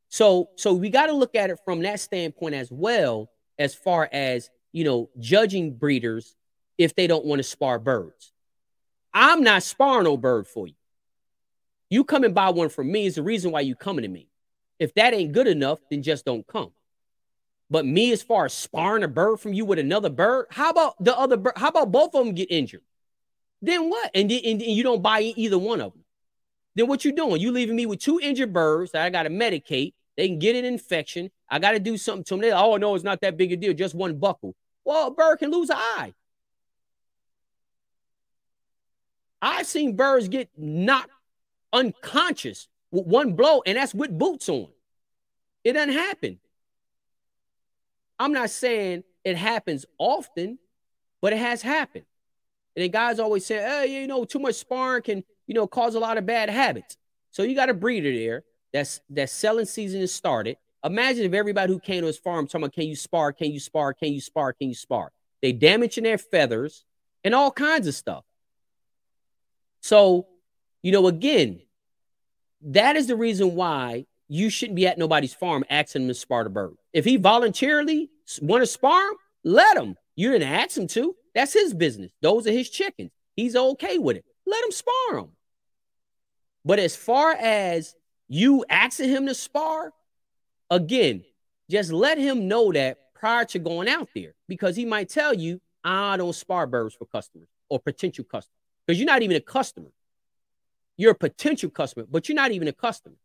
So 0.08 0.50
so 0.54 0.72
we 0.74 0.90
got 0.90 1.06
to 1.06 1.12
look 1.12 1.34
at 1.34 1.50
it 1.50 1.58
from 1.64 1.82
that 1.82 1.98
standpoint 1.98 2.54
as 2.54 2.70
well, 2.70 3.28
as 3.58 3.74
far 3.74 4.08
as 4.12 4.48
you 4.72 4.84
know, 4.84 5.10
judging 5.18 5.74
breeders 5.74 6.36
if 6.78 6.94
they 6.94 7.08
don't 7.08 7.24
want 7.24 7.40
to 7.40 7.42
spar 7.42 7.80
birds. 7.80 8.32
I'm 9.12 9.42
not 9.42 9.64
sparring 9.64 10.04
no 10.04 10.16
bird 10.16 10.46
for 10.46 10.68
you. 10.68 10.74
You 11.88 12.04
come 12.04 12.22
and 12.22 12.32
buy 12.34 12.50
one 12.50 12.68
from 12.68 12.92
me 12.92 13.06
is 13.06 13.16
the 13.16 13.24
reason 13.24 13.50
why 13.50 13.62
you 13.62 13.74
coming 13.74 14.04
to 14.04 14.08
me. 14.08 14.28
If 14.78 14.94
that 14.94 15.14
ain't 15.14 15.32
good 15.32 15.48
enough, 15.48 15.80
then 15.90 16.04
just 16.04 16.24
don't 16.24 16.46
come. 16.46 16.70
But 17.68 17.86
me, 17.86 18.12
as 18.12 18.22
far 18.22 18.44
as 18.44 18.52
sparring 18.52 19.02
a 19.02 19.08
bird 19.08 19.40
from 19.40 19.52
you 19.52 19.64
with 19.64 19.80
another 19.80 20.10
bird, 20.10 20.46
how 20.50 20.70
about 20.70 21.02
the 21.02 21.16
other 21.18 21.36
bird? 21.36 21.54
How 21.56 21.68
about 21.68 21.90
both 21.90 22.14
of 22.14 22.24
them 22.24 22.34
get 22.34 22.52
injured? 22.52 22.82
Then 23.62 23.90
what? 23.90 24.10
And, 24.14 24.30
and, 24.30 24.62
and 24.62 24.62
you 24.62 24.82
don't 24.82 25.02
buy 25.02 25.20
either 25.20 25.58
one 25.58 25.80
of 25.80 25.92
them. 25.92 26.04
Then 26.74 26.86
what 26.86 27.04
you 27.04 27.12
doing? 27.12 27.40
You 27.40 27.52
leaving 27.52 27.76
me 27.76 27.86
with 27.86 28.00
two 28.00 28.20
injured 28.20 28.52
birds 28.52 28.92
that 28.92 29.02
I 29.02 29.10
got 29.10 29.24
to 29.24 29.30
medicate. 29.30 29.94
They 30.16 30.28
can 30.28 30.38
get 30.38 30.56
an 30.56 30.64
infection. 30.64 31.30
I 31.48 31.58
got 31.58 31.72
to 31.72 31.80
do 31.80 31.96
something 31.96 32.24
to 32.24 32.34
them. 32.34 32.40
They, 32.40 32.52
oh 32.52 32.76
no, 32.76 32.94
it's 32.94 33.04
not 33.04 33.20
that 33.22 33.36
big 33.36 33.52
a 33.52 33.56
deal. 33.56 33.74
Just 33.74 33.94
one 33.94 34.18
buckle. 34.18 34.54
Well, 34.84 35.08
a 35.08 35.10
bird 35.10 35.38
can 35.38 35.50
lose 35.50 35.70
an 35.70 35.76
eye. 35.78 36.14
I've 39.42 39.66
seen 39.66 39.96
birds 39.96 40.28
get 40.28 40.50
knocked 40.56 41.10
unconscious 41.72 42.68
with 42.90 43.06
one 43.06 43.32
blow, 43.34 43.62
and 43.64 43.76
that's 43.76 43.94
with 43.94 44.16
boots 44.16 44.48
on. 44.48 44.68
It 45.64 45.72
doesn't 45.72 45.94
happen. 45.94 46.38
I'm 48.18 48.32
not 48.32 48.50
saying 48.50 49.04
it 49.24 49.36
happens 49.36 49.86
often, 49.98 50.58
but 51.20 51.32
it 51.32 51.38
has 51.38 51.62
happened. 51.62 52.04
And 52.76 52.82
then 52.82 52.90
guys 52.90 53.18
always 53.18 53.44
say, 53.46 53.56
hey, 53.56 54.00
you 54.00 54.06
know, 54.06 54.24
too 54.24 54.38
much 54.38 54.54
sparring 54.56 55.02
can, 55.02 55.24
you 55.46 55.54
know, 55.54 55.66
cause 55.66 55.94
a 55.94 56.00
lot 56.00 56.18
of 56.18 56.26
bad 56.26 56.50
habits. 56.50 56.96
So 57.30 57.42
you 57.42 57.54
got 57.54 57.68
a 57.68 57.74
breeder 57.74 58.12
there 58.12 58.44
that's 58.72 59.00
that 59.10 59.30
selling 59.30 59.66
season 59.66 60.00
is 60.00 60.12
started. 60.12 60.56
Imagine 60.84 61.24
if 61.24 61.34
everybody 61.34 61.72
who 61.72 61.80
came 61.80 62.00
to 62.02 62.06
his 62.06 62.18
farm 62.18 62.46
talking 62.46 62.64
about 62.64 62.74
can 62.74 62.86
you 62.86 62.96
spar, 62.96 63.32
can 63.32 63.50
you 63.50 63.60
spar, 63.60 63.92
can 63.92 64.12
you 64.12 64.20
spar, 64.20 64.52
can 64.52 64.68
you 64.68 64.74
spar? 64.74 65.12
They 65.42 65.52
damaging 65.52 66.04
their 66.04 66.18
feathers 66.18 66.84
and 67.24 67.34
all 67.34 67.50
kinds 67.50 67.86
of 67.86 67.94
stuff. 67.94 68.24
So, 69.80 70.26
you 70.82 70.92
know, 70.92 71.06
again, 71.06 71.60
that 72.62 72.96
is 72.96 73.06
the 73.06 73.16
reason 73.16 73.54
why 73.54 74.06
you 74.28 74.48
shouldn't 74.48 74.76
be 74.76 74.86
at 74.86 74.98
nobody's 74.98 75.34
farm 75.34 75.64
asking 75.68 76.02
him 76.02 76.08
to 76.08 76.14
spar 76.14 76.44
the 76.44 76.50
bird. 76.50 76.74
If 76.92 77.04
he 77.04 77.16
voluntarily 77.16 78.10
want 78.40 78.62
to 78.62 78.66
spar 78.66 79.02
let 79.44 79.76
him. 79.76 79.96
You 80.16 80.32
didn't 80.32 80.48
ask 80.48 80.76
him 80.76 80.86
to. 80.88 81.14
That's 81.34 81.52
his 81.52 81.74
business. 81.74 82.10
Those 82.20 82.46
are 82.46 82.52
his 82.52 82.68
chickens. 82.70 83.10
He's 83.36 83.56
okay 83.56 83.98
with 83.98 84.16
it. 84.16 84.24
Let 84.46 84.64
him 84.64 84.72
spar 84.72 85.18
him. 85.18 85.28
But 86.64 86.78
as 86.78 86.96
far 86.96 87.32
as 87.32 87.94
you 88.28 88.64
asking 88.68 89.10
him 89.10 89.26
to 89.26 89.34
spar, 89.34 89.92
again, 90.70 91.24
just 91.70 91.92
let 91.92 92.18
him 92.18 92.48
know 92.48 92.72
that 92.72 92.98
prior 93.14 93.44
to 93.46 93.58
going 93.58 93.88
out 93.88 94.08
there, 94.14 94.34
because 94.48 94.76
he 94.76 94.84
might 94.84 95.08
tell 95.08 95.32
you, 95.32 95.60
I 95.84 96.16
don't 96.16 96.34
spar 96.34 96.66
birds 96.66 96.94
for 96.94 97.06
customers 97.06 97.48
or 97.68 97.78
potential 97.78 98.24
customers, 98.24 98.56
because 98.86 98.98
you're 98.98 99.06
not 99.06 99.22
even 99.22 99.36
a 99.36 99.40
customer. 99.40 99.90
You're 100.96 101.12
a 101.12 101.14
potential 101.16 101.70
customer, 101.70 102.06
but 102.10 102.28
you're 102.28 102.36
not 102.36 102.52
even 102.52 102.68
a 102.68 102.72
customer. 102.72 103.16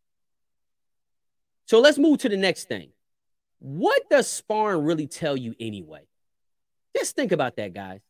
So 1.66 1.80
let's 1.80 1.98
move 1.98 2.20
to 2.20 2.30
the 2.30 2.38
next 2.38 2.70
thing. 2.70 2.90
What 3.60 4.10
does 4.10 4.28
sparring 4.28 4.84
really 4.84 5.08
tell 5.08 5.36
you 5.36 5.56
anyway? 5.60 6.08
Just 6.96 7.16
think 7.16 7.32
about 7.32 7.58
that, 7.58 7.74
guys. 7.74 8.02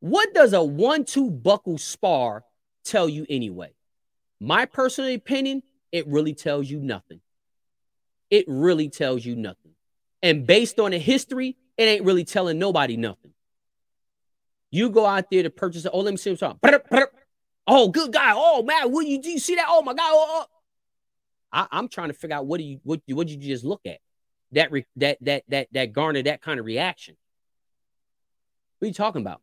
What 0.00 0.34
does 0.34 0.52
a 0.52 0.62
one 0.62 1.04
two 1.04 1.30
buckle 1.30 1.78
spar 1.78 2.44
tell 2.84 3.08
you 3.08 3.26
anyway? 3.28 3.74
My 4.40 4.66
personal 4.66 5.14
opinion, 5.14 5.62
it 5.92 6.06
really 6.06 6.34
tells 6.34 6.68
you 6.68 6.80
nothing. 6.80 7.20
It 8.30 8.44
really 8.48 8.88
tells 8.88 9.24
you 9.24 9.36
nothing. 9.36 9.72
And 10.22 10.46
based 10.46 10.80
on 10.80 10.90
the 10.90 10.98
history, 10.98 11.56
it 11.76 11.84
ain't 11.84 12.04
really 12.04 12.24
telling 12.24 12.58
nobody 12.58 12.96
nothing. 12.96 13.32
You 14.70 14.90
go 14.90 15.06
out 15.06 15.30
there 15.30 15.42
to 15.42 15.50
purchase 15.50 15.84
it. 15.84 15.90
Oh, 15.94 16.00
let 16.00 16.10
me 16.10 16.16
see 16.16 16.34
what's 16.34 16.42
Oh, 17.68 17.88
good 17.88 18.12
guy. 18.12 18.32
Oh 18.34 18.62
man, 18.62 18.92
what 18.92 19.06
you 19.06 19.20
do 19.20 19.30
you 19.30 19.38
see 19.38 19.56
that? 19.56 19.66
Oh 19.68 19.82
my 19.82 19.94
god. 19.94 20.04
Oh, 20.04 20.44
oh. 20.44 20.46
I, 21.52 21.78
am 21.78 21.88
trying 21.88 22.08
to 22.08 22.14
figure 22.14 22.36
out 22.36 22.46
what 22.46 22.58
do 22.58 22.64
you 22.64 22.80
what 22.82 23.00
what 23.08 23.26
did 23.26 23.42
you 23.42 23.54
just 23.54 23.64
look 23.64 23.80
at 23.86 23.98
that 24.52 24.70
re, 24.70 24.84
that 24.96 25.18
that 25.22 25.44
that 25.48 25.68
that 25.72 25.92
garnered 25.92 26.26
that 26.26 26.42
kind 26.42 26.60
of 26.60 26.66
reaction. 26.66 27.16
What 28.78 28.86
are 28.86 28.88
you 28.88 28.94
talking 28.94 29.22
about? 29.22 29.40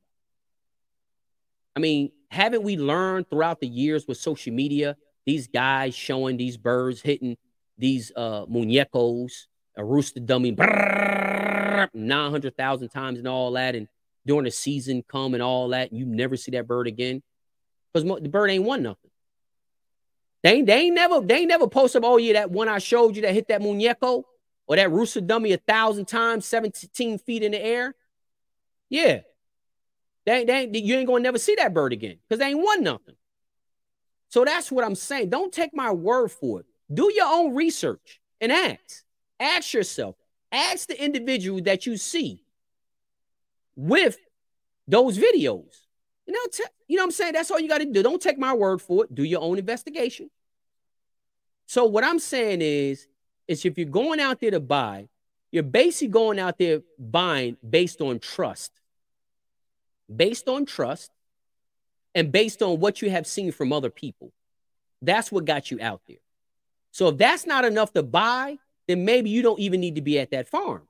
I 1.75 1.79
mean, 1.79 2.11
haven't 2.29 2.63
we 2.63 2.77
learned 2.77 3.29
throughout 3.29 3.59
the 3.59 3.67
years 3.67 4.07
with 4.07 4.17
social 4.17 4.53
media 4.53 4.95
these 5.25 5.47
guys 5.47 5.95
showing 5.95 6.37
these 6.37 6.57
birds 6.57 7.01
hitting 7.01 7.37
these 7.77 8.11
uh 8.15 8.45
muñecos, 8.45 9.45
a 9.77 9.83
rooster 9.83 10.19
dummy, 10.19 10.51
nine 10.51 12.31
hundred 12.31 12.55
thousand 12.57 12.89
times 12.89 13.17
and 13.19 13.27
all 13.27 13.51
that, 13.53 13.75
and 13.75 13.87
during 14.25 14.45
the 14.45 14.51
season 14.51 15.03
come 15.07 15.33
and 15.33 15.41
all 15.41 15.69
that, 15.69 15.89
and 15.89 15.99
you 15.99 16.05
never 16.05 16.37
see 16.37 16.51
that 16.51 16.67
bird 16.67 16.87
again 16.87 17.23
because 17.91 18.21
the 18.21 18.29
bird 18.29 18.51
ain't 18.51 18.63
won 18.63 18.83
nothing. 18.83 19.09
They 20.43 20.61
they 20.61 20.81
ain't 20.81 20.95
never 20.95 21.21
they 21.21 21.37
ain't 21.39 21.47
never 21.47 21.67
post 21.67 21.95
up. 21.95 22.03
Oh 22.05 22.17
yeah, 22.17 22.33
that 22.33 22.51
one 22.51 22.67
I 22.67 22.79
showed 22.79 23.15
you 23.15 23.21
that 23.23 23.33
hit 23.33 23.47
that 23.47 23.61
muñeco 23.61 24.23
or 24.67 24.75
that 24.75 24.91
rooster 24.91 25.21
dummy 25.21 25.53
a 25.53 25.57
thousand 25.57 26.05
times, 26.05 26.45
seventeen 26.45 27.17
feet 27.17 27.43
in 27.43 27.53
the 27.53 27.63
air. 27.63 27.95
Yeah, 28.93 29.21
they, 30.27 30.45
they 30.45 30.69
you 30.71 30.95
ain't 30.97 31.07
gonna 31.07 31.21
never 31.21 31.39
see 31.39 31.55
that 31.55 31.73
bird 31.73 31.93
again 31.93 32.19
because 32.29 32.37
they 32.37 32.49
ain't 32.49 32.63
won 32.63 32.83
nothing. 32.83 33.15
So 34.29 34.45
that's 34.45 34.71
what 34.71 34.85
I'm 34.85 34.93
saying. 34.93 35.31
Don't 35.31 35.51
take 35.51 35.75
my 35.75 35.91
word 35.91 36.29
for 36.31 36.59
it. 36.59 36.67
Do 36.93 37.11
your 37.11 37.25
own 37.25 37.55
research 37.55 38.21
and 38.39 38.51
ask. 38.51 39.03
Ask 39.39 39.73
yourself. 39.73 40.15
Ask 40.51 40.89
the 40.89 41.03
individual 41.03 41.59
that 41.63 41.87
you 41.87 41.97
see 41.97 42.43
with 43.75 44.17
those 44.87 45.17
videos. 45.17 45.73
You 46.27 46.33
know, 46.33 46.45
t- 46.51 46.63
you 46.87 46.97
know 46.97 47.01
what 47.01 47.07
I'm 47.07 47.11
saying? 47.13 47.33
That's 47.33 47.49
all 47.49 47.59
you 47.59 47.67
got 47.67 47.79
to 47.79 47.85
do. 47.85 48.03
Don't 48.03 48.21
take 48.21 48.37
my 48.37 48.53
word 48.53 48.79
for 48.79 49.05
it. 49.05 49.15
Do 49.15 49.23
your 49.23 49.41
own 49.41 49.57
investigation. 49.57 50.29
So 51.65 51.85
what 51.85 52.03
I'm 52.03 52.19
saying 52.19 52.61
is, 52.61 53.07
is 53.47 53.65
if 53.65 53.75
you're 53.75 53.87
going 53.87 54.19
out 54.19 54.39
there 54.39 54.51
to 54.51 54.59
buy, 54.59 55.09
you're 55.53 55.61
basically 55.61 56.07
going 56.07 56.39
out 56.39 56.57
there 56.57 56.81
buying 56.97 57.57
based 57.67 58.01
on 58.01 58.17
trust. 58.17 58.71
Based 60.13 60.47
on 60.47 60.65
trust 60.65 61.11
and 62.15 62.31
based 62.31 62.61
on 62.61 62.79
what 62.79 63.01
you 63.01 63.09
have 63.09 63.27
seen 63.27 63.51
from 63.51 63.73
other 63.73 63.89
people. 63.89 64.31
That's 65.01 65.31
what 65.31 65.45
got 65.45 65.71
you 65.71 65.79
out 65.81 66.01
there. 66.07 66.17
So 66.91 67.09
if 67.09 67.17
that's 67.17 67.45
not 67.45 67.65
enough 67.65 67.93
to 67.93 68.03
buy, 68.03 68.59
then 68.87 69.05
maybe 69.05 69.29
you 69.29 69.41
don't 69.41 69.59
even 69.59 69.79
need 69.79 69.95
to 69.95 70.01
be 70.01 70.19
at 70.19 70.31
that 70.31 70.47
farm. 70.47 70.83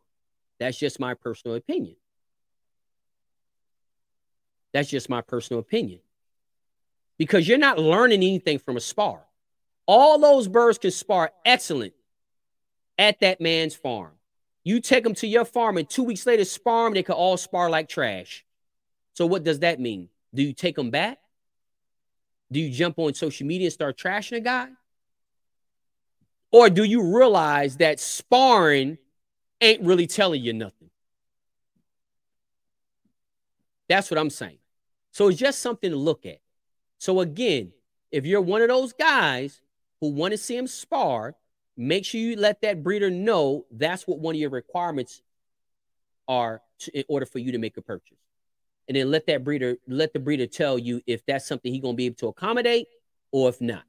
That's 0.60 0.78
just 0.78 1.00
my 1.00 1.14
personal 1.14 1.56
opinion. 1.56 1.96
That's 4.74 4.90
just 4.90 5.10
my 5.10 5.22
personal 5.22 5.60
opinion. 5.60 6.00
Because 7.18 7.48
you're 7.48 7.58
not 7.58 7.80
learning 7.80 8.20
anything 8.20 8.60
from 8.60 8.76
a 8.76 8.82
spar. 8.82 9.22
All 9.86 10.20
those 10.20 10.48
birds 10.48 10.78
can 10.78 10.92
spar 10.92 11.32
excellent 11.46 11.94
at 12.98 13.20
that 13.20 13.40
man's 13.40 13.76
farm. 13.76 14.12
You 14.64 14.80
take 14.80 15.04
them 15.04 15.14
to 15.16 15.28
your 15.28 15.46
farm 15.46 15.78
and 15.78 15.90
two 15.90 16.04
weeks 16.04 16.26
later 16.26 16.46
spar 16.46 16.86
them, 16.86 16.94
they 16.94 17.04
can 17.04 17.16
all 17.16 17.38
spar 17.38 17.70
like 17.70 17.90
trash. 17.90 18.46
So 19.14 19.26
what 19.26 19.44
does 19.44 19.60
that 19.60 19.80
mean? 19.80 20.10
Do 20.34 20.42
you 20.42 20.54
take 20.54 20.76
them 20.76 20.90
back? 20.90 21.20
Do 22.52 22.60
you 22.60 22.70
jump 22.70 23.00
on 23.00 23.14
social 23.14 23.48
media 23.48 23.68
and 23.68 23.74
start 23.74 23.98
trashing 23.98 24.38
a 24.38 24.40
guy? 24.40 24.70
Or 26.52 26.70
do 26.70 26.84
you 26.84 27.18
realize 27.18 27.78
that 27.78 28.00
sparring 28.00 28.98
ain't 29.60 29.82
really 29.82 30.08
telling 30.08 30.44
you 30.44 30.54
nothing? 30.54 30.90
That's 33.90 34.12
what 34.12 34.20
I'm 34.20 34.30
saying. 34.30 34.60
So 35.12 35.28
it's 35.28 35.38
just 35.38 35.60
something 35.60 35.92
to 35.92 35.98
look 35.98 36.26
at. 36.26 36.40
So 36.98 37.20
again, 37.22 37.72
if 38.12 38.26
you're 38.26 38.42
one 38.42 38.62
of 38.62 38.70
those 38.70 38.94
guys 38.94 39.62
who 40.00 40.10
want 40.10 40.32
to 40.32 40.38
see 40.38 40.56
him 40.56 40.68
spar, 40.68 41.36
make 41.76 42.06
sure 42.06 42.22
you 42.22 42.36
let 42.36 42.62
that 42.62 42.84
breeder 42.84 43.10
know 43.10 43.66
that's 43.72 44.08
what 44.08 44.20
one 44.20 44.36
of 44.36 44.40
your 44.40 44.50
requirements 44.52 45.22
are 46.28 46.62
to, 46.80 46.98
in 46.98 47.04
order 47.08 47.26
for 47.26 47.40
you 47.40 47.52
to 47.52 47.58
make 47.58 47.78
a 47.78 47.82
purchase. 47.82 48.18
And 48.88 48.98
then 48.98 49.12
let 49.12 49.28
that 49.28 49.44
breeder, 49.44 49.78
let 49.88 50.14
the 50.14 50.20
breeder 50.20 50.48
tell 50.48 50.78
you 50.78 51.02
if 51.08 51.26
that's 51.26 51.48
something 51.48 51.72
he's 51.72 51.82
gonna 51.82 51.96
be 51.96 52.08
able 52.08 52.18
to 52.18 52.28
accommodate 52.28 52.88
or 53.32 53.50
if 53.50 53.62
not. 53.62 53.84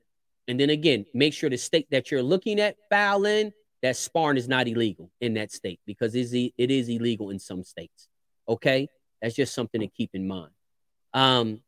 And 0.47 0.59
then 0.61 0.71
again, 0.71 1.07
make 1.15 1.35
sure 1.35 1.51
the 1.51 1.57
state 1.57 1.89
that 1.91 2.11
you're 2.11 2.23
looking 2.23 2.61
at 2.61 2.77
fowl 2.91 3.25
in, 3.27 3.53
that 3.83 3.97
sparring 3.97 4.39
is 4.39 4.49
not 4.49 4.67
illegal 4.67 5.11
in 5.21 5.35
that 5.35 5.53
state 5.53 5.81
because 5.87 6.15
it 6.15 6.53
is 6.57 6.89
illegal 6.89 7.31
in 7.31 7.39
some 7.39 7.63
states. 7.65 8.09
Okay. 8.49 8.89
That's 9.21 9.35
just 9.35 9.55
something 9.55 9.81
to 9.81 9.89
keep 9.89 10.11
in 10.15 10.27
mind. 10.27 10.51
Um, 11.13 11.61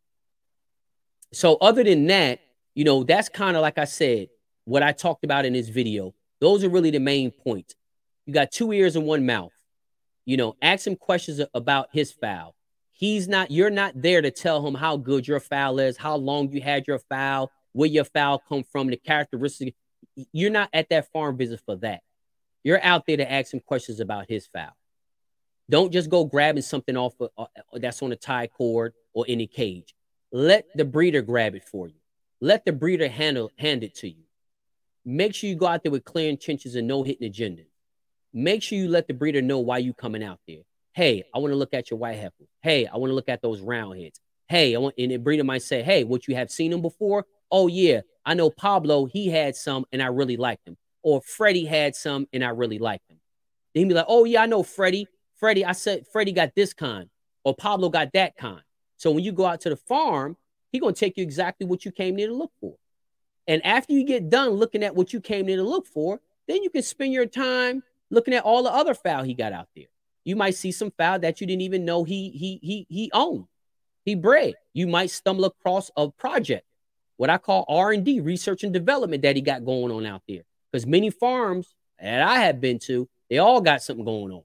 so 1.33 1.57
other 1.57 1.85
than 1.85 2.07
that, 2.09 2.41
you 2.75 2.85
know, 2.85 3.05
that's 3.05 3.29
kind 3.29 3.57
of 3.57 3.63
like 3.63 3.79
I 3.79 3.85
said, 3.85 4.29
what 4.65 4.83
I 4.83 4.93
talked 4.93 5.25
about 5.25 5.47
in 5.47 5.53
this 5.53 5.69
video. 5.69 6.15
Those 6.41 6.65
are 6.65 6.69
really 6.69 6.91
the 6.91 7.01
main 7.01 7.31
points. 7.31 7.75
You 8.27 8.35
got 8.35 8.51
two 8.51 8.73
ears 8.73 8.97
and 8.97 9.07
one 9.07 9.25
mouth. 9.25 9.53
You 10.25 10.37
know, 10.37 10.57
ask 10.61 10.87
him 10.87 10.97
questions 10.97 11.41
about 11.55 11.89
his 11.93 12.13
fowl. 12.13 12.56
He's 12.99 13.29
not, 13.29 13.51
you're 13.51 13.69
not 13.69 13.93
there 14.01 14.23
to 14.23 14.31
tell 14.31 14.67
him 14.67 14.75
how 14.75 14.97
good 14.97 15.29
your 15.29 15.39
fowl 15.39 15.79
is, 15.81 15.99
how 15.99 16.17
long 16.17 16.51
you 16.51 16.63
had 16.63 16.87
your 16.87 16.99
fowl, 16.99 17.53
where 17.73 17.91
your 17.91 18.05
fowl 18.05 18.43
come 18.49 18.65
from, 18.65 18.89
the 18.89 18.97
characteristics. 18.97 19.77
You're 20.33 20.51
not 20.51 20.71
at 20.73 20.89
that 20.89 21.13
farm 21.13 21.37
visit 21.37 21.61
for 21.67 21.77
that. 21.77 22.01
You're 22.65 22.83
out 22.83 23.05
there 23.07 23.19
to 23.19 23.31
ask 23.31 23.53
him 23.53 23.61
questions 23.61 24.01
about 24.01 24.31
his 24.31 24.47
fowl. 24.47 24.75
Don't 25.69 25.93
just 25.93 26.09
go 26.09 26.25
grabbing 26.25 26.63
something 26.63 26.97
off 26.97 27.21
of, 27.21 27.29
uh, 27.37 27.47
that's 27.75 28.03
on 28.03 28.13
a 28.13 28.17
tie 28.17 28.47
cord 28.47 28.95
or 29.13 29.27
any 29.29 29.47
cage. 29.47 29.95
Let 30.33 30.65
the 30.75 30.87
breeder 30.87 31.21
grab 31.21 31.55
it 31.55 31.65
for 31.65 31.89
you. 31.89 32.01
Let 32.41 32.65
the 32.65 32.73
breeder 32.73 33.09
handle 33.09 33.51
hand 33.59 33.85
it 33.85 33.95
to 33.97 34.09
you. 34.09 34.25
Make 35.05 35.35
sure 35.35 35.51
you 35.51 35.57
go 35.57 35.67
out 35.67 35.83
there 35.83 35.93
with 35.93 36.05
clear 36.05 36.31
intentions 36.31 36.77
and 36.77 36.89
no 36.89 37.03
hidden 37.03 37.27
agenda. 37.27 37.65
Make 38.33 38.63
sure 38.63 38.79
you 38.79 38.89
let 38.89 39.07
the 39.07 39.15
breeder 39.15 39.43
know 39.43 39.59
why 39.59 39.79
you 39.79 39.93
coming 39.93 40.25
out 40.25 40.41
there. 40.49 40.63
Hey, 40.97 41.25
I 41.35 41.41
want 41.41 41.53
to 41.53 41.57
look 41.57 41.75
at 41.75 41.91
your 41.91 41.99
white 41.99 42.17
heifer. 42.17 42.47
Hey, 42.63 42.87
I 42.87 42.97
want 42.97 43.11
to 43.11 43.15
look 43.15 43.29
at 43.29 43.43
those 43.43 43.61
round 43.61 44.01
heads. 44.01 44.19
Hey, 44.49 44.75
I 44.75 44.79
want 44.79 44.95
and 44.97 45.23
breeder 45.23 45.45
might 45.45 45.61
say, 45.61 45.83
Hey, 45.83 46.05
what 46.05 46.27
you 46.27 46.35
have 46.37 46.51
seen 46.51 46.71
them 46.71 46.81
before? 46.81 47.27
oh 47.53 47.67
yeah, 47.67 48.01
I 48.25 48.33
know 48.33 48.49
Pablo, 48.49 49.05
he 49.05 49.29
had 49.29 49.57
some 49.57 49.85
and 49.93 50.03
I 50.03 50.07
really 50.07 50.39
liked 50.39 50.67
him. 50.67 50.79
Or 51.03 51.21
Freddie 51.21 51.67
had 51.67 51.95
some 51.95 52.27
and 52.33 52.43
I 52.43 52.49
really 52.49 52.79
liked 52.79 53.11
him. 53.11 53.19
Then 53.75 53.83
he'd 53.83 53.89
be 53.89 53.95
like, 53.95 54.07
oh 54.09 54.25
yeah, 54.25 54.41
I 54.41 54.47
know 54.47 54.63
Freddie. 54.63 55.07
Freddie, 55.39 55.67
I 55.67 55.73
said 55.73 56.07
Freddie 56.11 56.33
got 56.33 56.55
this 56.55 56.73
kind, 56.73 57.11
or 57.45 57.55
Pablo 57.55 57.91
got 57.91 58.15
that 58.15 58.35
kind. 58.39 58.63
So 58.97 59.11
when 59.11 59.23
you 59.23 59.33
go 59.33 59.45
out 59.45 59.61
to 59.61 59.69
the 59.69 59.77
farm, 59.77 60.39
he 60.73 60.81
gonna 60.81 60.95
take 60.95 61.19
you 61.19 61.23
exactly 61.23 61.67
what 61.67 61.85
you 61.85 61.93
came 61.93 62.17
there 62.17 62.29
to 62.29 62.35
look 62.35 62.53
for. 62.59 62.75
And 63.47 63.63
after 63.67 63.93
you 63.93 64.03
get 64.03 64.31
done 64.31 64.53
looking 64.53 64.83
at 64.83 64.97
what 64.97 65.13
you 65.13 65.21
came 65.21 65.45
there 65.45 65.57
to 65.57 65.63
look 65.63 65.87
for, 65.87 66.23
then 66.49 66.63
you 66.63 66.71
can 66.71 66.83
spend 66.83 67.13
your 67.13 67.27
time 67.27 67.83
looking 68.09 68.33
at 68.33 68.45
all 68.45 68.63
the 68.63 68.73
other 68.73 68.95
fowl 68.95 69.25
he 69.25 69.35
got 69.35 69.53
out 69.53 69.69
there. 69.77 69.89
You 70.27 70.37
might 70.37 70.57
see 70.57 70.73
some 70.73 70.91
fowl 70.91 71.21
that 71.21 71.41
you 71.41 71.47
didn't 71.47 71.63
even 71.63 71.87
know 71.87 72.05
he 72.05 72.29
he 72.31 72.59
he 72.63 72.87
he 72.91 73.11
owned. 73.15 73.47
He 74.05 74.15
bred. 74.15 74.55
You 74.75 74.87
might 74.87 75.11
stumble 75.11 75.47
across 75.47 75.91
a 75.97 76.11
project 76.11 76.67
what 77.17 77.31
I 77.31 77.39
call 77.39 77.65
R&D, 77.69 78.21
research 78.21 78.63
and 78.63 78.73
development 78.73 79.23
that 79.23 79.37
he 79.37 79.43
got 79.43 79.65
going 79.65 79.93
on 79.93 80.07
out 80.07 80.23
there. 80.29 80.43
Because 80.71 80.87
many 80.87 81.11
farms 81.11 81.75
that 82.01 82.23
I 82.23 82.41
have 82.41 82.61
been 82.61 82.79
to, 82.81 83.09
they 83.31 83.39
all 83.39 83.61
got 83.61 83.83
something 83.83 84.05
going 84.05 84.33
on. 84.33 84.43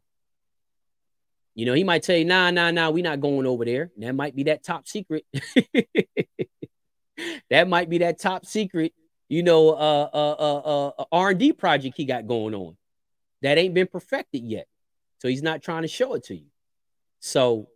You 1.54 1.66
know, 1.66 1.74
he 1.74 1.84
might 1.84 2.04
tell 2.04 2.16
you, 2.16 2.24
nah, 2.24 2.50
nah, 2.50 2.72
nah, 2.72 2.90
we're 2.90 3.04
not 3.04 3.20
going 3.20 3.46
over 3.46 3.66
there. 3.66 3.92
that 3.98 4.16
might 4.16 4.36
be 4.36 4.44
that 4.44 4.64
top 4.64 4.88
secret. 4.88 5.26
that 7.50 7.68
might 7.68 7.90
be 7.90 7.98
that 8.00 8.20
top 8.20 8.46
secret, 8.46 8.94
you 9.28 9.44
know, 9.44 9.72
uh, 9.72 10.10
uh, 10.14 10.36
uh, 10.40 10.92
uh, 10.98 11.06
R&D 11.12 11.54
project 11.54 11.98
he 11.98 12.06
got 12.06 12.26
going 12.26 12.56
on 12.56 12.78
that 13.42 13.58
ain't 13.58 13.74
been 13.74 13.88
perfected 13.88 14.44
yet. 14.44 14.68
So 15.22 15.28
he's 15.28 15.44
not 15.44 15.62
trying 15.62 15.84
to 15.84 15.88
show 15.88 16.16
it 16.16 16.24
to 16.26 16.36
you. 16.36 16.48
So, 17.20 17.70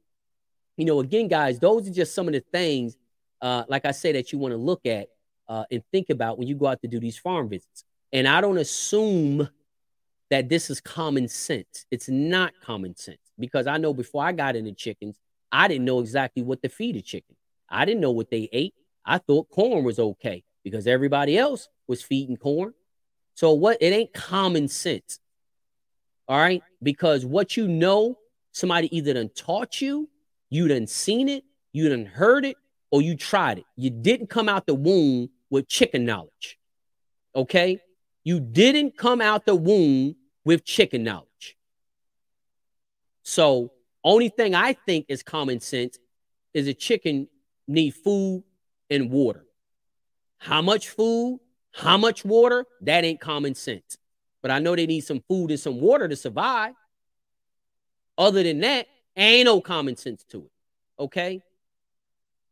you 0.78 0.86
know, 0.86 1.00
again, 1.00 1.28
guys, 1.28 1.60
those 1.60 1.88
are 1.88 1.94
just 1.94 2.16
some 2.16 2.28
of 2.28 2.34
the 2.34 2.40
things 2.40 2.98
uh, 3.42 3.64
like 3.68 3.86
I 3.86 3.92
say, 3.92 4.12
that 4.14 4.32
you 4.32 4.40
want 4.40 4.54
to 4.54 4.58
look 4.58 4.86
at 4.86 5.10
uh, 5.48 5.66
and 5.72 5.84
think 5.92 6.10
about 6.10 6.40
when 6.40 6.48
you 6.48 6.56
go 6.56 6.68
out 6.68 6.82
to 6.82 6.88
do 6.88 7.00
these 7.00 7.18
farm 7.18 7.50
visits. 7.50 7.84
And 8.12 8.28
I 8.28 8.42
don't 8.42 8.58
assume 8.58 9.48
that 10.30 10.50
this 10.50 10.70
is 10.70 10.82
common 10.82 11.28
sense. 11.28 11.86
It's 11.92 12.10
not 12.10 12.54
common 12.64 12.96
sense 12.96 13.20
because 13.38 13.68
I 13.68 13.78
know 13.78 13.94
before 13.94 14.24
I 14.24 14.32
got 14.32 14.56
into 14.56 14.72
chickens, 14.72 15.20
I 15.52 15.68
didn't 15.68 15.86
know 15.86 16.00
exactly 16.00 16.42
what 16.42 16.64
to 16.64 16.70
feed 16.70 16.96
a 16.96 17.02
chicken. 17.02 17.36
I 17.70 17.86
didn't 17.86 18.02
know 18.02 18.12
what 18.12 18.32
they 18.32 18.50
ate. 18.52 18.74
I 19.06 19.20
thought 19.20 19.50
corn 19.50 19.84
was 19.84 20.00
okay 20.00 20.44
because 20.64 20.88
everybody 20.88 21.38
else 21.38 21.70
was 21.88 22.02
feeding 22.02 22.38
corn. 22.38 22.74
So 23.36 23.54
what? 23.54 23.78
It 23.80 23.94
ain't 23.94 24.14
common 24.14 24.68
sense. 24.68 25.20
All 26.28 26.38
right, 26.38 26.64
because 26.82 27.26
what 27.26 27.56
you 27.56 27.68
know, 27.68 28.18
somebody 28.52 28.96
either 28.96 29.14
done 29.14 29.30
taught 29.36 29.82
you, 29.82 30.10
you 30.50 30.68
done 30.68 30.88
seen 30.88 31.30
it, 31.30 31.44
you 31.72 31.90
done 31.90 32.06
heard 32.06 32.46
it, 32.46 32.58
or 32.92 33.02
you 33.02 33.16
tried 33.16 33.60
it. 33.60 33.66
You 33.76 33.90
didn't 33.90 34.28
come 34.28 34.48
out 34.48 34.66
the 34.66 34.74
womb 34.74 35.30
with 35.50 35.68
chicken 35.68 36.06
knowledge. 36.06 36.58
Okay? 37.36 37.80
You 38.24 38.40
didn't 38.40 38.98
come 38.98 39.22
out 39.22 39.46
the 39.46 39.56
womb 39.56 40.16
with 40.44 40.64
chicken 40.64 41.04
knowledge. 41.04 41.58
So, 43.24 43.72
only 44.04 44.30
thing 44.30 44.56
I 44.56 44.74
think 44.74 45.08
is 45.10 45.24
common 45.24 45.60
sense 45.60 45.98
is 46.54 46.68
a 46.68 46.74
chicken 46.74 47.28
need 47.68 47.92
food 47.92 48.44
and 48.90 49.12
water. 49.12 49.46
How 50.38 50.62
much 50.62 50.90
food, 50.90 51.40
how 51.74 51.98
much 51.98 52.24
water, 52.24 52.66
that 52.82 53.04
ain't 53.04 53.20
common 53.20 53.56
sense. 53.56 53.98
But 54.46 54.52
I 54.52 54.60
know 54.60 54.76
they 54.76 54.86
need 54.86 55.02
some 55.02 55.24
food 55.28 55.50
and 55.50 55.60
some 55.60 55.82
water 55.82 56.08
to 56.08 56.16
survive. 56.16 56.76
Other 58.16 58.44
than 58.44 58.60
that, 58.60 58.86
ain't 59.16 59.46
no 59.46 59.60
common 59.60 59.96
sense 59.96 60.24
to 60.26 60.44
it. 60.44 60.52
Okay? 61.00 61.42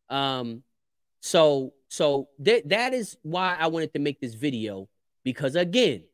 Um, 0.09 0.63
so 1.19 1.73
so 1.89 2.29
that 2.39 2.67
that 2.69 2.95
is 2.95 3.15
why 3.21 3.55
I 3.59 3.67
wanted 3.67 3.93
to 3.93 3.99
make 3.99 4.19
this 4.19 4.33
video 4.33 4.89
because 5.23 5.55
again, 5.55 6.05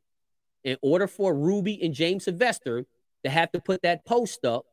in 0.65 0.75
order 0.82 1.07
for 1.07 1.34
Ruby 1.34 1.82
and 1.82 1.93
James 1.93 2.25
Sylvester 2.25 2.86
to 3.23 3.30
have 3.30 3.49
to 3.53 3.61
put 3.61 3.82
that 3.84 4.03
post 4.03 4.43
up, 4.43 4.65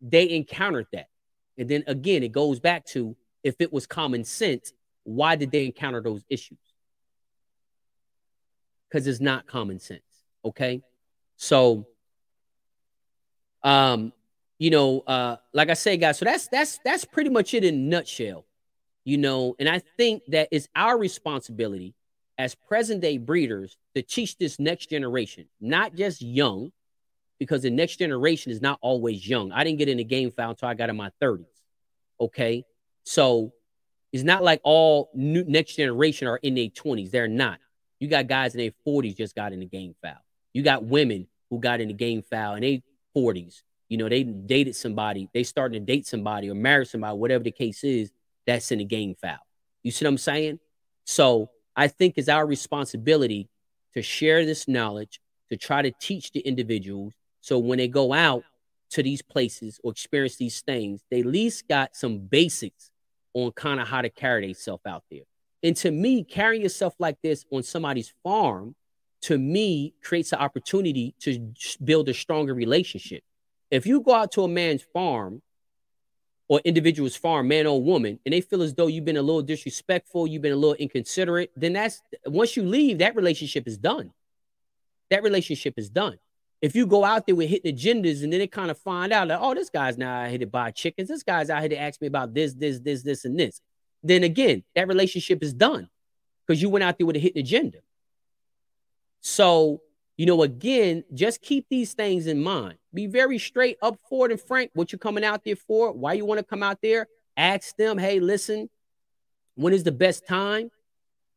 they 0.00 0.30
encountered 0.30 0.88
that. 0.92 1.10
And 1.56 1.68
then 1.68 1.84
again, 1.86 2.24
it 2.24 2.32
goes 2.32 2.58
back 2.58 2.86
to 2.86 3.14
if 3.44 3.54
it 3.60 3.72
was 3.72 3.86
common 3.86 4.24
sense, 4.24 4.72
why 5.04 5.36
did 5.36 5.52
they 5.52 5.64
encounter 5.64 6.00
those 6.00 6.24
issues? 6.28 6.58
Because 8.88 9.06
it's 9.06 9.20
not 9.20 9.46
common 9.46 9.78
sense. 9.78 10.02
Okay. 10.44 10.82
So 11.36 11.86
um 13.62 14.12
you 14.58 14.70
know, 14.70 15.00
uh, 15.06 15.36
like 15.52 15.70
I 15.70 15.74
say, 15.74 15.96
guys, 15.96 16.18
so 16.18 16.24
that's 16.24 16.48
that's 16.48 16.80
that's 16.84 17.04
pretty 17.04 17.30
much 17.30 17.54
it 17.54 17.64
in 17.64 17.74
a 17.74 17.78
nutshell. 17.78 18.44
You 19.04 19.16
know, 19.16 19.54
and 19.58 19.68
I 19.68 19.80
think 19.96 20.22
that 20.28 20.48
it's 20.50 20.68
our 20.74 20.98
responsibility 20.98 21.94
as 22.36 22.54
present 22.54 23.00
day 23.00 23.18
breeders 23.18 23.76
to 23.94 24.02
teach 24.02 24.36
this 24.36 24.58
next 24.58 24.90
generation, 24.90 25.46
not 25.60 25.94
just 25.94 26.20
young, 26.20 26.72
because 27.38 27.62
the 27.62 27.70
next 27.70 27.96
generation 27.96 28.52
is 28.52 28.60
not 28.60 28.78
always 28.82 29.26
young. 29.26 29.50
I 29.52 29.64
didn't 29.64 29.78
get 29.78 29.88
in 29.88 29.96
the 29.96 30.04
game 30.04 30.30
fowl 30.30 30.50
until 30.50 30.68
I 30.68 30.74
got 30.74 30.90
in 30.90 30.96
my 30.96 31.10
30s. 31.22 31.46
Okay. 32.20 32.64
So 33.04 33.52
it's 34.12 34.24
not 34.24 34.42
like 34.42 34.60
all 34.64 35.10
new 35.14 35.44
next 35.44 35.76
generation 35.76 36.28
are 36.28 36.36
in 36.36 36.54
their 36.54 36.68
20s. 36.68 37.10
They're 37.10 37.28
not. 37.28 37.58
You 38.00 38.08
got 38.08 38.26
guys 38.26 38.54
in 38.54 38.58
their 38.58 38.72
40s 38.86 39.16
just 39.16 39.34
got 39.34 39.52
in 39.52 39.60
the 39.60 39.66
game 39.66 39.94
fowl. 40.02 40.22
You 40.58 40.64
got 40.64 40.84
women 40.84 41.28
who 41.48 41.60
got 41.60 41.80
in 41.80 41.88
the 41.88 41.94
game 41.94 42.20
fowl 42.22 42.56
in 42.56 42.62
their 42.62 42.78
40s 43.16 43.62
you 43.88 43.96
know, 43.96 44.08
they 44.08 44.22
dated 44.22 44.76
somebody, 44.76 45.28
they 45.32 45.42
started 45.42 45.78
to 45.78 45.92
date 45.92 46.06
somebody 46.06 46.50
or 46.50 46.54
marry 46.54 46.84
somebody, 46.84 47.16
whatever 47.16 47.44
the 47.44 47.50
case 47.50 47.82
is, 47.84 48.12
that's 48.46 48.70
in 48.70 48.78
the 48.78 48.84
game 48.84 49.14
fowl. 49.14 49.38
You 49.82 49.90
see 49.90 50.04
what 50.04 50.10
I'm 50.10 50.18
saying? 50.18 50.60
So 51.04 51.50
I 51.74 51.88
think 51.88 52.14
it's 52.16 52.28
our 52.28 52.46
responsibility 52.46 53.48
to 53.94 54.02
share 54.02 54.44
this 54.44 54.68
knowledge, 54.68 55.20
to 55.48 55.56
try 55.56 55.80
to 55.82 55.90
teach 55.90 56.32
the 56.32 56.40
individuals. 56.40 57.14
So 57.40 57.58
when 57.58 57.78
they 57.78 57.88
go 57.88 58.12
out 58.12 58.44
to 58.90 59.02
these 59.02 59.22
places 59.22 59.80
or 59.82 59.92
experience 59.92 60.36
these 60.36 60.60
things, 60.60 61.02
they 61.10 61.20
at 61.20 61.26
least 61.26 61.66
got 61.66 61.96
some 61.96 62.18
basics 62.18 62.90
on 63.32 63.52
kind 63.52 63.80
of 63.80 63.88
how 63.88 64.02
to 64.02 64.10
carry 64.10 64.46
themselves 64.46 64.84
out 64.86 65.04
there. 65.10 65.22
And 65.62 65.76
to 65.78 65.90
me, 65.90 66.24
carrying 66.24 66.62
yourself 66.62 66.94
like 66.98 67.16
this 67.22 67.46
on 67.50 67.62
somebody's 67.62 68.12
farm, 68.22 68.74
to 69.22 69.38
me, 69.38 69.94
creates 70.02 70.32
an 70.32 70.38
opportunity 70.38 71.14
to 71.20 71.52
build 71.82 72.08
a 72.08 72.14
stronger 72.14 72.54
relationship. 72.54 73.22
If 73.70 73.86
you 73.86 74.00
go 74.00 74.14
out 74.14 74.32
to 74.32 74.44
a 74.44 74.48
man's 74.48 74.82
farm 74.82 75.42
or 76.48 76.60
individual's 76.64 77.16
farm, 77.16 77.48
man 77.48 77.66
or 77.66 77.82
woman, 77.82 78.18
and 78.24 78.32
they 78.32 78.40
feel 78.40 78.62
as 78.62 78.74
though 78.74 78.86
you've 78.86 79.04
been 79.04 79.16
a 79.16 79.22
little 79.22 79.42
disrespectful, 79.42 80.26
you've 80.26 80.42
been 80.42 80.52
a 80.52 80.56
little 80.56 80.74
inconsiderate, 80.74 81.50
then 81.56 81.74
that's 81.74 82.00
once 82.26 82.56
you 82.56 82.62
leave, 82.62 82.98
that 82.98 83.16
relationship 83.16 83.66
is 83.66 83.76
done. 83.76 84.12
That 85.10 85.22
relationship 85.22 85.74
is 85.76 85.90
done. 85.90 86.18
If 86.60 86.74
you 86.74 86.86
go 86.86 87.04
out 87.04 87.26
there 87.26 87.36
with 87.36 87.50
hidden 87.50 87.76
agendas 87.76 88.22
and 88.22 88.32
then 88.32 88.40
they 88.40 88.46
kind 88.46 88.70
of 88.70 88.78
find 88.78 89.12
out 89.12 89.28
that, 89.28 89.38
oh, 89.40 89.54
this 89.54 89.70
guy's 89.70 89.96
now 89.96 90.22
out 90.22 90.30
here 90.30 90.38
to 90.38 90.46
buy 90.46 90.70
chickens, 90.70 91.08
this 91.08 91.22
guy's 91.22 91.50
out 91.50 91.60
here 91.60 91.68
to 91.68 91.78
ask 91.78 92.00
me 92.00 92.08
about 92.08 92.34
this, 92.34 92.54
this, 92.54 92.80
this, 92.80 93.02
this, 93.02 93.24
and 93.24 93.38
this, 93.38 93.60
then 94.02 94.24
again, 94.24 94.64
that 94.74 94.88
relationship 94.88 95.42
is 95.42 95.52
done 95.52 95.88
because 96.46 96.60
you 96.60 96.68
went 96.68 96.82
out 96.82 96.98
there 96.98 97.06
with 97.06 97.16
a 97.16 97.20
hidden 97.20 97.40
agenda. 97.40 97.78
So, 99.20 99.82
you 100.16 100.26
know, 100.26 100.42
again, 100.42 101.04
just 101.14 101.42
keep 101.42 101.66
these 101.68 101.94
things 101.94 102.26
in 102.26 102.42
mind 102.42 102.78
Be 102.92 103.06
very 103.06 103.38
straight 103.38 103.78
up 103.82 103.98
forward 104.08 104.32
and 104.32 104.40
frank 104.40 104.70
what 104.74 104.92
you're 104.92 104.98
coming 104.98 105.24
out 105.24 105.44
there 105.44 105.56
for, 105.56 105.92
why 105.92 106.14
you 106.14 106.24
want 106.24 106.38
to 106.38 106.44
come 106.44 106.62
out 106.62 106.78
there. 106.82 107.06
Ask 107.36 107.76
them, 107.76 107.98
hey, 107.98 108.18
listen, 108.18 108.68
when 109.54 109.72
is 109.72 109.84
the 109.84 109.92
best 109.92 110.26
time? 110.26 110.70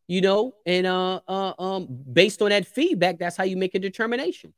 You 0.07 0.21
know, 0.21 0.53
and 0.65 0.87
uh, 0.87 1.21
uh 1.27 1.53
um 1.59 1.87
based 2.11 2.41
on 2.41 2.49
that 2.49 2.67
feedback, 2.67 3.19
that's 3.19 3.37
how 3.37 3.43
you 3.43 3.55
make 3.55 3.75
a 3.75 3.79
determination. 3.79 4.53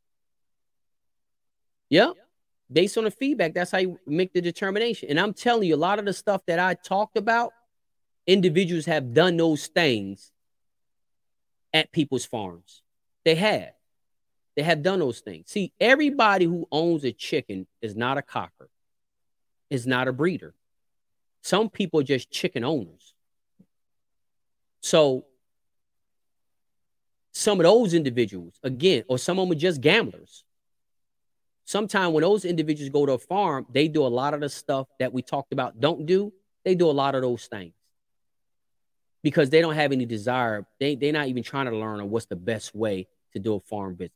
Yeah. 1.89 2.11
Based 2.71 2.97
on 2.97 3.03
the 3.03 3.11
feedback, 3.11 3.53
that's 3.53 3.71
how 3.71 3.77
you 3.77 3.99
make 4.07 4.33
the 4.33 4.41
determination. 4.41 5.09
And 5.09 5.19
I'm 5.19 5.33
telling 5.33 5.67
you, 5.67 5.75
a 5.75 5.77
lot 5.77 5.99
of 5.99 6.05
the 6.05 6.13
stuff 6.13 6.41
that 6.47 6.59
I 6.59 6.73
talked 6.73 7.17
about, 7.17 7.51
individuals 8.25 8.85
have 8.85 9.13
done 9.13 9.37
those 9.37 9.67
things 9.67 10.31
at 11.73 11.91
people's 11.91 12.25
farms. 12.25 12.82
They 13.25 13.35
have. 13.35 13.73
They 14.55 14.63
have 14.63 14.83
done 14.83 14.99
those 14.99 15.19
things. 15.19 15.49
See, 15.49 15.73
everybody 15.79 16.45
who 16.45 16.67
owns 16.71 17.03
a 17.03 17.11
chicken 17.11 17.65
is 17.81 17.95
not 17.95 18.17
a 18.17 18.21
cocker, 18.21 18.69
is 19.69 19.87
not 19.87 20.07
a 20.07 20.13
breeder. 20.13 20.53
Some 21.41 21.69
people 21.69 21.99
are 21.99 22.03
just 22.03 22.29
chicken 22.29 22.63
owners. 22.63 23.13
So, 24.81 25.25
some 27.31 27.59
of 27.59 27.63
those 27.63 27.95
individuals, 27.95 28.59
again, 28.61 29.03
or 29.07 29.17
some 29.17 29.39
of 29.39 29.47
them 29.47 29.57
are 29.57 29.59
just 29.59 29.81
gamblers. 29.81 30.43
Sometimes 31.65 32.13
when 32.13 32.21
those 32.21 32.45
individuals 32.45 32.89
go 32.89 33.05
to 33.05 33.13
a 33.13 33.17
farm, 33.17 33.65
they 33.71 33.87
do 33.87 34.05
a 34.05 34.07
lot 34.07 34.33
of 34.33 34.41
the 34.41 34.49
stuff 34.49 34.87
that 34.99 35.13
we 35.13 35.21
talked 35.21 35.51
about 35.51 35.79
don't 35.79 36.05
do. 36.05 36.31
They 36.63 36.75
do 36.75 36.89
a 36.89 36.91
lot 36.91 37.15
of 37.15 37.21
those 37.21 37.47
things 37.47 37.73
because 39.23 39.49
they 39.49 39.61
don't 39.61 39.73
have 39.73 39.91
any 39.91 40.05
desire. 40.05 40.65
They, 40.79 40.95
they're 40.95 41.13
not 41.13 41.27
even 41.27 41.41
trying 41.41 41.65
to 41.65 41.75
learn 41.75 42.01
on 42.01 42.09
what's 42.09 42.25
the 42.27 42.35
best 42.35 42.75
way 42.75 43.07
to 43.33 43.39
do 43.39 43.55
a 43.55 43.59
farm 43.59 43.95
visit. 43.95 44.13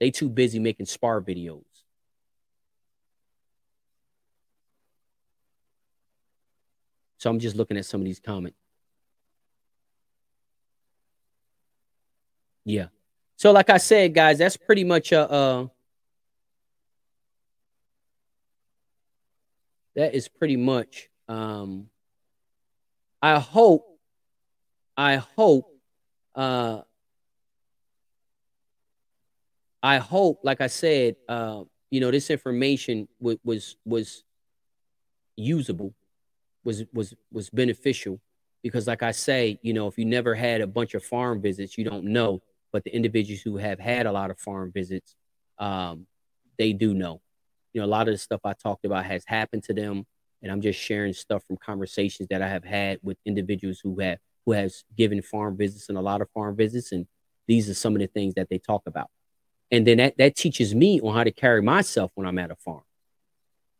They 0.00 0.10
too 0.10 0.28
busy 0.28 0.58
making 0.58 0.86
spar 0.86 1.20
videos. 1.20 1.64
So 7.18 7.30
I'm 7.30 7.38
just 7.38 7.54
looking 7.54 7.76
at 7.76 7.86
some 7.86 8.00
of 8.00 8.04
these 8.04 8.18
comments. 8.18 8.58
Yeah. 12.64 12.86
So 13.36 13.52
like 13.52 13.70
I 13.70 13.78
said, 13.78 14.14
guys, 14.14 14.38
that's 14.38 14.56
pretty 14.56 14.84
much 14.84 15.12
a 15.12 15.30
uh, 15.30 15.66
that 19.94 20.14
is 20.14 20.28
pretty 20.28 20.56
much 20.56 21.08
um 21.28 21.88
I 23.20 23.38
hope 23.38 23.98
I 24.96 25.16
hope 25.16 25.72
uh 26.34 26.82
I 29.82 29.98
hope, 29.98 30.40
like 30.44 30.60
I 30.60 30.68
said, 30.68 31.16
uh, 31.28 31.64
you 31.90 32.00
know, 32.00 32.10
this 32.10 32.30
information 32.30 33.08
w- 33.20 33.38
was 33.44 33.76
was 33.84 34.24
usable, 35.36 35.94
was 36.64 36.84
was 36.92 37.14
was 37.32 37.50
beneficial, 37.50 38.20
because, 38.62 38.86
like 38.86 39.02
I 39.02 39.12
say, 39.12 39.58
you 39.62 39.72
know, 39.74 39.88
if 39.88 39.98
you 39.98 40.04
never 40.04 40.34
had 40.34 40.60
a 40.60 40.66
bunch 40.66 40.94
of 40.94 41.04
farm 41.04 41.42
visits, 41.42 41.78
you 41.78 41.84
don't 41.84 42.04
know. 42.06 42.42
But 42.72 42.84
the 42.84 42.94
individuals 42.94 43.42
who 43.42 43.58
have 43.58 43.78
had 43.80 44.06
a 44.06 44.12
lot 44.12 44.30
of 44.30 44.38
farm 44.38 44.72
visits, 44.72 45.14
um, 45.58 46.06
they 46.58 46.72
do 46.72 46.94
know. 46.94 47.20
You 47.74 47.80
know, 47.80 47.86
a 47.86 47.88
lot 47.88 48.08
of 48.08 48.14
the 48.14 48.18
stuff 48.18 48.40
I 48.44 48.54
talked 48.54 48.84
about 48.84 49.04
has 49.06 49.24
happened 49.26 49.64
to 49.64 49.74
them, 49.74 50.06
and 50.42 50.52
I'm 50.52 50.60
just 50.60 50.78
sharing 50.80 51.12
stuff 51.12 51.44
from 51.46 51.58
conversations 51.58 52.28
that 52.30 52.42
I 52.42 52.48
have 52.48 52.64
had 52.64 52.98
with 53.02 53.18
individuals 53.26 53.80
who 53.82 54.00
have 54.00 54.18
who 54.46 54.52
has 54.52 54.84
given 54.96 55.22
farm 55.22 55.56
visits 55.56 55.88
and 55.88 55.98
a 55.98 56.02
lot 56.02 56.20
of 56.22 56.30
farm 56.30 56.56
visits, 56.56 56.92
and 56.92 57.06
these 57.48 57.68
are 57.70 57.74
some 57.74 57.94
of 57.94 58.00
the 58.00 58.08
things 58.08 58.34
that 58.34 58.48
they 58.50 58.58
talk 58.58 58.82
about 58.86 59.10
and 59.72 59.86
then 59.86 59.96
that 59.96 60.18
that 60.18 60.36
teaches 60.36 60.74
me 60.74 61.00
on 61.00 61.14
how 61.14 61.24
to 61.24 61.32
carry 61.32 61.62
myself 61.62 62.12
when 62.14 62.26
I'm 62.26 62.38
at 62.38 62.50
a 62.50 62.56
farm. 62.56 62.82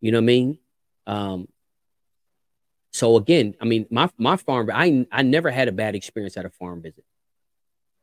You 0.01 0.11
know 0.11 0.19
what 0.19 0.23
I 0.23 0.27
mean? 0.27 0.59
Um, 1.07 1.49
so 2.93 3.17
again, 3.17 3.55
I 3.61 3.67
mean, 3.67 3.87
my 3.91 4.11
my 4.17 4.37
farm, 4.37 4.71
I 4.73 5.07
I 5.13 5.23
never 5.23 5.51
had 5.51 5.69
a 5.69 5.73
bad 5.73 5.95
experience 5.95 6.37
at 6.39 6.47
a 6.47 6.51
farm 6.51 6.83
visit. 6.83 7.05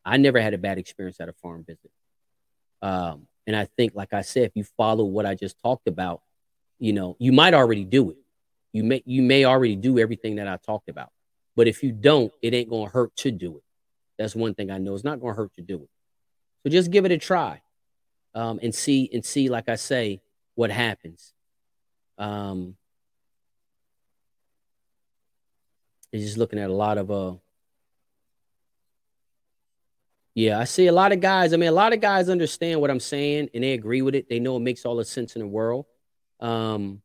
I 0.06 0.18
never 0.18 0.40
had 0.40 0.54
a 0.54 0.58
bad 0.58 0.78
experience 0.78 1.20
at 1.20 1.30
a 1.30 1.34
farm 1.34 1.66
visit. 1.66 1.92
Um, 2.82 3.28
and 3.46 3.56
I 3.56 3.66
think, 3.66 3.96
like 3.96 4.14
I 4.14 4.22
said, 4.22 4.44
if 4.44 4.52
you 4.56 4.64
follow 4.64 5.04
what 5.04 5.26
I 5.26 5.36
just 5.36 5.60
talked 5.62 5.88
about, 5.88 6.22
you 6.78 6.94
know, 6.94 7.18
you 7.20 7.32
might 7.32 7.54
already 7.54 7.84
do 7.84 8.12
it. 8.12 8.18
You 8.72 8.84
may 8.84 9.02
you 9.06 9.24
may 9.24 9.46
already 9.46 9.76
do 9.76 9.98
everything 9.98 10.36
that 10.36 10.48
I 10.48 10.58
talked 10.58 10.90
about. 10.90 11.10
But 11.56 11.68
if 11.68 11.82
you 11.82 11.92
don't, 11.92 12.32
it 12.44 12.54
ain't 12.54 12.70
gonna 12.70 12.90
hurt 12.90 13.16
to 13.18 13.32
do 13.32 13.58
it. 13.58 13.64
That's 14.20 14.36
one 14.36 14.54
thing 14.54 14.70
I 14.70 14.78
know. 14.78 14.94
It's 14.94 15.04
not 15.04 15.20
gonna 15.20 15.34
hurt 15.34 15.56
to 15.56 15.64
do 15.64 15.82
it. 15.82 15.90
So 16.62 16.70
just 16.70 16.92
give 16.92 17.06
it 17.06 17.12
a 17.12 17.18
try 17.18 17.62
um, 18.34 18.60
and 18.62 18.74
see 18.74 19.10
and 19.14 19.24
see, 19.24 19.50
like 19.50 19.70
I 19.70 19.76
say, 19.76 20.22
what 20.56 20.72
happens. 20.72 21.34
Um, 22.18 22.76
just 26.14 26.38
looking 26.38 26.60
at 26.60 26.70
a 26.70 26.74
lot 26.74 26.98
of 26.98 27.12
uh 27.12 27.36
yeah, 30.36 30.60
I 30.60 30.64
see 30.64 30.88
a 30.88 30.92
lot 30.94 31.12
of 31.12 31.20
guys. 31.20 31.54
I 31.54 31.58
mean, 31.58 31.70
a 31.70 31.74
lot 31.74 31.92
of 31.92 32.00
guys 32.00 32.30
understand 32.30 32.80
what 32.80 32.90
I'm 32.90 33.00
saying 33.00 33.50
and 33.54 33.64
they 33.64 33.74
agree 33.74 34.02
with 34.02 34.16
it. 34.16 34.30
They 34.30 34.40
know 34.40 34.56
it 34.56 34.62
makes 34.62 34.86
all 34.86 34.96
the 34.96 35.04
sense 35.04 35.36
in 35.36 35.42
the 35.42 35.48
world. 35.48 35.86
Um, 36.40 37.02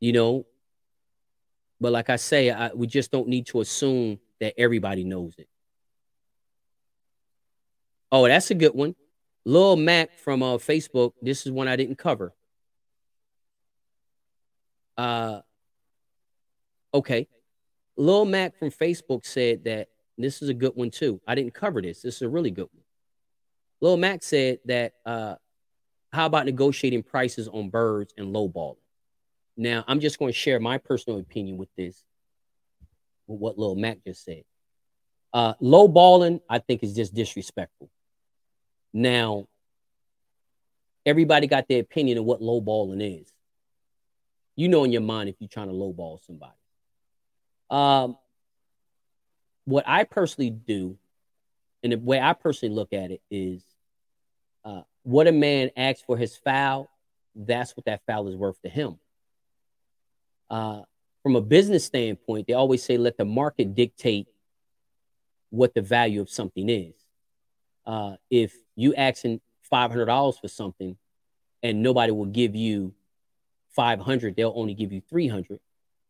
you 0.00 0.12
know, 0.12 0.46
but 1.80 1.92
like 1.92 2.10
I 2.10 2.16
say, 2.16 2.50
I, 2.50 2.72
we 2.74 2.86
just 2.86 3.12
don't 3.12 3.28
need 3.28 3.46
to 3.48 3.60
assume 3.60 4.18
that 4.40 4.54
everybody 4.58 5.04
knows 5.04 5.34
it. 5.38 5.48
Oh, 8.10 8.26
that's 8.26 8.50
a 8.50 8.54
good 8.54 8.74
one. 8.74 8.96
Lil 9.46 9.76
Mac 9.76 10.18
from 10.18 10.42
uh, 10.42 10.56
Facebook. 10.56 11.12
This 11.22 11.46
is 11.46 11.52
one 11.52 11.68
I 11.68 11.76
didn't 11.76 11.96
cover. 11.96 12.34
Uh, 14.98 15.40
okay. 16.92 17.28
Lil 17.96 18.24
Mac 18.24 18.58
from 18.58 18.72
Facebook 18.72 19.24
said 19.24 19.62
that 19.64 19.88
this 20.18 20.42
is 20.42 20.48
a 20.48 20.54
good 20.54 20.72
one 20.74 20.90
too. 20.90 21.20
I 21.28 21.36
didn't 21.36 21.54
cover 21.54 21.80
this. 21.80 22.02
This 22.02 22.16
is 22.16 22.22
a 22.22 22.28
really 22.28 22.50
good 22.50 22.68
one. 22.72 22.82
Lil 23.80 23.96
Mac 23.96 24.24
said 24.24 24.58
that 24.64 24.94
uh, 25.06 25.36
how 26.12 26.26
about 26.26 26.46
negotiating 26.46 27.04
prices 27.04 27.46
on 27.46 27.70
birds 27.70 28.12
and 28.18 28.34
lowballing? 28.34 28.78
Now, 29.56 29.84
I'm 29.86 30.00
just 30.00 30.18
going 30.18 30.32
to 30.32 30.38
share 30.38 30.58
my 30.58 30.78
personal 30.78 31.20
opinion 31.20 31.56
with 31.56 31.68
this, 31.76 32.02
with 33.28 33.38
what 33.38 33.58
Lil 33.60 33.76
Mac 33.76 33.98
just 34.04 34.24
said. 34.24 34.42
Uh, 35.32 35.54
lowballing, 35.62 36.40
I 36.50 36.58
think, 36.58 36.82
is 36.82 36.94
just 36.94 37.14
disrespectful. 37.14 37.90
Now, 38.96 39.46
everybody 41.04 41.46
got 41.46 41.68
their 41.68 41.80
opinion 41.80 42.16
of 42.16 42.24
what 42.24 42.40
lowballing 42.40 43.20
is. 43.20 43.30
You 44.56 44.68
know 44.68 44.84
in 44.84 44.92
your 44.92 45.02
mind 45.02 45.28
if 45.28 45.34
you're 45.38 45.50
trying 45.50 45.68
to 45.68 45.74
lowball 45.74 46.24
somebody. 46.24 46.54
Um, 47.68 48.16
what 49.66 49.84
I 49.86 50.04
personally 50.04 50.48
do, 50.48 50.96
and 51.82 51.92
the 51.92 51.98
way 51.98 52.18
I 52.18 52.32
personally 52.32 52.74
look 52.74 52.94
at 52.94 53.10
it 53.10 53.20
is, 53.30 53.62
uh, 54.64 54.80
what 55.02 55.26
a 55.26 55.32
man 55.32 55.72
asks 55.76 56.00
for 56.00 56.16
his 56.16 56.34
fowl, 56.34 56.88
that's 57.34 57.76
what 57.76 57.84
that 57.84 58.00
fowl 58.06 58.28
is 58.28 58.34
worth 58.34 58.62
to 58.62 58.70
him. 58.70 58.98
Uh, 60.48 60.80
from 61.22 61.36
a 61.36 61.42
business 61.42 61.84
standpoint, 61.84 62.46
they 62.46 62.54
always 62.54 62.82
say 62.82 62.96
let 62.96 63.18
the 63.18 63.26
market 63.26 63.74
dictate 63.74 64.26
what 65.50 65.74
the 65.74 65.82
value 65.82 66.22
of 66.22 66.30
something 66.30 66.70
is. 66.70 66.94
Uh, 67.84 68.16
if 68.30 68.56
you 68.76 68.94
asking 68.94 69.40
five 69.62 69.90
hundred 69.90 70.06
dollars 70.06 70.38
for 70.38 70.48
something, 70.48 70.96
and 71.62 71.82
nobody 71.82 72.12
will 72.12 72.26
give 72.26 72.54
you 72.54 72.94
five 73.76 74.00
hundred, 74.00 74.36
they'll 74.36 74.52
only 74.56 74.74
give 74.74 74.92
you 74.92 75.02
three 75.08 75.28
hundred. 75.28 75.60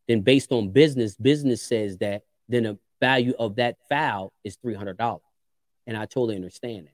Then, 0.07 0.21
based 0.21 0.51
on 0.51 0.69
business, 0.69 1.15
business 1.15 1.61
says 1.61 1.97
that 1.97 2.23
then 2.47 2.63
the 2.63 2.77
value 3.01 3.33
of 3.37 3.57
that 3.57 3.77
fowl 3.89 4.31
is 4.43 4.55
three 4.55 4.75
hundred 4.75 4.97
dollars, 4.97 5.21
and 5.85 5.97
I 5.97 6.05
totally 6.05 6.35
understand 6.35 6.87
that. 6.87 6.93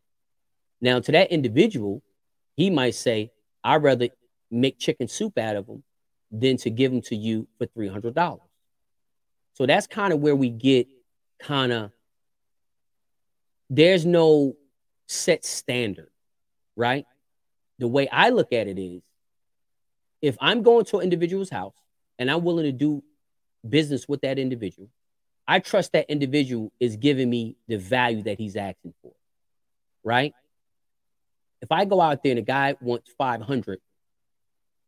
Now, 0.82 1.00
to 1.00 1.12
that 1.12 1.32
individual, 1.32 2.02
he 2.56 2.70
might 2.70 2.96
say, 2.96 3.32
"I'd 3.64 3.84
rather 3.84 4.10
make 4.50 4.80
chicken 4.80 5.08
soup 5.08 5.38
out 5.38 5.56
of 5.56 5.68
them 5.68 5.84
than 6.32 6.58
to 6.58 6.70
give 6.70 6.92
them 6.92 7.02
to 7.04 7.16
you 7.16 7.48
for 7.58 7.68
three 7.68 7.88
hundred 7.88 8.16
dollars." 8.16 8.42
So 9.54 9.66
that's 9.68 9.86
kind 9.86 10.12
of 10.12 10.20
where 10.20 10.36
we 10.36 10.50
get 10.50 10.88
kind 11.40 11.72
of. 11.72 11.92
There's 13.70 14.06
no 14.06 14.56
set 15.08 15.46
standard, 15.46 16.10
right? 16.76 17.06
The 17.80 17.88
way 17.88 18.08
I 18.08 18.30
look 18.30 18.54
at 18.54 18.68
it 18.68 18.80
is 18.80 19.02
if 20.22 20.38
I'm 20.40 20.64
going 20.64 20.86
to 20.86 20.98
an 20.98 21.04
individual's 21.04 21.50
house 21.50 21.76
and 22.18 22.32
I'm 22.32 22.44
willing 22.44 22.66
to 22.66 22.72
do 22.72 23.04
business 23.68 24.08
with 24.08 24.22
that 24.22 24.40
individual, 24.40 24.90
I 25.48 25.60
trust 25.60 25.92
that 25.92 26.10
individual 26.10 26.72
is 26.80 26.96
giving 26.96 27.30
me 27.30 27.58
the 27.68 27.78
value 27.78 28.24
that 28.24 28.40
he's 28.40 28.56
asking 28.56 28.94
for, 29.02 29.12
right? 30.04 30.34
If 31.62 31.72
I 31.72 31.86
go 31.86 32.00
out 32.00 32.24
there 32.24 32.32
and 32.32 32.40
a 32.40 32.44
guy 32.44 32.76
wants 32.80 33.12
500 33.18 33.80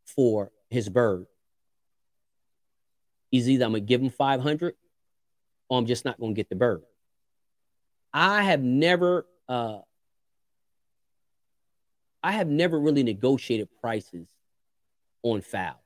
for 0.06 0.52
his 0.70 0.88
bird, 0.88 1.26
he's 3.32 3.50
either 3.50 3.66
I'm 3.66 3.72
gonna 3.72 3.82
give 3.82 4.02
him 4.02 4.10
500 4.10 4.76
or 5.68 5.78
I'm 5.78 5.86
just 5.86 6.06
not 6.06 6.20
gonna 6.20 6.34
get 6.34 6.50
the 6.50 6.56
bird. 6.56 6.84
I 8.14 8.44
have 8.44 8.62
never 8.62 9.26
uh, 9.50 9.80
I 12.26 12.32
have 12.32 12.48
never 12.48 12.80
really 12.80 13.04
negotiated 13.04 13.70
prices 13.80 14.26
on 15.22 15.42
fowl. 15.42 15.80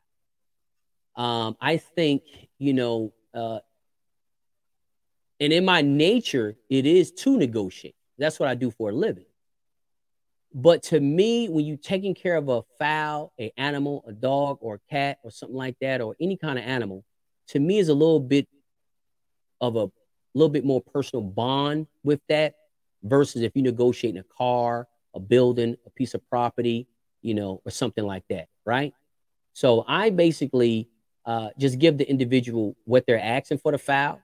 Um, 1.18 1.58
I 1.60 1.76
think, 1.76 2.24
you 2.58 2.72
know, 2.72 3.12
uh, 3.34 3.60
and 5.42 5.52
in 5.52 5.66
my 5.66 5.82
nature, 5.82 6.56
it 6.70 6.86
is 6.86 7.12
to 7.24 7.36
negotiate. 7.36 7.96
That's 8.18 8.40
what 8.40 8.48
I 8.48 8.56
do 8.56 8.72
for 8.72 8.90
a 8.90 8.94
living. 8.94 9.26
But 10.54 10.84
to 10.84 11.02
me, 11.02 11.50
when 11.50 11.66
you're 11.66 11.76
taking 11.76 12.16
care 12.16 12.38
of 12.38 12.48
a 12.48 12.62
fowl, 12.78 13.34
a 13.38 13.52
animal, 13.58 14.06
a 14.08 14.14
dog, 14.14 14.60
or 14.62 14.76
a 14.76 14.90
cat, 14.90 15.18
or 15.26 15.32
something 15.32 15.58
like 15.58 15.76
that, 15.82 16.00
or 16.00 16.16
any 16.22 16.38
kind 16.38 16.58
of 16.58 16.64
animal, 16.64 17.04
to 17.50 17.60
me 17.60 17.80
is 17.80 17.90
a 17.90 17.94
little 17.94 18.22
bit 18.22 18.48
of 19.60 19.76
a 19.76 19.92
little 20.34 20.48
bit 20.48 20.64
more 20.64 20.82
personal 20.82 21.22
bond 21.22 21.88
with 22.02 22.22
that 22.30 22.56
versus 23.04 23.42
if 23.42 23.58
you 23.58 23.62
negotiate 23.62 24.16
in 24.16 24.22
a 24.22 24.36
car, 24.38 24.88
a 25.20 25.24
building, 25.28 25.76
a 25.86 25.89
piece 25.89 26.13
of 26.13 26.28
property, 26.30 26.88
you 27.22 27.34
know, 27.34 27.61
or 27.65 27.72
something 27.72 28.05
like 28.05 28.24
that, 28.30 28.47
right? 28.65 28.93
So 29.53 29.84
I 29.88 30.09
basically 30.09 30.89
uh, 31.26 31.49
just 31.57 31.80
give 31.80 31.97
the 31.97 32.09
individual 32.09 32.78
what 32.86 33.05
they're 33.05 33.22
asking 33.22 33.57
for 33.57 33.72
the 33.72 33.78
fowl, 33.78 34.22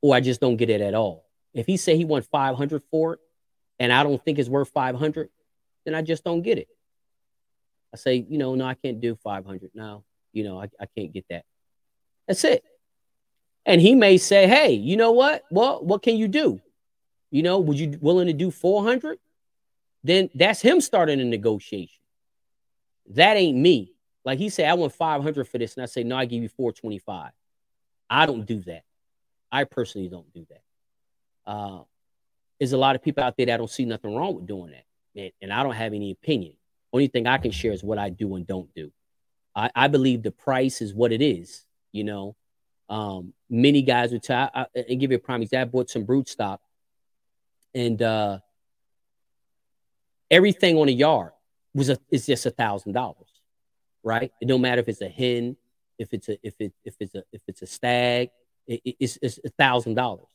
or 0.00 0.14
I 0.14 0.20
just 0.20 0.40
don't 0.40 0.56
get 0.56 0.70
it 0.70 0.80
at 0.80 0.94
all. 0.94 1.26
If 1.52 1.66
he 1.66 1.76
say 1.76 1.96
he 1.96 2.04
wants 2.04 2.26
500 2.28 2.82
for 2.90 3.14
it, 3.14 3.20
and 3.78 3.92
I 3.92 4.02
don't 4.02 4.24
think 4.24 4.38
it's 4.38 4.48
worth 4.48 4.70
500, 4.70 5.28
then 5.84 5.94
I 5.94 6.02
just 6.02 6.24
don't 6.24 6.42
get 6.42 6.58
it. 6.58 6.68
I 7.92 7.96
say, 7.96 8.24
you 8.28 8.38
know, 8.38 8.54
no, 8.54 8.64
I 8.64 8.74
can't 8.74 9.00
do 9.00 9.16
500 9.16 9.70
No, 9.74 10.04
You 10.32 10.44
know, 10.44 10.60
I, 10.60 10.68
I 10.80 10.86
can't 10.96 11.12
get 11.12 11.26
that. 11.30 11.44
That's 12.26 12.42
it. 12.44 12.64
And 13.66 13.80
he 13.80 13.94
may 13.94 14.18
say, 14.18 14.46
hey, 14.46 14.72
you 14.72 14.96
know 14.96 15.12
what? 15.12 15.42
Well, 15.50 15.84
what 15.84 16.02
can 16.02 16.16
you 16.16 16.28
do? 16.28 16.60
You 17.30 17.42
know, 17.42 17.58
would 17.58 17.78
you 17.78 17.98
willing 18.00 18.28
to 18.28 18.32
do 18.32 18.50
400? 18.50 19.18
Then 20.04 20.30
that's 20.34 20.60
him 20.60 20.80
starting 20.80 21.20
a 21.20 21.24
negotiation. 21.24 22.00
That 23.10 23.36
ain't 23.36 23.58
me. 23.58 23.94
Like 24.24 24.38
he 24.38 24.48
said, 24.48 24.68
I 24.68 24.74
want 24.74 24.92
500 24.92 25.48
for 25.48 25.58
this. 25.58 25.74
And 25.74 25.82
I 25.82 25.86
say, 25.86 26.04
no, 26.04 26.16
I 26.16 26.26
give 26.26 26.42
you 26.42 26.48
425. 26.48 27.32
I 28.08 28.26
don't 28.26 28.46
do 28.46 28.60
that. 28.62 28.84
I 29.50 29.64
personally 29.64 30.08
don't 30.08 30.32
do 30.32 30.46
that. 30.50 31.50
Uh, 31.50 31.82
there's 32.58 32.72
a 32.72 32.78
lot 32.78 32.94
of 32.94 33.02
people 33.02 33.24
out 33.24 33.36
there 33.36 33.46
that 33.46 33.56
don't 33.56 33.68
see 33.70 33.84
nothing 33.84 34.14
wrong 34.14 34.36
with 34.36 34.46
doing 34.46 34.70
that 34.70 34.84
and, 35.16 35.52
I 35.52 35.62
don't 35.62 35.74
have 35.74 35.92
any 35.92 36.10
opinion. 36.10 36.54
Only 36.92 37.08
thing 37.08 37.26
I 37.26 37.38
can 37.38 37.50
share 37.50 37.72
is 37.72 37.82
what 37.82 37.98
I 37.98 38.10
do 38.10 38.34
and 38.36 38.46
don't 38.46 38.72
do. 38.74 38.90
I, 39.54 39.70
I 39.74 39.88
believe 39.88 40.22
the 40.22 40.30
price 40.30 40.80
is 40.80 40.94
what 40.94 41.12
it 41.12 41.22
is. 41.22 41.64
You 41.92 42.04
know, 42.04 42.36
um, 42.88 43.32
many 43.48 43.82
guys 43.82 44.12
would 44.12 44.22
tell. 44.22 44.50
I, 44.54 44.66
and 44.74 45.00
give 45.00 45.10
you 45.10 45.16
a 45.16 45.20
prime 45.20 45.42
example. 45.42 45.78
I 45.78 45.82
bought 45.82 45.90
some 45.90 46.04
brood 46.04 46.28
stock, 46.28 46.60
and 47.74 48.00
uh, 48.02 48.38
everything 50.30 50.76
on 50.76 50.88
a 50.88 50.92
yard 50.92 51.32
was 51.74 51.90
a 51.90 51.98
is 52.10 52.26
just 52.26 52.46
a 52.46 52.50
thousand 52.50 52.92
dollars, 52.92 53.28
right? 54.02 54.32
It 54.40 54.46
don't 54.46 54.60
matter 54.60 54.80
if 54.80 54.88
it's 54.88 55.00
a 55.00 55.08
hen, 55.08 55.56
if 55.98 56.12
it's 56.12 56.28
a 56.28 56.38
if 56.42 56.54
it 56.60 56.72
if 56.84 56.94
it's 57.00 57.14
a 57.14 57.24
if 57.32 57.42
it's 57.46 57.62
a 57.62 57.66
stag, 57.66 58.30
it, 58.66 58.96
it's 59.00 59.18
a 59.44 59.48
thousand 59.50 59.94
dollars. 59.94 60.28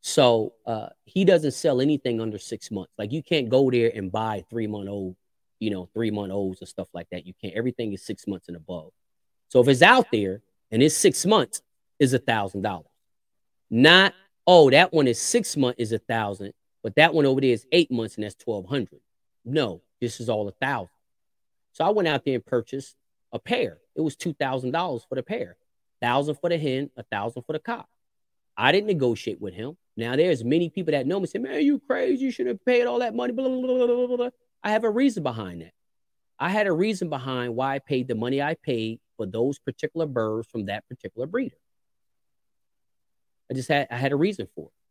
So 0.00 0.52
uh, 0.66 0.88
he 1.06 1.24
doesn't 1.24 1.52
sell 1.52 1.80
anything 1.80 2.20
under 2.20 2.38
six 2.38 2.70
months. 2.70 2.92
Like 2.98 3.10
you 3.10 3.22
can't 3.22 3.48
go 3.48 3.70
there 3.70 3.90
and 3.94 4.12
buy 4.12 4.44
three 4.50 4.66
month 4.66 4.88
old, 4.88 5.16
you 5.60 5.70
know, 5.70 5.88
three 5.94 6.10
month 6.10 6.30
olds 6.30 6.60
and 6.60 6.68
stuff 6.68 6.88
like 6.92 7.08
that. 7.10 7.26
You 7.26 7.32
can't. 7.40 7.54
Everything 7.54 7.92
is 7.92 8.04
six 8.04 8.26
months 8.26 8.48
and 8.48 8.56
above. 8.56 8.92
So 9.48 9.60
if 9.60 9.68
it's 9.68 9.82
out 9.82 10.06
there 10.12 10.42
and 10.70 10.82
it's 10.82 10.96
six 10.96 11.24
months, 11.24 11.62
is 11.98 12.12
a 12.12 12.18
thousand 12.18 12.62
dollars. 12.62 12.86
Not 13.70 14.14
oh 14.46 14.70
that 14.70 14.92
one 14.92 15.08
is 15.08 15.20
six 15.20 15.56
months 15.56 15.80
is 15.80 15.92
a 15.92 15.98
thousand, 15.98 16.52
but 16.84 16.94
that 16.96 17.14
one 17.14 17.24
over 17.24 17.40
there 17.40 17.50
is 17.50 17.66
eight 17.72 17.90
months 17.90 18.14
and 18.14 18.24
that's 18.24 18.36
twelve 18.36 18.68
hundred. 18.68 19.00
No, 19.44 19.80
this 20.00 20.20
is 20.20 20.28
all 20.28 20.46
a 20.46 20.52
thousand. 20.52 20.90
So 21.72 21.84
I 21.84 21.88
went 21.88 22.06
out 22.06 22.24
there 22.24 22.34
and 22.34 22.44
purchased 22.46 22.94
a 23.32 23.38
pair. 23.38 23.78
It 23.96 24.02
was 24.02 24.14
two 24.14 24.34
thousand 24.34 24.72
dollars 24.72 25.04
for 25.08 25.14
the 25.16 25.22
pair, 25.22 25.56
thousand 26.00 26.36
for 26.36 26.50
the 26.50 26.58
hen, 26.58 26.90
a 26.96 27.02
thousand 27.02 27.42
for 27.42 27.54
the 27.54 27.58
cock. 27.58 27.88
I 28.56 28.70
didn't 28.70 28.86
negotiate 28.86 29.40
with 29.40 29.54
him. 29.54 29.76
Now 29.96 30.14
there's 30.14 30.44
many 30.44 30.68
people 30.68 30.92
that 30.92 31.06
know 31.06 31.18
me 31.18 31.26
say, 31.26 31.38
"Man, 31.38 31.62
you 31.62 31.80
crazy? 31.80 32.26
You 32.26 32.30
should 32.30 32.46
have 32.46 32.64
paid 32.64 32.84
all 32.84 32.98
that 32.98 33.14
money." 33.14 33.32
Blah, 33.32 33.48
blah, 33.48 33.86
blah, 33.86 34.16
blah, 34.16 34.30
I 34.62 34.70
have 34.70 34.84
a 34.84 34.90
reason 34.90 35.22
behind 35.22 35.62
that. 35.62 35.72
I 36.38 36.50
had 36.50 36.66
a 36.66 36.72
reason 36.72 37.08
behind 37.08 37.56
why 37.56 37.76
I 37.76 37.78
paid 37.78 38.08
the 38.08 38.14
money 38.14 38.42
I 38.42 38.56
paid 38.62 39.00
for 39.16 39.24
those 39.24 39.58
particular 39.58 40.04
birds 40.04 40.48
from 40.48 40.66
that 40.66 40.86
particular 40.88 41.26
breeder. 41.26 41.56
I 43.50 43.54
just 43.54 43.70
had 43.70 43.88
I 43.90 43.96
had 43.96 44.12
a 44.12 44.16
reason 44.16 44.48
for 44.54 44.66
it. 44.66 44.83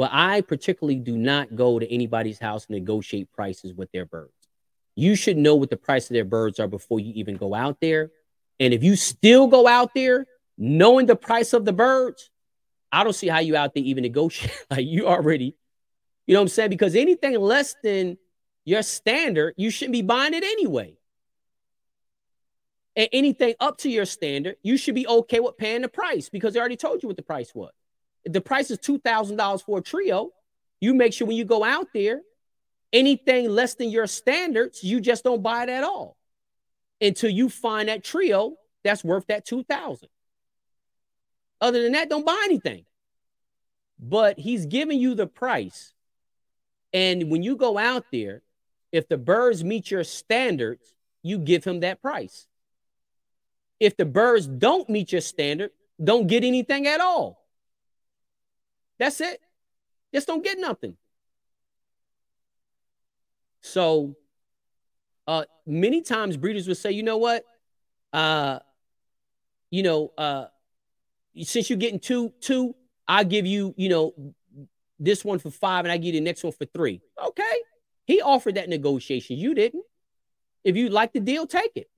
But 0.00 0.12
I 0.14 0.40
particularly 0.40 0.98
do 0.98 1.14
not 1.14 1.54
go 1.54 1.78
to 1.78 1.86
anybody's 1.92 2.38
house 2.38 2.64
and 2.66 2.74
negotiate 2.74 3.30
prices 3.32 3.74
with 3.74 3.92
their 3.92 4.06
birds. 4.06 4.32
You 4.96 5.14
should 5.14 5.36
know 5.36 5.56
what 5.56 5.68
the 5.68 5.76
price 5.76 6.08
of 6.08 6.14
their 6.14 6.24
birds 6.24 6.58
are 6.58 6.68
before 6.68 7.00
you 7.00 7.12
even 7.16 7.36
go 7.36 7.54
out 7.54 7.82
there. 7.82 8.10
And 8.58 8.72
if 8.72 8.82
you 8.82 8.96
still 8.96 9.46
go 9.46 9.68
out 9.68 9.92
there 9.94 10.24
knowing 10.56 11.04
the 11.04 11.16
price 11.16 11.52
of 11.52 11.66
the 11.66 11.74
birds, 11.74 12.30
I 12.90 13.04
don't 13.04 13.12
see 13.12 13.28
how 13.28 13.40
you 13.40 13.56
out 13.56 13.74
there 13.74 13.84
even 13.84 14.00
negotiate. 14.00 14.64
like 14.70 14.86
you 14.86 15.06
already, 15.06 15.54
you 16.26 16.32
know 16.32 16.40
what 16.40 16.44
I'm 16.44 16.48
saying? 16.48 16.70
Because 16.70 16.94
anything 16.94 17.38
less 17.38 17.76
than 17.84 18.16
your 18.64 18.80
standard, 18.80 19.52
you 19.58 19.68
shouldn't 19.68 19.92
be 19.92 20.00
buying 20.00 20.32
it 20.32 20.44
anyway. 20.44 20.96
And 22.96 23.10
anything 23.12 23.52
up 23.60 23.76
to 23.80 23.90
your 23.90 24.06
standard, 24.06 24.56
you 24.62 24.78
should 24.78 24.94
be 24.94 25.06
okay 25.06 25.40
with 25.40 25.58
paying 25.58 25.82
the 25.82 25.90
price 25.90 26.30
because 26.30 26.54
they 26.54 26.58
already 26.58 26.76
told 26.76 27.02
you 27.02 27.06
what 27.06 27.18
the 27.18 27.22
price 27.22 27.54
was. 27.54 27.72
The 28.24 28.40
price 28.40 28.70
is 28.70 28.78
$2,000 28.78 29.64
for 29.64 29.78
a 29.78 29.82
trio, 29.82 30.30
you 30.80 30.94
make 30.94 31.12
sure 31.12 31.26
when 31.26 31.36
you 31.36 31.44
go 31.44 31.64
out 31.64 31.88
there, 31.94 32.20
anything 32.92 33.48
less 33.48 33.74
than 33.74 33.90
your 33.90 34.06
standards, 34.06 34.82
you 34.82 35.00
just 35.00 35.24
don't 35.24 35.42
buy 35.42 35.62
it 35.64 35.68
at 35.68 35.84
all 35.84 36.16
until 37.00 37.30
you 37.30 37.48
find 37.48 37.88
that 37.88 38.04
trio 38.04 38.56
that's 38.82 39.04
worth 39.04 39.26
that 39.28 39.46
2000 39.46 40.08
other 41.60 41.82
than 41.82 41.92
that, 41.92 42.08
don't 42.08 42.24
buy 42.24 42.40
anything. 42.44 42.84
But 43.98 44.38
he's 44.38 44.66
giving 44.66 44.98
you 44.98 45.14
the 45.14 45.26
price. 45.26 45.92
And 46.92 47.30
when 47.30 47.42
you 47.42 47.56
go 47.56 47.76
out 47.76 48.06
there, 48.10 48.42
if 48.92 49.08
the 49.08 49.18
birds 49.18 49.62
meet 49.62 49.90
your 49.90 50.04
standards, 50.04 50.94
you 51.22 51.38
give 51.38 51.64
him 51.64 51.80
that 51.80 52.00
price. 52.00 52.46
If 53.78 53.96
the 53.96 54.06
birds 54.06 54.46
don't 54.46 54.88
meet 54.88 55.12
your 55.12 55.20
standard, 55.20 55.70
don't 56.02 56.26
get 56.26 56.44
anything 56.44 56.86
at 56.86 57.00
all. 57.00 57.39
That's 59.00 59.20
it. 59.20 59.40
Just 60.14 60.28
don't 60.28 60.44
get 60.44 60.58
nothing. 60.60 60.96
So 63.62 64.14
uh 65.26 65.44
many 65.66 66.02
times 66.02 66.36
breeders 66.36 66.68
would 66.68 66.76
say, 66.76 66.92
you 66.92 67.02
know 67.02 67.18
what? 67.18 67.44
Uh, 68.12 68.60
you 69.70 69.82
know, 69.82 70.12
uh, 70.18 70.46
since 71.42 71.70
you're 71.70 71.78
getting 71.78 72.00
two, 72.00 72.32
two, 72.40 72.74
I'll 73.06 73.24
give 73.24 73.46
you, 73.46 73.74
you 73.76 73.88
know, 73.88 74.14
this 74.98 75.24
one 75.24 75.38
for 75.38 75.50
five 75.50 75.84
and 75.84 75.92
I 75.92 75.96
give 75.96 76.14
you 76.14 76.20
the 76.20 76.24
next 76.24 76.44
one 76.44 76.52
for 76.52 76.64
three. 76.66 77.00
Okay. 77.24 77.56
He 78.04 78.20
offered 78.20 78.56
that 78.56 78.68
negotiation. 78.68 79.36
You 79.36 79.54
didn't. 79.54 79.84
If 80.64 80.76
you 80.76 80.88
like 80.88 81.12
the 81.12 81.20
deal, 81.20 81.46
take 81.46 81.72
it. 81.76 81.89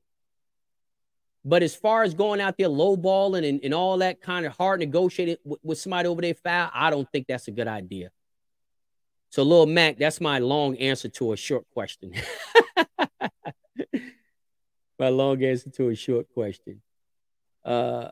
But 1.44 1.62
as 1.62 1.74
far 1.74 2.04
as 2.04 2.14
going 2.14 2.40
out 2.40 2.56
there 2.56 2.68
lowballing 2.68 3.48
and, 3.48 3.60
and 3.64 3.74
all 3.74 3.98
that 3.98 4.20
kind 4.20 4.46
of 4.46 4.56
hard 4.56 4.80
negotiating 4.80 5.36
with, 5.44 5.60
with 5.62 5.78
somebody 5.78 6.08
over 6.08 6.22
there 6.22 6.34
fowl, 6.34 6.70
I 6.72 6.90
don't 6.90 7.10
think 7.10 7.26
that's 7.26 7.48
a 7.48 7.50
good 7.50 7.66
idea. 7.66 8.10
So, 9.30 9.42
little 9.42 9.66
Mac, 9.66 9.98
that's 9.98 10.20
my 10.20 10.38
long 10.38 10.76
answer 10.76 11.08
to 11.08 11.32
a 11.32 11.36
short 11.36 11.64
question. 11.72 12.12
my 14.98 15.08
long 15.08 15.42
answer 15.42 15.70
to 15.70 15.88
a 15.88 15.94
short 15.94 16.28
question. 16.32 16.80
Uh, 17.64 18.10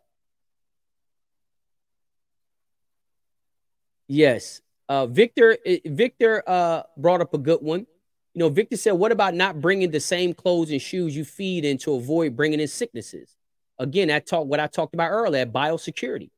Yes. 4.10 4.60
Uh, 4.88 5.06
Victor 5.06 5.56
eh, 5.64 5.78
Victor 5.84 6.42
uh, 6.44 6.82
brought 6.96 7.20
up 7.20 7.32
a 7.32 7.38
good 7.38 7.62
one. 7.62 7.86
You 8.34 8.40
know, 8.40 8.48
Victor 8.48 8.76
said, 8.76 8.92
"What 8.92 9.12
about 9.12 9.34
not 9.34 9.60
bringing 9.60 9.90
the 9.90 10.00
same 10.00 10.34
clothes 10.34 10.70
and 10.70 10.80
shoes 10.80 11.16
you 11.16 11.24
feed 11.24 11.64
in 11.64 11.78
to 11.78 11.94
avoid 11.94 12.36
bringing 12.36 12.60
in 12.60 12.68
sicknesses?" 12.68 13.36
Again, 13.78 14.10
I 14.10 14.20
talk 14.20 14.46
what 14.46 14.60
I 14.60 14.66
talked 14.66 14.94
about 14.94 15.10
earlier, 15.10 15.46
biosecurity. 15.46 16.30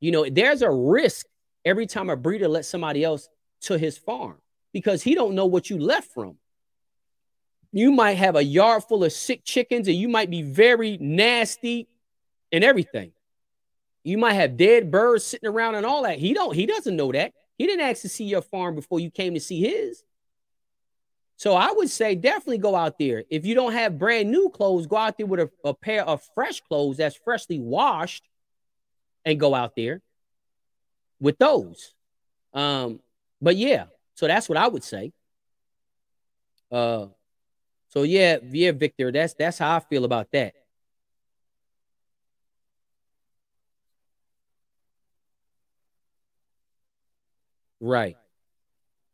You 0.00 0.12
know, 0.12 0.28
there's 0.28 0.62
a 0.62 0.70
risk 0.70 1.26
every 1.64 1.86
time 1.86 2.08
a 2.08 2.16
breeder 2.16 2.48
lets 2.48 2.68
somebody 2.68 3.04
else 3.04 3.28
to 3.62 3.76
his 3.76 3.98
farm 3.98 4.38
because 4.72 5.02
he 5.02 5.14
don't 5.14 5.34
know 5.34 5.46
what 5.46 5.68
you 5.68 5.78
left 5.78 6.12
from. 6.12 6.38
You 7.72 7.92
might 7.92 8.14
have 8.14 8.34
a 8.34 8.42
yard 8.42 8.84
full 8.84 9.04
of 9.04 9.12
sick 9.12 9.44
chickens, 9.44 9.88
and 9.88 9.96
you 9.96 10.08
might 10.08 10.30
be 10.30 10.42
very 10.42 10.96
nasty 10.98 11.88
and 12.50 12.64
everything. 12.64 13.12
You 14.02 14.16
might 14.16 14.32
have 14.32 14.56
dead 14.56 14.90
birds 14.90 15.24
sitting 15.24 15.48
around 15.48 15.74
and 15.74 15.84
all 15.84 16.04
that. 16.04 16.18
He 16.18 16.32
don't. 16.32 16.54
He 16.54 16.66
doesn't 16.66 16.96
know 16.96 17.12
that. 17.12 17.34
He 17.58 17.66
didn't 17.66 17.86
ask 17.86 18.02
to 18.02 18.08
see 18.08 18.24
your 18.24 18.42
farm 18.42 18.74
before 18.74 18.98
you 18.98 19.10
came 19.10 19.34
to 19.34 19.40
see 19.40 19.60
his. 19.60 20.02
So 21.40 21.54
I 21.54 21.72
would 21.72 21.88
say 21.88 22.16
definitely 22.16 22.58
go 22.58 22.76
out 22.76 22.98
there. 22.98 23.24
If 23.30 23.46
you 23.46 23.54
don't 23.54 23.72
have 23.72 23.98
brand 23.98 24.30
new 24.30 24.50
clothes, 24.50 24.86
go 24.86 24.96
out 24.96 25.16
there 25.16 25.24
with 25.24 25.40
a, 25.40 25.50
a 25.64 25.72
pair 25.72 26.04
of 26.04 26.22
fresh 26.34 26.60
clothes 26.60 26.98
that's 26.98 27.16
freshly 27.16 27.58
washed, 27.58 28.28
and 29.24 29.40
go 29.40 29.54
out 29.54 29.74
there 29.74 30.02
with 31.18 31.38
those. 31.38 31.94
Um, 32.52 33.00
but 33.40 33.56
yeah, 33.56 33.86
so 34.16 34.26
that's 34.26 34.50
what 34.50 34.58
I 34.58 34.68
would 34.68 34.84
say. 34.84 35.14
Uh, 36.70 37.06
So 37.90 38.02
yeah, 38.04 38.38
yeah, 38.50 38.72
Victor, 38.72 39.12
that's 39.12 39.34
that's 39.34 39.58
how 39.58 39.76
I 39.76 39.80
feel 39.80 40.04
about 40.04 40.30
that. 40.32 40.54
Right. 47.80 48.19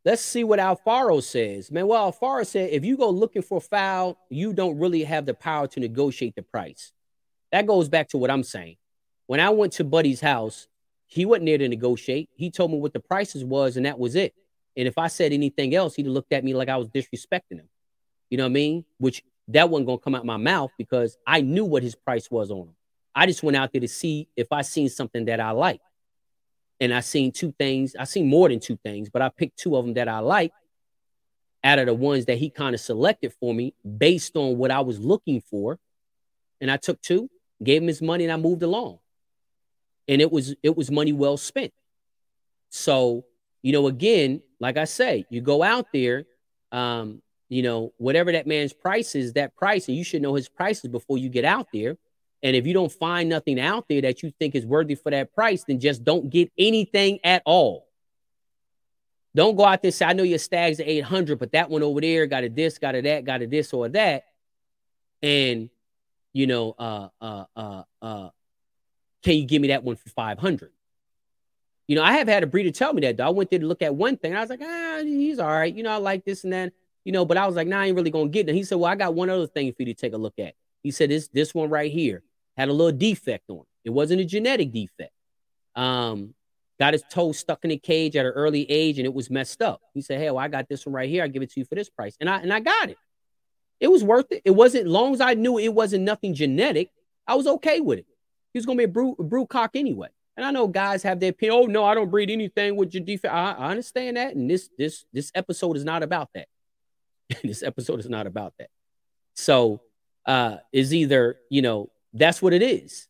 Let's 0.07 0.21
see 0.21 0.45
what 0.45 0.59
Alfaro 0.59 1.21
says. 1.21 1.69
Man, 1.69 1.85
well, 1.85 2.09
Alfaro 2.13 2.47
said 2.47 2.69
if 2.71 2.85
you 2.85 2.95
go 2.95 3.09
looking 3.09 3.41
for 3.41 3.57
a 3.57 3.59
fowl, 3.59 4.17
you 4.29 4.53
don't 4.53 4.79
really 4.79 5.03
have 5.03 5.25
the 5.25 5.33
power 5.33 5.67
to 5.67 5.81
negotiate 5.81 6.33
the 6.33 6.43
price. 6.43 6.93
That 7.51 7.67
goes 7.67 7.89
back 7.89 8.07
to 8.11 8.17
what 8.17 8.31
I'm 8.31 8.43
saying. 8.43 8.77
When 9.25 9.41
I 9.41 9.49
went 9.49 9.73
to 9.73 9.83
Buddy's 9.83 10.21
house, 10.21 10.69
he 11.07 11.25
wasn't 11.25 11.47
there 11.47 11.57
to 11.57 11.67
negotiate. 11.67 12.29
He 12.35 12.49
told 12.51 12.71
me 12.71 12.77
what 12.77 12.93
the 12.93 13.01
prices 13.01 13.43
was, 13.43 13.75
and 13.75 13.85
that 13.85 13.99
was 13.99 14.15
it. 14.15 14.33
And 14.77 14.87
if 14.87 14.97
I 14.97 15.07
said 15.07 15.33
anything 15.33 15.75
else, 15.75 15.95
he'd 15.95 16.07
looked 16.07 16.31
at 16.31 16.45
me 16.45 16.53
like 16.53 16.69
I 16.69 16.77
was 16.77 16.87
disrespecting 16.87 17.59
him. 17.59 17.67
You 18.29 18.37
know 18.37 18.45
what 18.45 18.51
I 18.51 18.53
mean? 18.53 18.85
Which 18.99 19.23
that 19.49 19.69
wasn't 19.69 19.87
gonna 19.87 19.99
come 19.99 20.15
out 20.15 20.25
my 20.25 20.37
mouth 20.37 20.71
because 20.77 21.17
I 21.27 21.41
knew 21.41 21.65
what 21.65 21.83
his 21.83 21.95
price 21.95 22.31
was 22.31 22.49
on 22.49 22.69
him. 22.69 22.75
I 23.13 23.25
just 23.25 23.43
went 23.43 23.57
out 23.57 23.73
there 23.73 23.81
to 23.81 23.89
see 23.89 24.29
if 24.37 24.53
I 24.53 24.61
seen 24.61 24.87
something 24.87 25.25
that 25.25 25.41
I 25.41 25.51
like. 25.51 25.81
And 26.79 26.93
I 26.93 26.99
seen 26.99 27.31
two 27.31 27.53
things. 27.57 27.95
I 27.97 28.03
seen 28.03 28.27
more 28.27 28.49
than 28.49 28.59
two 28.59 28.77
things, 28.77 29.09
but 29.09 29.21
I 29.21 29.29
picked 29.29 29.57
two 29.57 29.75
of 29.75 29.85
them 29.85 29.95
that 29.95 30.07
I 30.07 30.19
like 30.19 30.51
out 31.63 31.79
of 31.79 31.87
the 31.87 31.93
ones 31.93 32.25
that 32.25 32.37
he 32.37 32.49
kind 32.49 32.75
of 32.75 32.81
selected 32.81 33.33
for 33.39 33.53
me 33.53 33.73
based 33.97 34.35
on 34.35 34.57
what 34.57 34.71
I 34.71 34.81
was 34.81 34.99
looking 34.99 35.41
for. 35.41 35.79
And 36.61 36.69
I 36.69 36.77
took 36.77 37.01
two, 37.01 37.29
gave 37.63 37.81
him 37.81 37.87
his 37.87 38.01
money, 38.01 38.23
and 38.23 38.33
I 38.33 38.37
moved 38.37 38.63
along. 38.63 38.99
And 40.07 40.21
it 40.21 40.31
was 40.31 40.55
it 40.63 40.77
was 40.77 40.89
money 40.89 41.13
well 41.13 41.37
spent. 41.37 41.73
So, 42.69 43.25
you 43.61 43.73
know, 43.73 43.87
again, 43.87 44.41
like 44.59 44.77
I 44.77 44.85
say, 44.85 45.25
you 45.29 45.41
go 45.41 45.63
out 45.63 45.87
there, 45.93 46.25
um, 46.71 47.21
you 47.49 47.61
know, 47.63 47.93
whatever 47.97 48.31
that 48.31 48.47
man's 48.47 48.73
price 48.73 49.15
is, 49.15 49.33
that 49.33 49.55
price, 49.55 49.87
and 49.87 49.97
you 49.97 50.03
should 50.03 50.21
know 50.21 50.35
his 50.35 50.49
prices 50.49 50.89
before 50.89 51.17
you 51.17 51.29
get 51.29 51.45
out 51.45 51.67
there. 51.73 51.97
And 52.43 52.55
if 52.55 52.67
you 52.67 52.73
don't 52.73 52.91
find 52.91 53.29
nothing 53.29 53.59
out 53.59 53.87
there 53.89 54.01
that 54.01 54.21
you 54.21 54.31
think 54.39 54.55
is 54.55 54.65
worthy 54.65 54.95
for 54.95 55.09
that 55.11 55.33
price, 55.33 55.63
then 55.63 55.79
just 55.79 56.03
don't 56.03 56.29
get 56.29 56.51
anything 56.57 57.19
at 57.23 57.41
all. 57.45 57.87
Don't 59.35 59.55
go 59.55 59.65
out 59.65 59.81
there 59.81 59.91
say, 59.91 60.05
I 60.05 60.13
know 60.13 60.23
your 60.23 60.39
stags 60.39 60.79
are 60.79 60.85
800, 60.85 61.39
but 61.39 61.51
that 61.51 61.69
one 61.69 61.83
over 61.83 62.01
there 62.01 62.25
got 62.25 62.43
a 62.43 62.49
this, 62.49 62.77
got 62.77 62.95
a 62.95 63.01
that, 63.01 63.25
got 63.25 63.41
a 63.41 63.47
this 63.47 63.73
or 63.73 63.89
that. 63.89 64.25
And, 65.21 65.69
you 66.33 66.47
know, 66.47 66.75
uh, 66.77 67.09
uh, 67.19 67.45
uh, 67.55 67.83
uh, 68.01 68.29
can 69.23 69.35
you 69.37 69.45
give 69.45 69.61
me 69.61 69.69
that 69.69 69.83
one 69.83 69.95
for 69.95 70.09
500? 70.09 70.71
You 71.87 71.95
know, 71.95 72.03
I 72.03 72.13
have 72.13 72.27
had 72.27 72.43
a 72.43 72.47
breeder 72.47 72.71
tell 72.71 72.93
me 72.93 73.01
that 73.01 73.17
though. 73.17 73.25
I 73.25 73.29
went 73.29 73.49
there 73.49 73.59
to 73.59 73.65
look 73.65 73.81
at 73.81 73.95
one 73.95 74.17
thing. 74.17 74.35
I 74.35 74.41
was 74.41 74.49
like, 74.49 74.61
ah, 74.61 75.01
he's 75.03 75.39
all 75.39 75.47
right. 75.47 75.73
You 75.73 75.83
know, 75.83 75.91
I 75.91 75.97
like 75.97 76.25
this 76.25 76.43
and 76.43 76.53
that 76.53 76.73
you 77.07 77.13
know, 77.13 77.23
but 77.23 77.37
I 77.37 77.47
was 77.47 77.55
like, 77.55 77.69
nah, 77.69 77.79
I 77.79 77.85
ain't 77.85 77.95
really 77.95 78.11
gonna 78.11 78.27
get 78.27 78.47
it. 78.47 78.49
And 78.49 78.57
he 78.57 78.65
said, 78.65 78.75
Well, 78.75 78.91
I 78.91 78.95
got 78.95 79.13
one 79.13 79.29
other 79.29 79.47
thing 79.47 79.71
for 79.71 79.83
you 79.83 79.85
to 79.85 79.93
take 79.93 80.11
a 80.11 80.17
look 80.17 80.37
at. 80.39 80.55
He 80.83 80.91
said, 80.91 81.09
This 81.09 81.29
this 81.29 81.55
one 81.55 81.69
right 81.69 81.89
here 81.89 82.21
had 82.57 82.69
a 82.69 82.73
little 82.73 82.97
defect 82.97 83.49
on 83.49 83.59
it. 83.59 83.65
It 83.85 83.89
wasn't 83.91 84.21
a 84.21 84.25
genetic 84.25 84.71
defect. 84.71 85.11
Um, 85.75 86.33
got 86.79 86.93
his 86.93 87.03
toe 87.09 87.31
stuck 87.31 87.63
in 87.63 87.71
a 87.71 87.77
cage 87.77 88.15
at 88.15 88.25
an 88.25 88.31
early 88.31 88.69
age 88.69 88.97
and 88.97 89.05
it 89.05 89.13
was 89.13 89.29
messed 89.29 89.61
up. 89.61 89.81
He 89.93 90.01
said, 90.01 90.19
Hey, 90.19 90.29
well, 90.29 90.39
I 90.39 90.47
got 90.47 90.67
this 90.67 90.85
one 90.85 90.93
right 90.93 91.09
here. 91.09 91.23
I 91.23 91.27
give 91.27 91.43
it 91.43 91.51
to 91.53 91.59
you 91.59 91.65
for 91.65 91.75
this 91.75 91.89
price. 91.89 92.15
And 92.19 92.29
I 92.29 92.39
and 92.39 92.51
I 92.51 92.59
got 92.59 92.89
it. 92.89 92.97
It 93.79 93.89
was 93.89 94.03
worth 94.03 94.31
it. 94.31 94.41
It 94.43 94.51
wasn't 94.51 94.87
long 94.87 95.13
as 95.13 95.21
I 95.21 95.35
knew 95.35 95.59
it 95.59 95.73
wasn't 95.73 96.03
nothing 96.03 96.33
genetic, 96.33 96.89
I 97.27 97.35
was 97.35 97.47
okay 97.47 97.79
with 97.79 97.99
it. 97.99 98.05
He 98.53 98.59
was 98.59 98.65
gonna 98.65 98.77
be 98.77 98.85
a 98.85 98.89
brew, 98.89 99.15
a 99.19 99.23
brew 99.23 99.45
cock 99.45 99.71
anyway. 99.75 100.09
And 100.35 100.45
I 100.45 100.51
know 100.51 100.67
guys 100.67 101.03
have 101.03 101.19
their 101.19 101.31
opinion. 101.31 101.59
Oh 101.59 101.65
no, 101.65 101.83
I 101.83 101.95
don't 101.95 102.11
breed 102.11 102.29
anything 102.29 102.75
with 102.75 102.93
your 102.93 103.03
defect. 103.03 103.33
I, 103.33 103.53
I 103.53 103.69
understand 103.69 104.17
that. 104.17 104.35
And 104.35 104.49
this 104.49 104.69
this 104.77 105.05
this 105.13 105.31
episode 105.35 105.77
is 105.77 105.83
not 105.83 106.03
about 106.03 106.29
that. 106.33 106.47
this 107.43 107.63
episode 107.63 107.99
is 107.99 108.09
not 108.09 108.27
about 108.27 108.53
that. 108.59 108.69
So 109.35 109.81
uh 110.25 110.57
is 110.71 110.93
either, 110.93 111.37
you 111.49 111.61
know, 111.61 111.89
that's 112.17 112.41
what 112.41 112.53
it 112.53 112.61
is. 112.61 113.07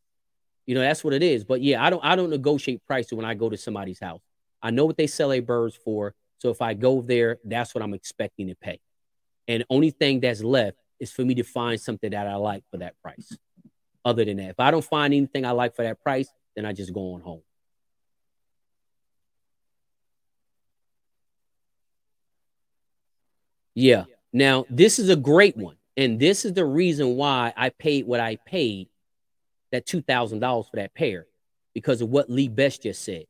You 0.66 0.76
know, 0.76 0.82
that's 0.82 1.03
what 1.03 1.14
it 1.14 1.24
is. 1.24 1.43
But 1.43 1.62
yeah, 1.62 1.84
I 1.84 1.89
don't 1.89 2.03
I 2.03 2.16
don't 2.16 2.30
negotiate 2.30 2.86
prices 2.86 3.14
when 3.14 3.26
I 3.26 3.34
go 3.34 3.49
to 3.49 3.58
somebody's 3.58 3.99
house. 3.99 4.22
I 4.62 4.72
know 4.72 4.86
what 4.86 4.97
they 4.97 5.08
sell 5.08 5.32
a 5.32 5.39
birds 5.39 5.76
for. 5.76 6.14
So 6.39 6.49
if 6.49 6.62
I 6.62 6.74
go 6.74 7.01
there, 7.01 7.38
that's 7.43 7.74
what 7.74 7.84
I'm 7.84 7.93
expecting 7.93 8.47
to 8.47 8.55
pay. 8.55 8.80
And 9.47 9.64
only 9.70 9.91
thing 9.91 10.20
that's 10.20 10.43
left 10.43 10.78
is 10.99 11.12
for 11.12 11.24
me 11.24 11.36
to 11.36 11.43
find 11.43 11.80
something 11.80 12.12
that 12.12 12.28
I 12.28 12.36
like 12.36 12.64
for 12.70 12.78
that 12.78 12.99
price. 13.01 13.36
Other 14.03 14.26
than 14.26 14.38
that, 14.38 14.49
if 14.49 14.60
I 14.60 14.72
don't 14.72 14.84
find 14.84 15.14
anything 15.14 15.45
I 15.45 15.51
like 15.51 15.76
for 15.76 15.84
that 15.84 16.01
price, 16.01 16.28
then 16.55 16.66
I 16.66 16.74
just 16.74 16.93
go 16.93 17.14
on 17.14 17.22
home. 17.22 17.41
Yeah. 23.74 24.05
Now, 24.34 24.66
this 24.70 24.97
is 24.97 25.10
a 25.10 25.16
great 25.16 25.55
one. 25.55 25.78
And 25.95 26.20
this 26.20 26.45
is 26.45 26.53
the 26.53 26.66
reason 26.66 27.16
why 27.16 27.53
I 27.55 27.70
paid 27.70 28.05
what 28.05 28.20
I 28.20 28.38
paid 28.45 28.88
that 29.72 29.86
$2,000 29.86 30.70
for 30.70 30.76
that 30.76 30.93
pair 30.93 31.28
because 31.74 32.01
of 32.01 32.09
what 32.09 32.30
Lee 32.30 32.47
Best 32.47 32.84
just 32.84 33.03
said. 33.03 33.26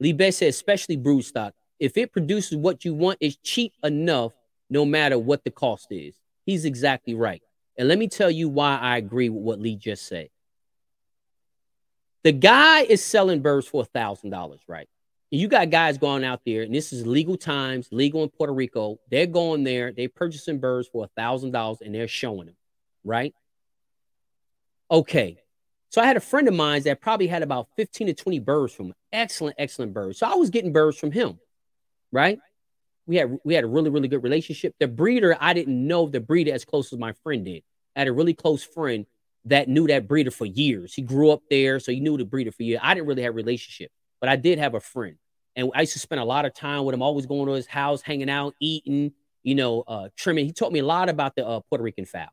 Lee 0.00 0.12
Best 0.12 0.38
said, 0.38 0.48
especially 0.48 0.96
brood 0.96 1.24
stock, 1.24 1.54
if 1.78 1.96
it 1.96 2.12
produces 2.12 2.56
what 2.56 2.84
you 2.84 2.94
want, 2.94 3.18
it's 3.20 3.36
cheap 3.36 3.72
enough 3.82 4.32
no 4.70 4.84
matter 4.84 5.18
what 5.18 5.44
the 5.44 5.50
cost 5.50 5.88
is. 5.90 6.16
He's 6.44 6.64
exactly 6.64 7.14
right. 7.14 7.42
And 7.76 7.88
let 7.88 7.98
me 7.98 8.08
tell 8.08 8.30
you 8.30 8.48
why 8.48 8.76
I 8.76 8.96
agree 8.96 9.28
with 9.28 9.42
what 9.42 9.60
Lee 9.60 9.76
just 9.76 10.06
said. 10.06 10.28
The 12.24 12.32
guy 12.32 12.82
is 12.82 13.02
selling 13.02 13.40
birds 13.40 13.68
for 13.68 13.84
$1,000, 13.84 14.58
right? 14.66 14.88
you 15.30 15.46
got 15.46 15.70
guys 15.70 15.98
going 15.98 16.24
out 16.24 16.40
there, 16.46 16.62
and 16.62 16.74
this 16.74 16.92
is 16.92 17.06
legal 17.06 17.36
times, 17.36 17.88
legal 17.90 18.22
in 18.22 18.30
Puerto 18.30 18.52
Rico. 18.52 18.98
They're 19.10 19.26
going 19.26 19.62
there, 19.62 19.92
they're 19.92 20.08
purchasing 20.08 20.58
birds 20.58 20.88
for 20.88 21.04
a 21.04 21.08
thousand 21.08 21.50
dollars, 21.50 21.78
and 21.82 21.94
they're 21.94 22.08
showing 22.08 22.46
them, 22.46 22.56
right? 23.04 23.34
Okay. 24.90 25.38
So 25.90 26.02
I 26.02 26.06
had 26.06 26.16
a 26.16 26.20
friend 26.20 26.48
of 26.48 26.54
mine 26.54 26.82
that 26.82 27.00
probably 27.00 27.26
had 27.26 27.42
about 27.42 27.68
15 27.76 28.08
to 28.08 28.14
20 28.14 28.38
birds 28.40 28.74
from 28.74 28.92
excellent, 29.12 29.56
excellent 29.58 29.94
birds. 29.94 30.18
So 30.18 30.26
I 30.26 30.34
was 30.34 30.50
getting 30.50 30.72
birds 30.72 30.98
from 30.98 31.12
him, 31.12 31.38
right? 32.12 32.38
We 33.06 33.16
had 33.16 33.38
we 33.42 33.54
had 33.54 33.64
a 33.64 33.68
really, 33.68 33.88
really 33.88 34.08
good 34.08 34.22
relationship. 34.22 34.74
The 34.78 34.88
breeder, 34.88 35.36
I 35.40 35.54
didn't 35.54 35.86
know 35.86 36.08
the 36.08 36.20
breeder 36.20 36.52
as 36.52 36.64
close 36.64 36.92
as 36.92 36.98
my 36.98 37.12
friend 37.24 37.44
did. 37.44 37.62
I 37.96 38.00
had 38.00 38.08
a 38.08 38.12
really 38.12 38.34
close 38.34 38.62
friend 38.62 39.06
that 39.46 39.68
knew 39.68 39.86
that 39.86 40.06
breeder 40.06 40.30
for 40.30 40.44
years. 40.44 40.92
He 40.92 41.00
grew 41.00 41.30
up 41.30 41.42
there, 41.48 41.80
so 41.80 41.90
he 41.90 42.00
knew 42.00 42.18
the 42.18 42.26
breeder 42.26 42.52
for 42.52 42.64
years. 42.64 42.80
I 42.82 42.92
didn't 42.92 43.06
really 43.06 43.22
have 43.22 43.32
a 43.32 43.36
relationship 43.36 43.90
but 44.20 44.28
I 44.28 44.36
did 44.36 44.58
have 44.58 44.74
a 44.74 44.80
friend, 44.80 45.16
and 45.56 45.70
I 45.74 45.82
used 45.82 45.92
to 45.94 45.98
spend 45.98 46.20
a 46.20 46.24
lot 46.24 46.44
of 46.44 46.54
time 46.54 46.84
with 46.84 46.94
him. 46.94 47.02
Always 47.02 47.26
going 47.26 47.46
to 47.46 47.52
his 47.52 47.66
house, 47.66 48.02
hanging 48.02 48.30
out, 48.30 48.54
eating, 48.60 49.12
you 49.42 49.54
know, 49.54 49.84
uh, 49.86 50.08
trimming. 50.16 50.46
He 50.46 50.52
taught 50.52 50.72
me 50.72 50.80
a 50.80 50.84
lot 50.84 51.08
about 51.08 51.36
the 51.36 51.46
uh, 51.46 51.60
Puerto 51.68 51.84
Rican 51.84 52.04
fowl. 52.04 52.28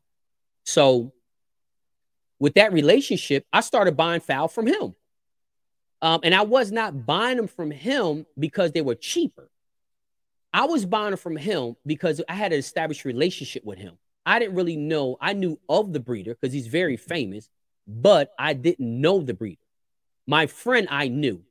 So, 0.64 1.12
with 2.38 2.54
that 2.54 2.72
relationship, 2.72 3.46
I 3.52 3.60
started 3.60 3.96
buying 3.96 4.20
fowl 4.20 4.48
from 4.48 4.66
him, 4.66 4.94
um, 6.02 6.20
and 6.22 6.34
I 6.34 6.42
was 6.42 6.70
not 6.70 7.06
buying 7.06 7.36
them 7.36 7.48
from 7.48 7.70
him 7.70 8.26
because 8.38 8.72
they 8.72 8.82
were 8.82 8.94
cheaper. 8.94 9.48
I 10.52 10.64
was 10.64 10.86
buying 10.86 11.10
them 11.10 11.18
from 11.18 11.36
him 11.36 11.76
because 11.84 12.22
I 12.28 12.34
had 12.34 12.52
an 12.52 12.58
established 12.58 13.04
relationship 13.04 13.64
with 13.64 13.78
him. 13.78 13.98
I 14.24 14.38
didn't 14.38 14.56
really 14.56 14.76
know. 14.76 15.16
I 15.20 15.32
knew 15.32 15.58
of 15.68 15.92
the 15.92 16.00
breeder 16.00 16.34
because 16.34 16.52
he's 16.52 16.66
very 16.66 16.96
famous, 16.96 17.48
but 17.86 18.32
I 18.38 18.54
didn't 18.54 19.00
know 19.00 19.20
the 19.20 19.34
breeder. 19.34 19.60
My 20.26 20.46
friend 20.46 20.88
I 20.90 21.08
knew. 21.08 21.42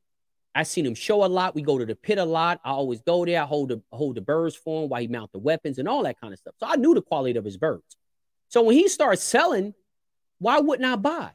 I 0.54 0.64
seen 0.64 0.86
him 0.86 0.96
show 0.96 1.26
a 1.26 1.28
lot. 1.28 1.54
We 1.54 1.62
go 1.62 1.78
to 1.78 1.86
the 1.86 1.96
pit 1.96 2.18
a 2.18 2.24
lot. 2.24 2.62
I 2.64 2.70
always 2.70 3.02
go 3.02 3.26
there. 3.26 3.42
I 3.42 3.46
hold 3.46 3.70
the 3.70 3.82
hold 3.92 4.16
the 4.16 4.22
birds 4.22 4.56
for 4.56 4.84
him 4.84 4.90
while 4.90 5.02
he 5.02 5.08
mount 5.08 5.34
the 5.34 5.40
weapons 5.40 5.80
and 5.80 5.88
all 5.88 6.04
that 6.04 6.20
kind 6.20 6.32
of 6.32 6.40
stuff. 6.40 6.56
So 6.60 6.66
I 6.68 6.78
knew 6.78 6.94
the 6.94 7.02
quality 7.02 7.38
of 7.38 7.44
his 7.44 7.58
birds. 7.58 7.98
So 8.48 8.62
when 8.62 8.76
he 8.76 8.88
starts 8.88 9.22
selling, 9.22 9.74
why 10.40 10.60
wouldn't 10.60 10.88
I 10.88 10.96
buy? 10.96 11.32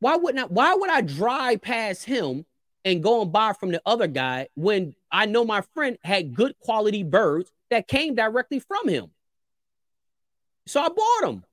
Why 0.00 0.16
wouldn't 0.16 0.44
I? 0.44 0.46
Why 0.48 0.74
would 0.74 0.90
I 0.90 1.00
drive 1.00 1.62
past 1.62 2.04
him 2.04 2.44
and 2.84 3.02
go 3.02 3.22
and 3.22 3.32
buy 3.32 3.52
from 3.52 3.70
the 3.70 3.80
other 3.86 4.06
guy 4.06 4.48
when 4.54 4.94
I 5.10 5.26
know 5.26 5.44
my 5.44 5.62
friend 5.74 5.96
had 6.02 6.34
good 6.34 6.58
quality 6.58 7.04
birds 7.04 7.50
that 7.70 7.88
came 7.88 8.14
directly 8.14 8.58
from 8.58 8.88
him? 8.88 9.10
So 10.66 10.80
I 10.80 10.88
bought 10.88 11.20
them, 11.22 11.44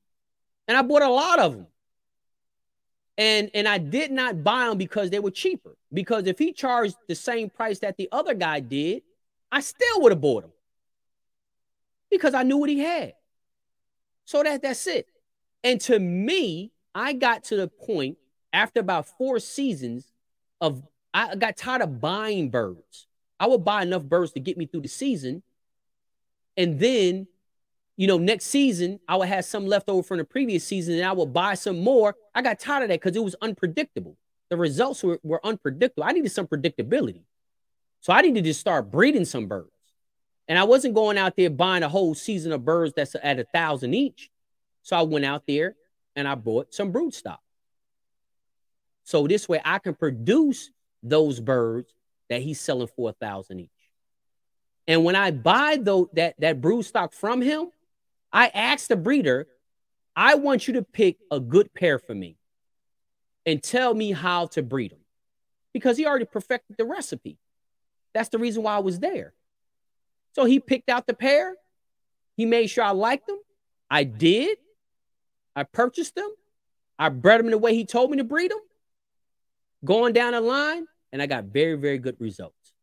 and 0.68 0.78
I 0.78 0.82
bought 0.82 1.02
a 1.02 1.10
lot 1.10 1.40
of 1.40 1.54
them 1.54 1.68
and 3.20 3.52
and 3.54 3.68
I 3.68 3.78
did 3.78 4.12
not 4.12 4.44
buy 4.46 4.68
them 4.68 4.78
because 4.78 5.10
they 5.10 5.20
were 5.20 5.30
cheaper. 5.30 5.76
Because 5.94 6.26
if 6.26 6.40
he 6.40 6.54
charged 6.54 6.96
the 7.08 7.16
same 7.16 7.50
price 7.50 7.80
that 7.80 7.98
the 7.98 8.08
other 8.12 8.34
guy 8.34 8.62
did, 8.62 9.04
I 9.52 9.60
still 9.60 10.02
would 10.02 10.14
have 10.14 10.22
bought 10.22 10.44
them 10.44 10.54
because 12.10 12.34
I 12.34 12.44
knew 12.44 12.58
what 12.58 12.70
he 12.70 12.80
had. 12.80 13.14
So 14.24 14.42
that 14.42 14.62
that's 14.62 14.88
it. 14.88 15.08
And 15.64 15.80
to 15.82 16.00
me, 16.00 16.72
I 16.96 17.14
got 17.14 17.44
to 17.46 17.56
the 17.56 17.68
point 17.68 18.18
after 18.54 18.80
about 18.80 19.08
four 19.18 19.40
seasons 19.40 20.12
of 20.62 20.84
I 21.14 21.36
got 21.36 21.58
tired 21.58 21.82
of 21.82 22.00
buying 22.00 22.50
birds. 22.50 23.08
I 23.40 23.48
would 23.48 23.64
buy 23.64 23.82
enough 23.84 24.04
birds 24.04 24.34
to 24.34 24.40
get 24.40 24.58
me 24.58 24.66
through 24.66 24.82
the 24.82 24.90
season, 24.90 25.44
and 26.58 26.80
then 26.80 27.28
you 28.00 28.08
know, 28.08 28.18
next 28.18 28.46
season 28.46 28.98
I 29.10 29.18
would 29.18 29.28
have 29.28 29.44
some 29.44 29.68
left 29.68 29.90
over 29.90 30.02
from 30.02 30.20
the 30.20 30.24
previous 30.24 30.64
season 30.64 30.96
and 30.96 31.04
I 31.04 31.12
would 31.12 31.34
buy 31.34 31.56
some 31.56 31.82
more. 31.82 32.16
I 32.34 32.42
got 32.42 32.58
tired 32.58 32.84
of 32.84 32.88
that 32.88 33.02
because 33.02 33.18
it 33.18 33.22
was 33.22 33.36
unpredictable. 33.42 34.16
The 34.48 34.56
results 34.56 35.04
were, 35.04 35.20
were 35.22 35.46
unpredictable. 35.46 36.06
I 36.06 36.14
needed 36.14 36.32
some 36.32 36.48
predictability. 36.48 37.24
So 38.00 38.14
I 38.14 38.22
needed 38.22 38.46
to 38.46 38.54
start 38.54 38.90
breeding 38.90 39.26
some 39.26 39.48
birds. 39.48 39.70
And 40.48 40.58
I 40.58 40.64
wasn't 40.64 40.96
going 40.96 41.18
out 41.18 41.36
there 41.36 41.50
buying 41.50 41.84
a 41.84 41.90
whole 41.90 42.16
season 42.16 42.54
of 42.54 42.64
birds 42.64 42.94
that's 42.96 43.18
at 43.22 43.38
a 43.38 43.44
thousand 43.44 43.94
each. 43.94 44.32
So 44.82 44.98
I 44.98 45.02
went 45.04 45.26
out 45.26 45.44
there 45.48 45.76
and 46.16 46.28
I 46.28 46.36
bought 46.36 46.74
some 46.74 46.92
brood 46.92 47.14
stock. 47.14 47.42
So 49.04 49.28
this 49.28 49.50
way 49.50 49.62
I 49.64 49.80
can 49.80 49.96
produce 49.96 50.70
those 51.02 51.40
birds 51.40 51.94
that 52.30 52.42
he's 52.42 52.60
selling 52.60 52.88
for 52.96 53.10
a 53.10 53.14
thousand 53.14 53.62
each. 53.62 53.70
And 54.88 55.04
when 55.04 55.16
I 55.16 55.32
buy 55.32 55.78
though 55.82 56.10
that 56.14 56.36
that 56.40 56.62
brood 56.62 56.86
stock 56.86 57.14
from 57.14 57.42
him, 57.42 57.70
I 58.32 58.48
ask 58.48 58.88
the 58.88 58.96
breeder, 58.96 59.48
I 60.16 60.36
want 60.36 60.68
you 60.68 60.76
to 60.76 60.84
pick 60.84 61.18
a 61.32 61.40
good 61.40 61.74
pair 61.74 62.00
for 62.00 62.14
me 62.14 62.38
and 63.46 63.64
tell 63.64 63.94
me 63.94 64.12
how 64.12 64.48
to 64.48 64.62
breed 64.62 64.92
them. 64.92 65.00
Because 65.74 65.98
he 65.98 66.06
already 66.06 66.26
perfected 66.26 66.78
the 66.78 66.86
recipe. 66.86 67.38
That's 68.14 68.30
the 68.30 68.40
reason 68.40 68.64
why 68.64 68.76
I 68.76 68.80
was 68.80 69.00
there. 69.00 69.34
So 70.34 70.46
he 70.46 70.60
picked 70.60 70.90
out 70.90 71.08
the 71.08 71.14
pair. 71.14 71.56
He 72.36 72.46
made 72.46 72.68
sure 72.68 72.84
I 72.84 72.92
liked 72.92 73.28
them. 73.28 73.40
I 73.90 74.04
did. 74.04 74.58
I 75.60 75.64
purchased 75.64 76.16
them. 76.16 76.30
I 76.98 77.10
bred 77.10 77.40
them 77.42 77.52
the 77.52 77.58
way 77.58 77.76
he 77.76 77.84
told 77.86 78.12
me 78.12 78.18
to 78.18 78.24
breed 78.24 78.50
them. 78.50 78.60
Going 79.84 80.14
down 80.14 80.32
the 80.32 80.40
line, 80.40 80.86
and 81.12 81.22
I 81.22 81.26
got 81.26 81.46
very, 81.46 81.76
very 81.76 81.98
good 81.98 82.16
results. 82.20 82.74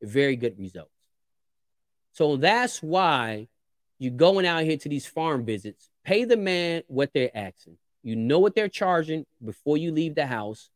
Very 0.00 0.36
good 0.36 0.58
results. 0.58 0.90
So 2.12 2.36
that's 2.36 2.82
why 2.82 3.48
you're 3.98 4.12
going 4.12 4.46
out 4.46 4.62
here 4.64 4.78
to 4.78 4.88
these 4.88 5.06
farm 5.06 5.44
visits. 5.44 5.90
Pay 6.04 6.24
the 6.24 6.38
man 6.38 6.82
what 6.86 7.10
they're 7.12 7.36
asking. 7.36 7.76
You 8.02 8.16
know 8.16 8.38
what 8.38 8.54
they're 8.54 8.68
charging 8.68 9.26
before 9.44 9.76
you 9.76 9.92
leave 9.92 10.14
the 10.14 10.26
house. 10.26 10.70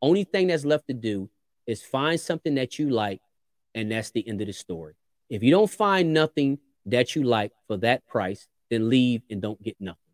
Only 0.00 0.24
thing 0.24 0.46
that's 0.46 0.64
left 0.64 0.86
to 0.86 0.94
do 0.94 1.28
is 1.66 1.82
find 1.82 2.18
something 2.18 2.54
that 2.54 2.78
you 2.78 2.88
like, 2.88 3.20
and 3.74 3.90
that's 3.90 4.12
the 4.12 4.26
end 4.26 4.40
of 4.40 4.46
the 4.46 4.54
story. 4.54 4.94
If 5.28 5.42
you 5.42 5.50
don't 5.50 5.70
find 5.70 6.14
nothing 6.14 6.58
that 6.86 7.14
you 7.14 7.24
like 7.24 7.52
for 7.66 7.76
that 7.78 8.06
price, 8.06 8.46
then 8.70 8.88
leave 8.88 9.22
and 9.28 9.42
don't 9.42 9.62
get 9.62 9.76
nothing. 9.78 10.05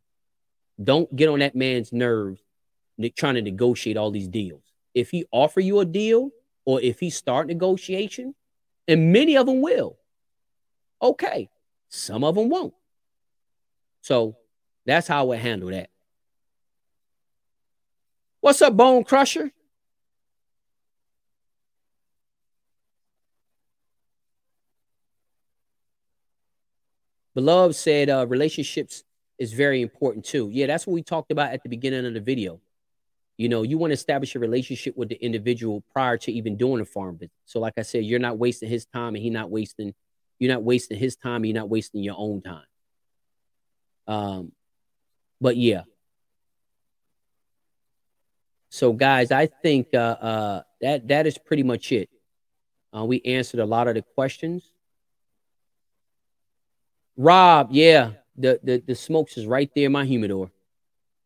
Don't 0.82 1.14
get 1.14 1.28
on 1.28 1.40
that 1.40 1.54
man's 1.54 1.92
nerves 1.92 2.40
trying 3.16 3.34
to 3.34 3.42
negotiate 3.42 3.96
all 3.96 4.10
these 4.10 4.28
deals. 4.28 4.62
If 4.94 5.10
he 5.10 5.24
offer 5.32 5.60
you 5.60 5.80
a 5.80 5.84
deal 5.84 6.30
or 6.64 6.80
if 6.80 7.00
he 7.00 7.10
start 7.10 7.48
negotiation, 7.48 8.34
and 8.86 9.12
many 9.12 9.36
of 9.36 9.46
them 9.46 9.60
will, 9.60 9.98
okay, 11.00 11.48
some 11.88 12.22
of 12.24 12.34
them 12.34 12.48
won't. 12.48 12.74
So 14.02 14.36
that's 14.86 15.08
how 15.08 15.26
would 15.26 15.38
handle 15.38 15.70
that. 15.70 15.90
What's 18.40 18.60
up, 18.62 18.76
Bone 18.76 19.04
Crusher? 19.04 19.52
Beloved 27.34 27.74
said 27.74 28.10
uh, 28.10 28.26
relationships 28.26 29.04
is 29.42 29.52
very 29.52 29.82
important 29.82 30.24
too. 30.24 30.48
Yeah, 30.52 30.66
that's 30.66 30.86
what 30.86 30.94
we 30.94 31.02
talked 31.02 31.30
about 31.30 31.52
at 31.52 31.62
the 31.62 31.68
beginning 31.68 32.06
of 32.06 32.14
the 32.14 32.20
video. 32.20 32.60
You 33.36 33.48
know, 33.48 33.62
you 33.62 33.78
want 33.78 33.90
to 33.90 33.94
establish 33.94 34.34
a 34.34 34.38
relationship 34.38 34.96
with 34.96 35.08
the 35.08 35.22
individual 35.22 35.82
prior 35.92 36.16
to 36.18 36.32
even 36.32 36.56
doing 36.56 36.80
a 36.80 36.84
farm. 36.84 37.18
So, 37.44 37.60
like 37.60 37.74
I 37.76 37.82
said, 37.82 38.04
you're 38.04 38.20
not 38.20 38.38
wasting 38.38 38.68
his 38.68 38.86
time, 38.86 39.14
and 39.14 39.22
he's 39.22 39.32
not 39.32 39.50
wasting. 39.50 39.94
You're 40.38 40.52
not 40.52 40.62
wasting 40.62 40.98
his 40.98 41.16
time. 41.16 41.44
You're 41.44 41.54
not 41.54 41.68
wasting 41.68 42.02
your 42.02 42.16
own 42.18 42.42
time. 42.42 42.64
Um, 44.06 44.52
but 45.40 45.56
yeah, 45.56 45.82
so, 48.74 48.94
guys, 48.94 49.30
I 49.30 49.48
think 49.48 49.88
uh, 49.92 49.98
uh, 49.98 50.62
that 50.80 51.08
that 51.08 51.26
is 51.26 51.36
pretty 51.36 51.62
much 51.62 51.92
it. 51.92 52.08
Uh, 52.96 53.04
we 53.04 53.20
answered 53.20 53.60
a 53.60 53.66
lot 53.66 53.86
of 53.86 53.96
the 53.96 54.00
questions. 54.00 54.72
Rob, 57.14 57.68
yeah, 57.72 58.12
the, 58.36 58.60
the 58.62 58.82
the 58.86 58.94
smokes 58.94 59.36
is 59.36 59.46
right 59.46 59.70
there 59.74 59.86
in 59.86 59.92
my 59.92 60.04
humidor, 60.04 60.50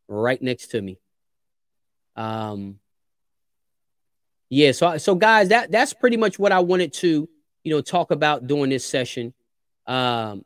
right 0.09 0.41
next 0.41 0.69
to 0.69 0.83
me. 0.83 0.99
Um, 2.17 2.79
yeah, 4.49 4.73
so 4.73 4.97
so 4.99 5.15
guys, 5.15 5.49
that 5.49 5.71
that's 5.71 5.93
pretty 5.93 6.17
much 6.17 6.39
what 6.39 6.53
I 6.53 6.61
wanted 6.61 6.93
to 6.95 7.29
you 7.65 7.71
know 7.75 7.81
talk 7.81 8.11
about 8.11 8.47
during 8.47 8.71
this 8.71 8.85
session. 8.85 9.35
Um, 9.87 10.45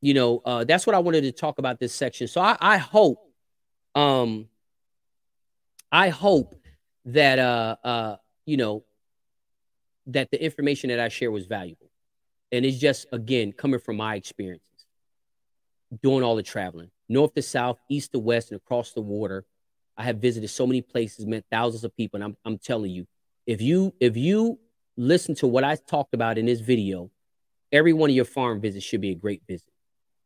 you 0.00 0.14
know, 0.14 0.42
uh, 0.44 0.64
that's 0.64 0.86
what 0.86 0.94
I 0.94 1.00
wanted 1.00 1.22
to 1.22 1.32
talk 1.32 1.58
about 1.58 1.80
this 1.80 1.92
section. 1.92 2.28
So 2.28 2.40
I, 2.40 2.56
I 2.60 2.76
hope 2.78 3.18
um, 3.94 4.48
I 5.90 6.10
hope 6.10 6.54
that 7.06 7.38
uh 7.38 7.76
uh 7.84 8.16
you 8.44 8.56
know 8.56 8.84
that 10.06 10.30
the 10.30 10.42
information 10.42 10.88
that 10.90 11.00
I 11.00 11.08
share 11.08 11.30
was 11.30 11.46
valuable. 11.46 11.85
And 12.56 12.64
it's 12.64 12.78
just 12.78 13.06
again 13.12 13.52
coming 13.52 13.78
from 13.78 13.98
my 13.98 14.14
experiences, 14.14 14.86
doing 16.02 16.22
all 16.22 16.36
the 16.36 16.42
traveling, 16.42 16.90
north 17.06 17.34
to 17.34 17.42
south, 17.42 17.78
east 17.90 18.12
to 18.12 18.18
west, 18.18 18.50
and 18.50 18.56
across 18.56 18.92
the 18.92 19.02
water. 19.02 19.44
I 19.98 20.04
have 20.04 20.16
visited 20.16 20.48
so 20.48 20.66
many 20.66 20.80
places, 20.80 21.26
met 21.26 21.44
thousands 21.50 21.84
of 21.84 21.94
people, 21.94 22.16
and 22.16 22.24
I'm 22.24 22.36
I'm 22.46 22.56
telling 22.56 22.92
you, 22.92 23.06
if 23.46 23.60
you 23.60 23.92
if 24.00 24.16
you 24.16 24.58
listen 24.96 25.34
to 25.36 25.46
what 25.46 25.64
I 25.64 25.76
talked 25.76 26.14
about 26.14 26.38
in 26.38 26.46
this 26.46 26.60
video, 26.60 27.10
every 27.72 27.92
one 27.92 28.08
of 28.08 28.16
your 28.16 28.24
farm 28.24 28.62
visits 28.62 28.86
should 28.86 29.02
be 29.02 29.10
a 29.10 29.14
great 29.14 29.42
visit. 29.46 29.68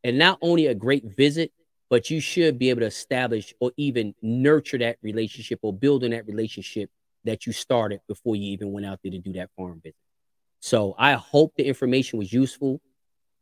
And 0.05 0.17
not 0.17 0.39
only 0.41 0.67
a 0.67 0.73
great 0.73 1.03
visit, 1.03 1.51
but 1.89 2.09
you 2.09 2.21
should 2.21 2.57
be 2.57 2.69
able 2.69 2.79
to 2.79 2.85
establish 2.85 3.53
or 3.59 3.73
even 3.75 4.15
nurture 4.21 4.77
that 4.77 4.99
relationship 5.01 5.59
or 5.63 5.73
build 5.73 6.05
on 6.05 6.11
that 6.11 6.25
relationship 6.27 6.89
that 7.25 7.45
you 7.45 7.51
started 7.51 7.99
before 8.07 8.37
you 8.37 8.53
even 8.53 8.71
went 8.71 8.85
out 8.85 8.99
there 9.03 9.11
to 9.11 9.19
do 9.19 9.33
that 9.33 9.49
farm 9.57 9.81
visit. 9.83 9.95
So 10.61 10.95
I 10.97 11.13
hope 11.13 11.53
the 11.57 11.65
information 11.65 12.19
was 12.19 12.31
useful. 12.31 12.79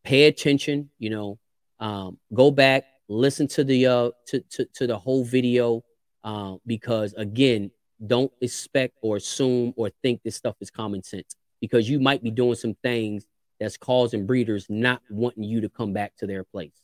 Pay 0.03 0.25
attention, 0.25 0.89
you 0.97 1.09
know, 1.09 1.37
um, 1.79 2.17
go 2.33 2.49
back, 2.49 2.85
listen 3.09 3.47
to 3.49 3.63
the 3.63 3.85
uh 3.85 4.11
to 4.27 4.39
to, 4.51 4.65
to 4.73 4.87
the 4.87 4.97
whole 4.97 5.23
video 5.23 5.83
uh, 6.23 6.55
because 6.65 7.13
again, 7.13 7.71
don't 8.07 8.31
expect 8.41 8.95
or 9.01 9.17
assume 9.17 9.73
or 9.75 9.89
think 10.01 10.21
this 10.23 10.35
stuff 10.35 10.55
is 10.61 10.71
common 10.71 11.03
sense 11.03 11.35
because 11.59 11.89
you 11.89 11.99
might 11.99 12.23
be 12.23 12.31
doing 12.31 12.55
some 12.55 12.75
things 12.81 13.25
that's 13.59 13.75
causing 13.77 14.25
breeders 14.25 14.65
not 14.69 15.01
wanting 15.09 15.43
you 15.43 15.59
to 15.61 15.69
come 15.69 15.91
back 15.91 16.15
to 16.17 16.25
their 16.25 16.45
place. 16.45 16.81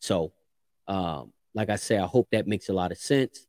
So 0.00 0.32
um, 0.86 1.32
like 1.54 1.68
I 1.68 1.76
say, 1.76 1.98
I 1.98 2.06
hope 2.06 2.28
that 2.32 2.46
makes 2.46 2.70
a 2.70 2.72
lot 2.72 2.90
of 2.90 2.98
sense. 2.98 3.46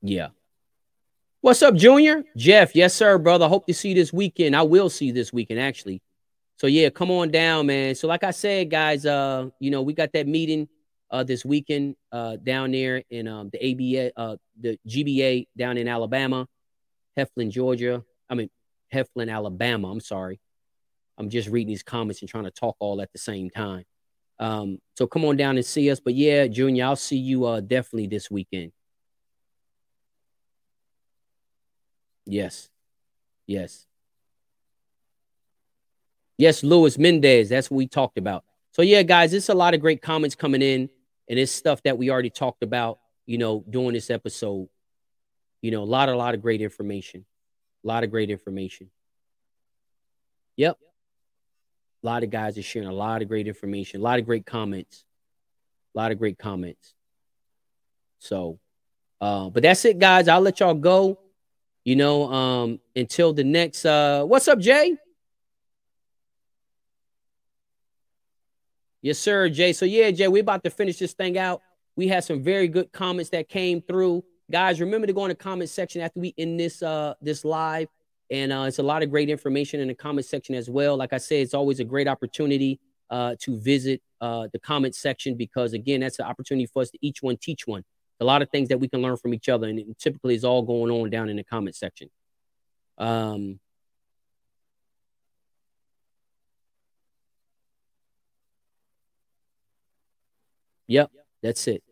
Yeah. 0.00 0.28
What's 1.40 1.62
up, 1.62 1.76
Junior? 1.76 2.24
Jeff, 2.36 2.74
yes, 2.74 2.94
sir, 2.94 3.16
brother. 3.16 3.46
Hope 3.46 3.64
to 3.68 3.74
see 3.74 3.90
you 3.90 3.94
this 3.94 4.12
weekend. 4.12 4.56
I 4.56 4.62
will 4.62 4.90
see 4.90 5.06
you 5.06 5.12
this 5.12 5.32
weekend, 5.32 5.60
actually. 5.60 6.02
So 6.56 6.66
yeah, 6.66 6.90
come 6.90 7.12
on 7.12 7.30
down, 7.30 7.66
man. 7.66 7.94
So 7.94 8.08
like 8.08 8.24
I 8.24 8.32
said, 8.32 8.70
guys, 8.70 9.06
uh, 9.06 9.48
you 9.60 9.70
know, 9.70 9.82
we 9.82 9.92
got 9.92 10.12
that 10.14 10.26
meeting 10.26 10.68
uh 11.10 11.22
this 11.22 11.44
weekend 11.44 11.94
uh 12.10 12.36
down 12.36 12.72
there 12.72 13.04
in 13.08 13.28
um 13.28 13.50
the 13.52 13.58
ABA 13.72 14.20
uh 14.20 14.36
the 14.60 14.78
GBA 14.88 15.46
down 15.56 15.76
in 15.78 15.86
Alabama, 15.86 16.48
Heflin, 17.16 17.50
Georgia. 17.52 18.02
I 18.28 18.34
mean 18.34 18.50
Heflin, 18.92 19.32
Alabama. 19.32 19.92
I'm 19.92 20.00
sorry. 20.00 20.40
I'm 21.18 21.30
just 21.30 21.48
reading 21.48 21.68
these 21.68 21.84
comments 21.84 22.20
and 22.20 22.28
trying 22.28 22.44
to 22.44 22.50
talk 22.50 22.74
all 22.80 23.00
at 23.00 23.12
the 23.12 23.18
same 23.18 23.48
time. 23.48 23.84
Um, 24.40 24.78
so 24.96 25.06
come 25.06 25.24
on 25.24 25.36
down 25.36 25.56
and 25.56 25.64
see 25.64 25.88
us. 25.88 26.00
But 26.00 26.14
yeah, 26.14 26.48
Junior, 26.48 26.86
I'll 26.86 26.96
see 26.96 27.16
you 27.16 27.44
uh 27.44 27.60
definitely 27.60 28.08
this 28.08 28.28
weekend. 28.28 28.72
Yes. 32.28 32.68
Yes. 33.46 33.86
Yes, 36.36 36.62
Luis 36.62 36.98
Mendez. 36.98 37.48
That's 37.48 37.70
what 37.70 37.78
we 37.78 37.88
talked 37.88 38.18
about. 38.18 38.44
So 38.72 38.82
yeah, 38.82 39.02
guys, 39.02 39.32
it's 39.32 39.48
a 39.48 39.54
lot 39.54 39.72
of 39.74 39.80
great 39.80 40.02
comments 40.02 40.36
coming 40.36 40.62
in, 40.62 40.90
and 41.28 41.38
it's 41.38 41.50
stuff 41.50 41.82
that 41.82 41.96
we 41.96 42.10
already 42.10 42.30
talked 42.30 42.62
about, 42.62 42.98
you 43.26 43.38
know, 43.38 43.64
during 43.68 43.94
this 43.94 44.10
episode. 44.10 44.68
You 45.62 45.70
know, 45.70 45.82
a 45.82 45.84
lot, 45.84 46.10
a 46.10 46.16
lot 46.16 46.34
of 46.34 46.42
great 46.42 46.60
information. 46.60 47.24
A 47.82 47.88
lot 47.88 48.04
of 48.04 48.10
great 48.10 48.30
information. 48.30 48.90
Yep. 50.56 50.78
A 52.02 52.06
lot 52.06 52.22
of 52.22 52.30
guys 52.30 52.58
are 52.58 52.62
sharing 52.62 52.88
a 52.88 52.92
lot 52.92 53.22
of 53.22 53.28
great 53.28 53.48
information, 53.48 54.00
a 54.00 54.04
lot 54.04 54.18
of 54.18 54.26
great 54.26 54.44
comments, 54.44 55.04
a 55.94 55.98
lot 55.98 56.12
of 56.12 56.18
great 56.18 56.38
comments. 56.38 56.94
So, 58.18 58.60
uh, 59.20 59.48
but 59.48 59.62
that's 59.62 59.84
it, 59.86 59.98
guys. 59.98 60.28
I'll 60.28 60.40
let 60.40 60.60
y'all 60.60 60.74
go. 60.74 61.18
You 61.88 61.96
know, 61.96 62.30
um, 62.30 62.80
until 62.94 63.32
the 63.32 63.44
next. 63.44 63.86
Uh, 63.86 64.22
what's 64.22 64.46
up, 64.46 64.58
Jay? 64.58 64.94
Yes, 69.00 69.18
sir, 69.18 69.48
Jay. 69.48 69.72
So 69.72 69.86
yeah, 69.86 70.10
Jay, 70.10 70.28
we're 70.28 70.42
about 70.42 70.62
to 70.64 70.70
finish 70.70 70.98
this 70.98 71.14
thing 71.14 71.38
out. 71.38 71.62
We 71.96 72.06
had 72.06 72.24
some 72.24 72.42
very 72.42 72.68
good 72.68 72.92
comments 72.92 73.30
that 73.30 73.48
came 73.48 73.80
through. 73.80 74.22
Guys, 74.50 74.82
remember 74.82 75.06
to 75.06 75.14
go 75.14 75.24
in 75.24 75.30
the 75.30 75.34
comment 75.34 75.70
section 75.70 76.02
after 76.02 76.20
we 76.20 76.34
end 76.36 76.60
this 76.60 76.82
uh 76.82 77.14
this 77.22 77.42
live 77.42 77.88
and 78.30 78.52
uh, 78.52 78.64
it's 78.68 78.80
a 78.80 78.82
lot 78.82 79.02
of 79.02 79.08
great 79.08 79.30
information 79.30 79.80
in 79.80 79.88
the 79.88 79.94
comment 79.94 80.26
section 80.26 80.54
as 80.54 80.68
well. 80.68 80.94
Like 80.94 81.14
I 81.14 81.18
said, 81.18 81.38
it's 81.38 81.54
always 81.54 81.80
a 81.80 81.84
great 81.84 82.06
opportunity 82.06 82.80
uh, 83.08 83.36
to 83.40 83.58
visit 83.58 84.02
uh, 84.20 84.48
the 84.52 84.58
comment 84.58 84.94
section 84.94 85.36
because, 85.36 85.72
again, 85.72 86.00
that's 86.00 86.18
an 86.18 86.26
opportunity 86.26 86.66
for 86.66 86.82
us 86.82 86.90
to 86.90 86.98
each 87.00 87.22
one 87.22 87.38
teach 87.38 87.66
one. 87.66 87.82
A 88.20 88.24
lot 88.24 88.42
of 88.42 88.50
things 88.50 88.68
that 88.68 88.78
we 88.78 88.88
can 88.88 89.00
learn 89.00 89.16
from 89.16 89.32
each 89.32 89.48
other, 89.48 89.68
and 89.68 89.96
typically 89.98 90.34
is 90.34 90.44
all 90.44 90.62
going 90.62 90.90
on 90.90 91.10
down 91.10 91.28
in 91.28 91.36
the 91.36 91.44
comment 91.44 91.76
section. 91.76 92.10
Um, 92.98 93.60
yep, 100.88 101.10
that's 101.42 101.66
it. 101.68 101.82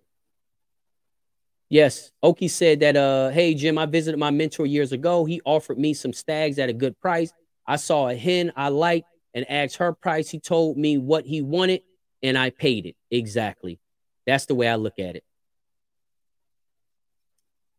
Yes, 1.69 2.11
Oki 2.23 2.49
said 2.49 2.81
that. 2.81 2.97
Uh, 2.97 3.31
hey 3.31 3.55
Jim, 3.55 3.79
I 3.79 3.87
visited 3.87 4.19
my 4.19 4.31
mentor 4.31 4.67
years 4.67 4.93
ago. 4.93 5.25
He 5.25 5.41
offered 5.45 5.79
me 5.79 5.95
some 5.95 6.13
stags 6.13 6.59
at 6.59 6.69
a 6.69 6.73
good 6.73 6.99
price. 7.01 7.33
I 7.67 7.77
saw 7.77 8.09
a 8.09 8.17
hen 8.17 8.53
I 8.57 8.69
liked 8.69 9.07
and 9.35 9.49
asked 9.51 9.77
her 9.77 9.93
price. 9.93 10.31
He 10.31 10.39
told 10.39 10.77
me 10.77 10.99
what 10.99 11.27
he 11.27 11.43
wanted, 11.43 11.83
and 12.23 12.39
I 12.39 12.51
paid 12.51 12.87
it 12.87 12.97
exactly. 13.11 13.81
That's 14.27 14.47
the 14.47 14.55
way 14.55 14.69
I 14.69 14.77
look 14.77 14.99
at 14.99 15.17
it. 15.17 15.25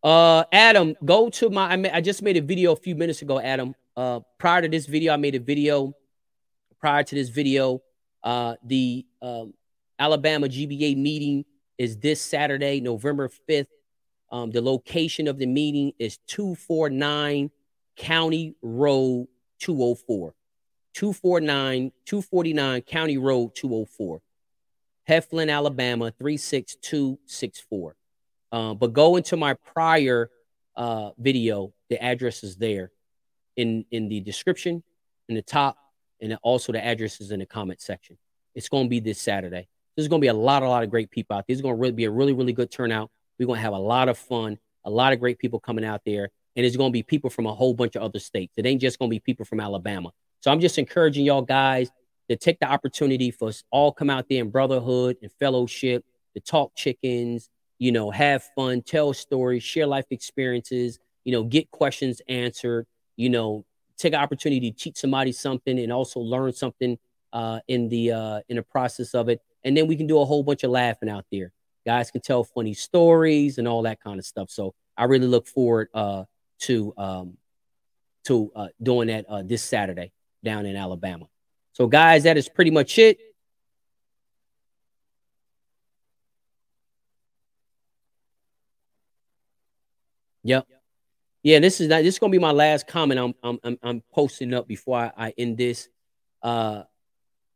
Uh, 0.03 0.43
Adam, 0.51 0.95
go 1.03 1.29
to 1.29 1.49
my. 1.49 1.73
I, 1.73 1.97
I 1.97 2.01
just 2.01 2.21
made 2.21 2.37
a 2.37 2.41
video 2.41 2.73
a 2.73 2.75
few 2.75 2.95
minutes 2.95 3.21
ago, 3.21 3.39
Adam. 3.39 3.75
Uh, 3.95 4.19
prior 4.37 4.61
to 4.61 4.67
this 4.67 4.85
video, 4.85 5.13
I 5.13 5.17
made 5.17 5.35
a 5.35 5.39
video. 5.39 5.93
Prior 6.79 7.03
to 7.03 7.15
this 7.15 7.29
video, 7.29 7.81
uh, 8.23 8.55
the 8.63 9.05
um, 9.21 9.53
Alabama 9.97 10.47
GBA 10.47 10.95
meeting 10.95 11.45
is 11.77 11.97
this 11.97 12.21
Saturday, 12.21 12.79
November 12.79 13.29
fifth. 13.29 13.69
Um, 14.31 14.51
the 14.51 14.61
location 14.61 15.27
of 15.27 15.37
the 15.39 15.47
meeting 15.47 15.93
is 15.97 16.17
two 16.27 16.55
four 16.55 16.89
nine 16.89 17.49
County 17.95 18.55
Road 18.61 19.27
two 19.59 19.73
hundred 19.73 19.83
oh 19.83 19.95
four. 19.95 20.33
249 20.97 21.91
249 22.05 22.81
County 22.81 23.17
Road 23.19 23.53
204. 23.53 24.19
Heflin, 25.07 25.53
Alabama 25.53 26.11
36264. 26.17 27.95
Uh, 28.51 28.73
but 28.73 28.93
go 28.93 29.15
into 29.15 29.37
my 29.37 29.53
prior 29.53 30.29
uh, 30.75 31.11
video. 31.17 31.73
The 31.89 32.01
address 32.01 32.43
is 32.43 32.55
there 32.57 32.91
in 33.55 33.85
in 33.91 34.09
the 34.09 34.19
description, 34.21 34.83
in 35.29 35.35
the 35.35 35.41
top, 35.41 35.77
and 36.21 36.37
also 36.41 36.71
the 36.71 36.83
address 36.83 37.19
is 37.21 37.31
in 37.31 37.39
the 37.39 37.45
comment 37.45 37.81
section. 37.81 38.17
It's 38.55 38.69
going 38.69 38.85
to 38.85 38.89
be 38.89 38.99
this 38.99 39.19
Saturday. 39.19 39.67
There's 39.95 40.07
going 40.07 40.21
to 40.21 40.25
be 40.25 40.29
a 40.29 40.33
lot, 40.33 40.63
a 40.63 40.69
lot 40.69 40.83
of 40.83 40.89
great 40.89 41.09
people 41.09 41.35
out 41.35 41.45
there. 41.47 41.53
It's 41.53 41.61
going 41.61 41.75
to 41.75 41.79
really 41.79 41.93
be 41.93 42.05
a 42.05 42.11
really, 42.11 42.33
really 42.33 42.53
good 42.53 42.71
turnout. 42.71 43.09
We're 43.39 43.47
going 43.47 43.57
to 43.57 43.63
have 43.63 43.73
a 43.73 43.79
lot 43.79 44.09
of 44.09 44.17
fun, 44.17 44.57
a 44.83 44.89
lot 44.89 45.13
of 45.13 45.19
great 45.19 45.39
people 45.39 45.59
coming 45.59 45.85
out 45.85 46.01
there, 46.05 46.29
and 46.55 46.65
it's 46.65 46.75
going 46.75 46.91
to 46.91 46.93
be 46.93 47.03
people 47.03 47.29
from 47.29 47.45
a 47.45 47.53
whole 47.53 47.73
bunch 47.73 47.95
of 47.95 48.03
other 48.03 48.19
states. 48.19 48.53
It 48.57 48.65
ain't 48.65 48.81
just 48.81 48.99
going 48.99 49.09
to 49.09 49.15
be 49.15 49.19
people 49.19 49.45
from 49.45 49.59
Alabama. 49.59 50.11
So 50.39 50.51
I'm 50.51 50.59
just 50.59 50.77
encouraging 50.77 51.25
y'all 51.25 51.41
guys 51.41 51.89
to 52.29 52.35
take 52.35 52.59
the 52.59 52.67
opportunity 52.67 53.31
for 53.31 53.49
us 53.49 53.63
all 53.71 53.91
come 53.91 54.09
out 54.09 54.27
there 54.29 54.41
in 54.41 54.49
brotherhood 54.49 55.17
and 55.21 55.31
fellowship, 55.39 56.03
to 56.35 56.41
talk 56.41 56.75
chickens, 56.75 57.49
you 57.79 57.91
know, 57.91 58.09
have 58.11 58.43
fun, 58.55 58.81
tell 58.81 59.13
stories, 59.13 59.63
share 59.63 59.87
life 59.87 60.05
experiences, 60.11 60.99
you 61.23 61.31
know, 61.31 61.43
get 61.43 61.69
questions 61.71 62.21
answered, 62.27 62.85
you 63.15 63.29
know, 63.29 63.65
take 63.97 64.13
an 64.13 64.19
opportunity 64.19 64.71
to 64.71 64.77
teach 64.77 64.97
somebody 64.97 65.31
something 65.31 65.79
and 65.79 65.91
also 65.91 66.19
learn 66.19 66.53
something 66.53 66.97
uh, 67.33 67.59
in 67.67 67.89
the 67.89 68.11
uh, 68.11 68.39
in 68.49 68.55
the 68.55 68.63
process 68.63 69.13
of 69.13 69.29
it. 69.29 69.41
And 69.63 69.75
then 69.75 69.87
we 69.87 69.95
can 69.95 70.07
do 70.07 70.19
a 70.19 70.25
whole 70.25 70.43
bunch 70.43 70.63
of 70.63 70.71
laughing 70.71 71.09
out 71.09 71.25
there. 71.31 71.51
Guys 71.85 72.11
can 72.11 72.21
tell 72.21 72.43
funny 72.43 72.73
stories 72.73 73.57
and 73.57 73.67
all 73.67 73.83
that 73.83 74.01
kind 74.01 74.19
of 74.19 74.25
stuff. 74.25 74.49
So 74.49 74.73
I 74.97 75.05
really 75.05 75.27
look 75.27 75.47
forward 75.47 75.89
uh, 75.93 76.23
to 76.61 76.93
um, 76.97 77.37
to 78.25 78.51
uh, 78.55 78.67
doing 78.81 79.07
that 79.07 79.25
uh, 79.29 79.43
this 79.43 79.63
Saturday 79.63 80.11
down 80.43 80.65
in 80.65 80.75
Alabama. 80.75 81.27
So, 81.73 81.87
guys, 81.87 82.23
that 82.23 82.37
is 82.37 82.49
pretty 82.49 82.71
much 82.71 82.97
it. 82.97 83.19
Yep. 90.47 90.67
Yeah, 91.43 91.59
this 91.59 91.79
is 91.79 91.87
not 91.87 92.03
this 92.03 92.15
is 92.15 92.19
gonna 92.19 92.31
be 92.31 92.39
my 92.39 92.51
last 92.51 92.87
comment. 92.87 93.19
I'm 93.43 93.59
I'm 93.63 93.77
I'm, 93.83 94.03
posting 94.13 94.53
up 94.53 94.67
before 94.67 94.97
I, 94.97 95.27
I 95.27 95.33
end 95.37 95.57
this. 95.57 95.87
Uh, 96.41 96.83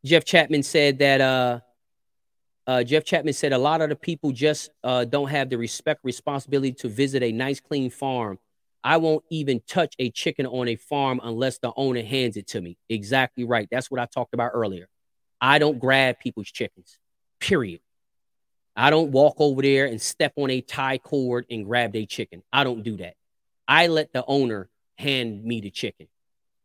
Jeff 0.05 0.23
Chapman 0.25 0.63
said 0.63 0.99
that 0.99 1.21
uh, 1.21 1.59
uh, 2.67 2.83
Jeff 2.83 3.03
Chapman 3.03 3.33
said 3.33 3.53
a 3.53 3.57
lot 3.57 3.81
of 3.81 3.89
the 3.89 3.95
people 3.95 4.31
just 4.31 4.69
uh, 4.83 5.05
don't 5.05 5.29
have 5.29 5.49
the 5.49 5.57
respect 5.57 6.01
responsibility 6.03 6.73
to 6.73 6.87
visit 6.87 7.23
a 7.23 7.31
nice 7.31 7.59
clean 7.59 7.89
farm 7.89 8.39
I 8.83 8.97
won't 8.97 9.23
even 9.29 9.61
touch 9.67 9.95
a 9.99 10.09
chicken 10.09 10.45
on 10.45 10.67
a 10.67 10.75
farm 10.75 11.19
unless 11.23 11.59
the 11.59 11.71
owner 11.75 12.01
hands 12.01 12.37
it 12.37 12.47
to 12.47 12.61
me. 12.61 12.77
Exactly 12.89 13.43
right. 13.43 13.67
That's 13.69 13.91
what 13.91 13.99
I 13.99 14.05
talked 14.05 14.33
about 14.33 14.51
earlier. 14.53 14.87
I 15.39 15.59
don't 15.59 15.79
grab 15.79 16.19
people's 16.19 16.51
chickens, 16.51 16.97
period. 17.39 17.81
I 18.75 18.89
don't 18.89 19.11
walk 19.11 19.35
over 19.39 19.61
there 19.61 19.85
and 19.85 20.01
step 20.01 20.33
on 20.37 20.49
a 20.49 20.61
tie 20.61 20.97
cord 20.97 21.45
and 21.49 21.65
grab 21.65 21.95
a 21.95 22.05
chicken. 22.05 22.41
I 22.51 22.63
don't 22.63 22.83
do 22.83 22.97
that. 22.97 23.15
I 23.67 23.87
let 23.87 24.13
the 24.13 24.23
owner 24.25 24.69
hand 24.97 25.43
me 25.43 25.61
the 25.61 25.69
chicken. 25.69 26.07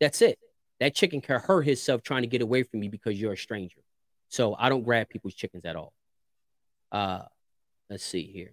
That's 0.01 0.23
it. 0.23 0.39
That 0.81 0.95
chicken 0.95 1.21
can 1.21 1.41
hurt 1.41 1.63
himself 1.63 2.03
trying 2.03 2.23
to 2.23 2.29
get 2.29 2.43
away 2.43 2.63
from 2.63 2.81
me 2.81 2.89
because 2.89 3.21
you're 3.21 3.33
a 3.33 3.37
stranger. 3.37 3.81
So 4.29 4.55
I 4.59 4.69
don't 4.69 4.83
grab 4.83 5.09
people's 5.09 5.35
chickens 5.35 5.65
at 5.65 5.77
all. 5.77 5.93
Uh, 6.93 7.23
let's 7.89 8.05
see 8.05 8.25
here. 8.25 8.53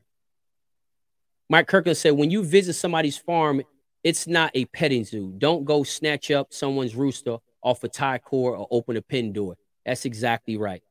Mike 1.49 1.67
Kirkland 1.67 1.97
said, 1.97 2.11
when 2.11 2.31
you 2.31 2.43
visit 2.43 2.73
somebody's 2.73 3.17
farm, 3.17 3.61
it's 4.03 4.27
not 4.27 4.51
a 4.53 4.65
petting 4.65 5.03
zoo. 5.03 5.33
Don't 5.37 5.65
go 5.65 5.83
snatch 5.83 6.31
up 6.31 6.53
someone's 6.53 6.95
rooster 6.95 7.37
off 7.61 7.83
a 7.83 7.89
tie 7.89 8.17
cord 8.17 8.59
or 8.59 8.67
open 8.71 8.97
a 8.97 9.01
pen 9.01 9.33
door. 9.33 9.55
That's 9.85 10.05
exactly 10.05 10.57
right. 10.57 10.81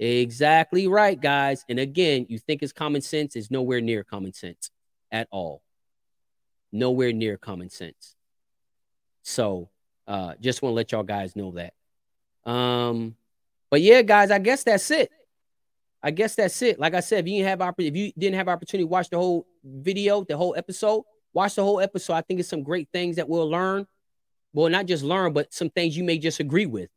Exactly 0.00 0.88
right, 0.88 1.20
guys. 1.20 1.62
And 1.68 1.78
again, 1.78 2.24
you 2.30 2.38
think 2.38 2.62
it's 2.62 2.72
common 2.72 3.02
sense, 3.02 3.36
it's 3.36 3.50
nowhere 3.50 3.82
near 3.82 4.02
common 4.02 4.32
sense 4.32 4.70
at 5.12 5.28
all. 5.30 5.62
Nowhere 6.72 7.12
near 7.12 7.36
common 7.36 7.68
sense. 7.68 8.16
So 9.22 9.68
uh 10.08 10.34
just 10.40 10.62
want 10.62 10.72
to 10.72 10.76
let 10.76 10.92
y'all 10.92 11.02
guys 11.02 11.36
know 11.36 11.52
that. 11.52 11.74
Um, 12.50 13.14
but 13.68 13.82
yeah, 13.82 14.00
guys, 14.00 14.30
I 14.30 14.38
guess 14.38 14.64
that's 14.64 14.90
it. 14.90 15.10
I 16.02 16.10
guess 16.12 16.34
that's 16.34 16.62
it. 16.62 16.80
Like 16.80 16.94
I 16.94 17.00
said, 17.00 17.26
if 17.26 17.30
you 17.30 17.44
didn't 17.44 17.60
have 17.60 17.74
if 17.78 17.94
you 17.94 18.12
didn't 18.16 18.36
have 18.36 18.48
opportunity 18.48 18.84
to 18.84 18.90
watch 18.90 19.10
the 19.10 19.18
whole 19.18 19.46
video, 19.62 20.24
the 20.24 20.34
whole 20.34 20.54
episode, 20.56 21.04
watch 21.34 21.56
the 21.56 21.62
whole 21.62 21.78
episode. 21.78 22.14
I 22.14 22.22
think 22.22 22.40
it's 22.40 22.48
some 22.48 22.62
great 22.62 22.88
things 22.90 23.16
that 23.16 23.28
we'll 23.28 23.50
learn. 23.50 23.86
Well, 24.54 24.70
not 24.70 24.86
just 24.86 25.04
learn, 25.04 25.34
but 25.34 25.52
some 25.52 25.68
things 25.68 25.94
you 25.94 26.04
may 26.04 26.16
just 26.16 26.40
agree 26.40 26.64
with. 26.64 26.88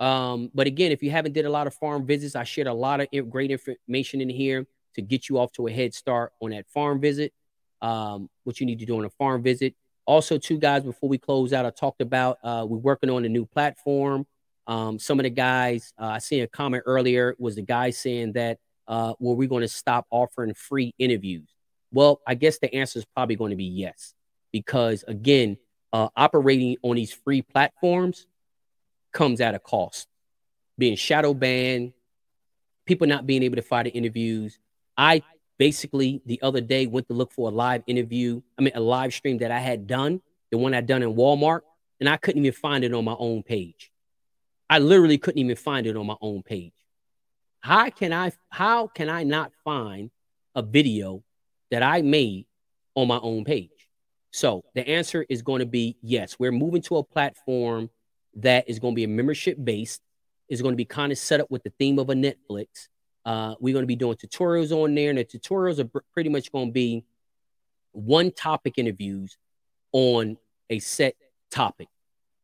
Um, 0.00 0.50
but 0.54 0.66
again, 0.66 0.92
if 0.92 1.02
you 1.02 1.10
haven't 1.10 1.32
did 1.32 1.44
a 1.44 1.50
lot 1.50 1.66
of 1.66 1.74
farm 1.74 2.06
visits, 2.06 2.34
I 2.34 2.44
shared 2.44 2.66
a 2.66 2.74
lot 2.74 3.00
of 3.00 3.30
great 3.30 3.50
information 3.50 4.20
in 4.20 4.28
here 4.28 4.66
to 4.94 5.02
get 5.02 5.28
you 5.28 5.38
off 5.38 5.52
to 5.52 5.66
a 5.66 5.70
head 5.70 5.94
start 5.94 6.32
on 6.40 6.50
that 6.50 6.68
farm 6.68 7.00
visit. 7.00 7.32
Um, 7.80 8.30
what 8.44 8.60
you 8.60 8.66
need 8.66 8.78
to 8.78 8.86
do 8.86 8.98
on 8.98 9.04
a 9.04 9.10
farm 9.10 9.42
visit. 9.42 9.74
Also, 10.06 10.38
two 10.38 10.58
guys, 10.58 10.82
before 10.82 11.08
we 11.08 11.18
close 11.18 11.52
out, 11.52 11.66
I 11.66 11.70
talked 11.70 12.00
about 12.00 12.38
uh, 12.42 12.66
we're 12.68 12.78
working 12.78 13.10
on 13.10 13.24
a 13.24 13.28
new 13.28 13.46
platform. 13.46 14.26
Um, 14.66 14.98
some 14.98 15.18
of 15.18 15.24
the 15.24 15.30
guys, 15.30 15.92
uh, 15.98 16.06
I 16.06 16.18
seen 16.18 16.42
a 16.42 16.46
comment 16.46 16.84
earlier, 16.86 17.34
was 17.38 17.56
the 17.56 17.62
guy 17.62 17.90
saying 17.90 18.32
that 18.32 18.58
uh, 18.88 19.14
were 19.18 19.34
we 19.34 19.46
going 19.46 19.62
to 19.62 19.68
stop 19.68 20.06
offering 20.10 20.54
free 20.54 20.94
interviews? 20.98 21.48
Well, 21.92 22.20
I 22.26 22.34
guess 22.34 22.58
the 22.58 22.74
answer 22.74 22.98
is 22.98 23.04
probably 23.04 23.36
going 23.36 23.50
to 23.50 23.56
be 23.56 23.64
yes, 23.64 24.14
because 24.52 25.04
again, 25.06 25.58
uh, 25.92 26.08
operating 26.16 26.76
on 26.82 26.96
these 26.96 27.12
free 27.12 27.42
platforms 27.42 28.26
comes 29.14 29.40
at 29.40 29.54
a 29.54 29.58
cost. 29.58 30.08
Being 30.76 30.96
shadow 30.96 31.32
banned, 31.32 31.94
people 32.84 33.06
not 33.06 33.26
being 33.26 33.42
able 33.42 33.56
to 33.56 33.62
find 33.62 33.86
the 33.86 33.92
interviews. 33.92 34.58
I 34.96 35.22
basically 35.58 36.20
the 36.26 36.42
other 36.42 36.60
day 36.60 36.86
went 36.86 37.08
to 37.08 37.14
look 37.14 37.32
for 37.32 37.48
a 37.48 37.52
live 37.52 37.82
interview. 37.86 38.42
I 38.58 38.62
mean, 38.62 38.72
a 38.74 38.80
live 38.80 39.14
stream 39.14 39.38
that 39.38 39.50
I 39.50 39.60
had 39.60 39.86
done, 39.86 40.20
the 40.50 40.58
one 40.58 40.74
I'd 40.74 40.86
done 40.86 41.02
in 41.02 41.14
Walmart, 41.14 41.60
and 42.00 42.08
I 42.08 42.16
couldn't 42.16 42.44
even 42.44 42.52
find 42.52 42.84
it 42.84 42.92
on 42.92 43.04
my 43.04 43.16
own 43.18 43.42
page. 43.42 43.90
I 44.68 44.78
literally 44.78 45.18
couldn't 45.18 45.40
even 45.40 45.56
find 45.56 45.86
it 45.86 45.96
on 45.96 46.06
my 46.06 46.16
own 46.20 46.42
page. 46.42 46.74
How 47.60 47.88
can 47.90 48.12
I 48.12 48.32
how 48.50 48.88
can 48.88 49.08
I 49.08 49.22
not 49.22 49.52
find 49.64 50.10
a 50.54 50.62
video 50.62 51.22
that 51.70 51.82
I 51.82 52.02
made 52.02 52.46
on 52.94 53.08
my 53.08 53.18
own 53.18 53.44
page? 53.44 53.70
So 54.32 54.64
the 54.74 54.86
answer 54.86 55.24
is 55.28 55.42
going 55.42 55.60
to 55.60 55.66
be 55.66 55.96
yes. 56.02 56.38
We're 56.38 56.52
moving 56.52 56.82
to 56.82 56.96
a 56.96 57.04
platform 57.04 57.88
that 58.36 58.68
is 58.68 58.78
going 58.78 58.94
to 58.94 58.96
be 58.96 59.04
a 59.04 59.08
membership 59.08 59.56
based. 59.62 60.02
Is 60.48 60.60
going 60.60 60.74
to 60.74 60.76
be 60.76 60.84
kind 60.84 61.10
of 61.10 61.16
set 61.16 61.40
up 61.40 61.50
with 61.50 61.62
the 61.62 61.72
theme 61.78 61.98
of 61.98 62.10
a 62.10 62.14
Netflix. 62.14 62.88
Uh, 63.24 63.54
we're 63.60 63.72
going 63.72 63.84
to 63.84 63.86
be 63.86 63.96
doing 63.96 64.16
tutorials 64.16 64.72
on 64.72 64.94
there, 64.94 65.08
and 65.08 65.18
the 65.18 65.24
tutorials 65.24 65.78
are 65.78 66.02
pretty 66.12 66.28
much 66.28 66.52
going 66.52 66.68
to 66.68 66.72
be 66.72 67.04
one 67.92 68.30
topic 68.30 68.74
interviews 68.76 69.38
on 69.92 70.36
a 70.68 70.78
set 70.80 71.14
topic 71.50 71.88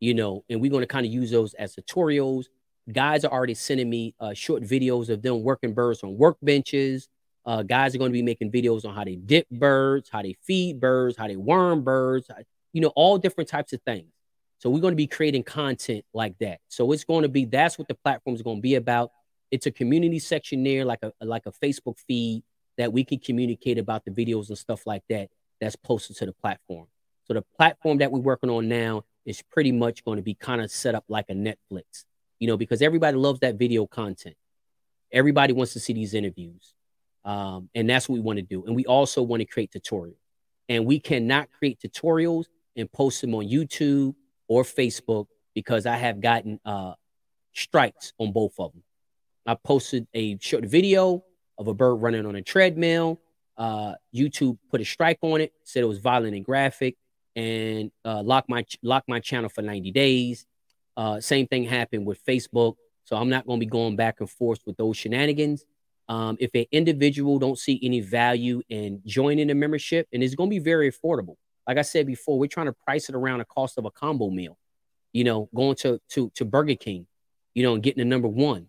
you 0.01 0.15
know, 0.15 0.45
and 0.49 0.61
we're 0.61 0.71
going 0.71 0.83
to 0.83 0.87
kind 0.87 1.07
of 1.07 1.13
use 1.13 1.31
those 1.31 1.55
as 1.55 1.77
tutorials. 1.77 2.47
Guys 2.91 3.25
are 3.25 3.31
already 3.31 3.55
sending 3.55 3.89
me 3.89 4.15
uh, 4.19 4.35
short 4.35 4.63
videos 4.63 5.11
of 5.11 5.23
them 5.23 5.43
working 5.43 5.75
birds 5.75 6.03
on 6.03 6.17
workbenches. 6.17 7.07
Uh, 7.45 7.63
guys 7.63 7.95
are 7.95 7.99
going 7.99 8.11
to 8.11 8.17
be 8.17 8.23
making 8.23 8.51
videos 8.51 8.85
on 8.85 8.95
how 8.95 9.05
they 9.05 9.17
dip 9.17 9.49
birds, 9.51 10.09
how 10.11 10.23
they 10.23 10.37
feed 10.43 10.81
birds, 10.81 11.17
how 11.17 11.29
they 11.29 11.37
worm 11.37 11.85
birds, 11.85 12.29
you 12.73 12.81
know, 12.81 12.93
all 12.97 13.19
different 13.19 13.49
types 13.49 13.73
of 13.73 13.81
things. 13.83 14.11
So 14.61 14.69
we're 14.69 14.81
going 14.81 14.93
to 14.93 14.97
be 14.97 15.07
creating 15.07 15.45
content 15.45 16.05
like 16.13 16.39
that. 16.39 16.61
So 16.69 16.93
it's 16.93 17.05
going 17.05 17.23
to 17.23 17.31
be 17.31 17.47
that's 17.47 17.79
what 17.79 17.89
the 17.89 17.95
platform 17.95 18.37
is 18.37 18.43
going 18.43 18.59
to 18.59 18.63
be 18.63 18.75
about. 18.75 19.11
It's 19.51 19.65
a 19.65 19.71
community 19.71 20.19
section 20.19 20.63
there, 20.63 20.85
like 20.85 21.01
a 21.03 21.13
like 21.23 21.47
a 21.47 21.53
Facebook 21.53 21.99
feed 22.07 22.45
that 22.77 22.93
we 22.93 23.03
can 23.03 23.19
communicate 23.19 23.79
about 23.79 24.05
the 24.05 24.11
videos 24.11 24.51
and 24.51 24.59
stuff 24.59 24.87
like 24.87 25.03
that 25.09 25.31
that's 25.63 25.77
posted 25.77 26.17
to 26.17 26.27
the 26.27 26.33
platform. 26.35 26.87
So 27.25 27.33
the 27.35 27.43
platform 27.57 27.99
that 27.99 28.13
we're 28.13 28.21
working 28.21 28.51
on 28.51 28.69
now 28.69 29.05
is 29.25 29.41
pretty 29.41 29.73
much 29.73 30.05
going 30.05 30.17
to 30.17 30.23
be 30.23 30.35
kind 30.35 30.61
of 30.61 30.71
set 30.71 30.95
up 30.95 31.05
like 31.09 31.31
a 31.31 31.35
Netflix, 31.35 32.05
you 32.39 32.47
know, 32.47 32.59
because 32.59 32.83
everybody 32.83 33.17
loves 33.17 33.41
that 33.41 33.55
video 33.55 33.87
content. 33.87 34.37
Everybody 35.11 35.55
wants 35.55 35.73
to 35.73 35.81
see 35.81 35.95
these 35.95 36.13
interviews. 36.13 36.75
Um, 37.25 37.71
and 37.75 37.89
that's 37.89 38.11
what 38.11 38.15
we 38.15 38.21
want 38.21 38.39
to 38.39 38.43
do. 38.43 38.67
And 38.67 38.77
we 38.77 38.85
also 38.85 39.23
want 39.23 39.41
to 39.41 39.47
create 39.47 39.73
tutorials. 39.73 40.17
And 40.69 40.85
we 40.85 41.01
cannot 41.01 41.49
create 41.51 41.81
tutorials 41.81 42.45
and 42.77 42.91
post 42.93 43.23
them 43.23 43.35
on 43.35 43.45
YouTube 43.45 44.15
or 44.51 44.65
Facebook 44.65 45.29
because 45.55 45.87
I 45.87 45.97
have 45.97 46.21
gotten 46.21 46.59
uh, 46.65 46.95
strikes 47.55 48.13
on 48.19 48.33
both 48.33 48.53
of 48.59 48.73
them. 48.73 48.83
I 49.47 49.55
posted 49.55 50.09
a 50.13 50.37
short 50.41 50.65
video 50.65 51.25
of 51.57 51.69
a 51.69 51.73
bird 51.73 51.95
running 51.95 52.27
on 52.27 52.35
a 52.35 52.43
treadmill. 52.43 53.21
Uh, 53.57 53.95
YouTube 54.15 54.59
put 54.69 54.81
a 54.81 54.85
strike 54.85 55.19
on 55.23 55.41
it, 55.41 55.53
said 55.63 55.85
it 55.85 55.87
was 55.87 55.99
violent 55.99 56.35
and 56.35 56.45
graphic, 56.45 56.97
and 57.37 57.93
uh, 58.05 58.23
locked 58.23 58.49
my 58.49 58.67
locked 58.83 59.09
my 59.09 59.21
channel 59.21 59.49
for 59.49 59.63
90 59.63 59.93
days. 59.93 60.47
Uh, 60.97 61.21
same 61.21 61.47
thing 61.47 61.63
happened 61.65 62.05
with 62.05 62.25
Facebook. 62.27 62.75
So 63.05 63.17
I'm 63.17 63.29
not 63.29 63.47
going 63.47 63.61
to 63.61 63.65
be 63.65 63.71
going 63.71 63.95
back 63.95 64.17
and 64.19 64.29
forth 64.29 64.61
with 64.67 64.77
those 64.77 64.97
shenanigans. 64.97 65.65
Um, 66.09 66.37
if 66.41 66.51
an 66.55 66.67
individual 66.73 67.39
don't 67.39 67.59
see 67.59 67.79
any 67.85 68.01
value 68.01 68.63
in 68.69 69.01
joining 69.07 69.51
a 69.51 69.55
membership, 69.55 70.09
and 70.13 70.25
it's 70.25 70.35
going 70.35 70.51
to 70.51 70.55
be 70.55 70.59
very 70.59 70.91
affordable. 70.91 71.37
Like 71.71 71.79
I 71.79 71.83
said 71.83 72.05
before, 72.05 72.37
we're 72.37 72.49
trying 72.49 72.67
to 72.67 72.73
price 72.73 73.09
it 73.09 73.15
around 73.15 73.39
the 73.39 73.45
cost 73.45 73.79
of 73.79 73.85
a 73.85 73.93
combo 73.93 74.29
meal. 74.29 74.59
You 75.13 75.23
know, 75.23 75.49
going 75.55 75.77
to 75.77 76.01
to 76.09 76.29
to 76.35 76.45
Burger 76.45 76.75
King, 76.75 77.07
you 77.55 77.63
know, 77.63 77.75
and 77.75 77.83
getting 77.83 78.01
the 78.01 78.05
number 78.05 78.27
one. 78.27 78.67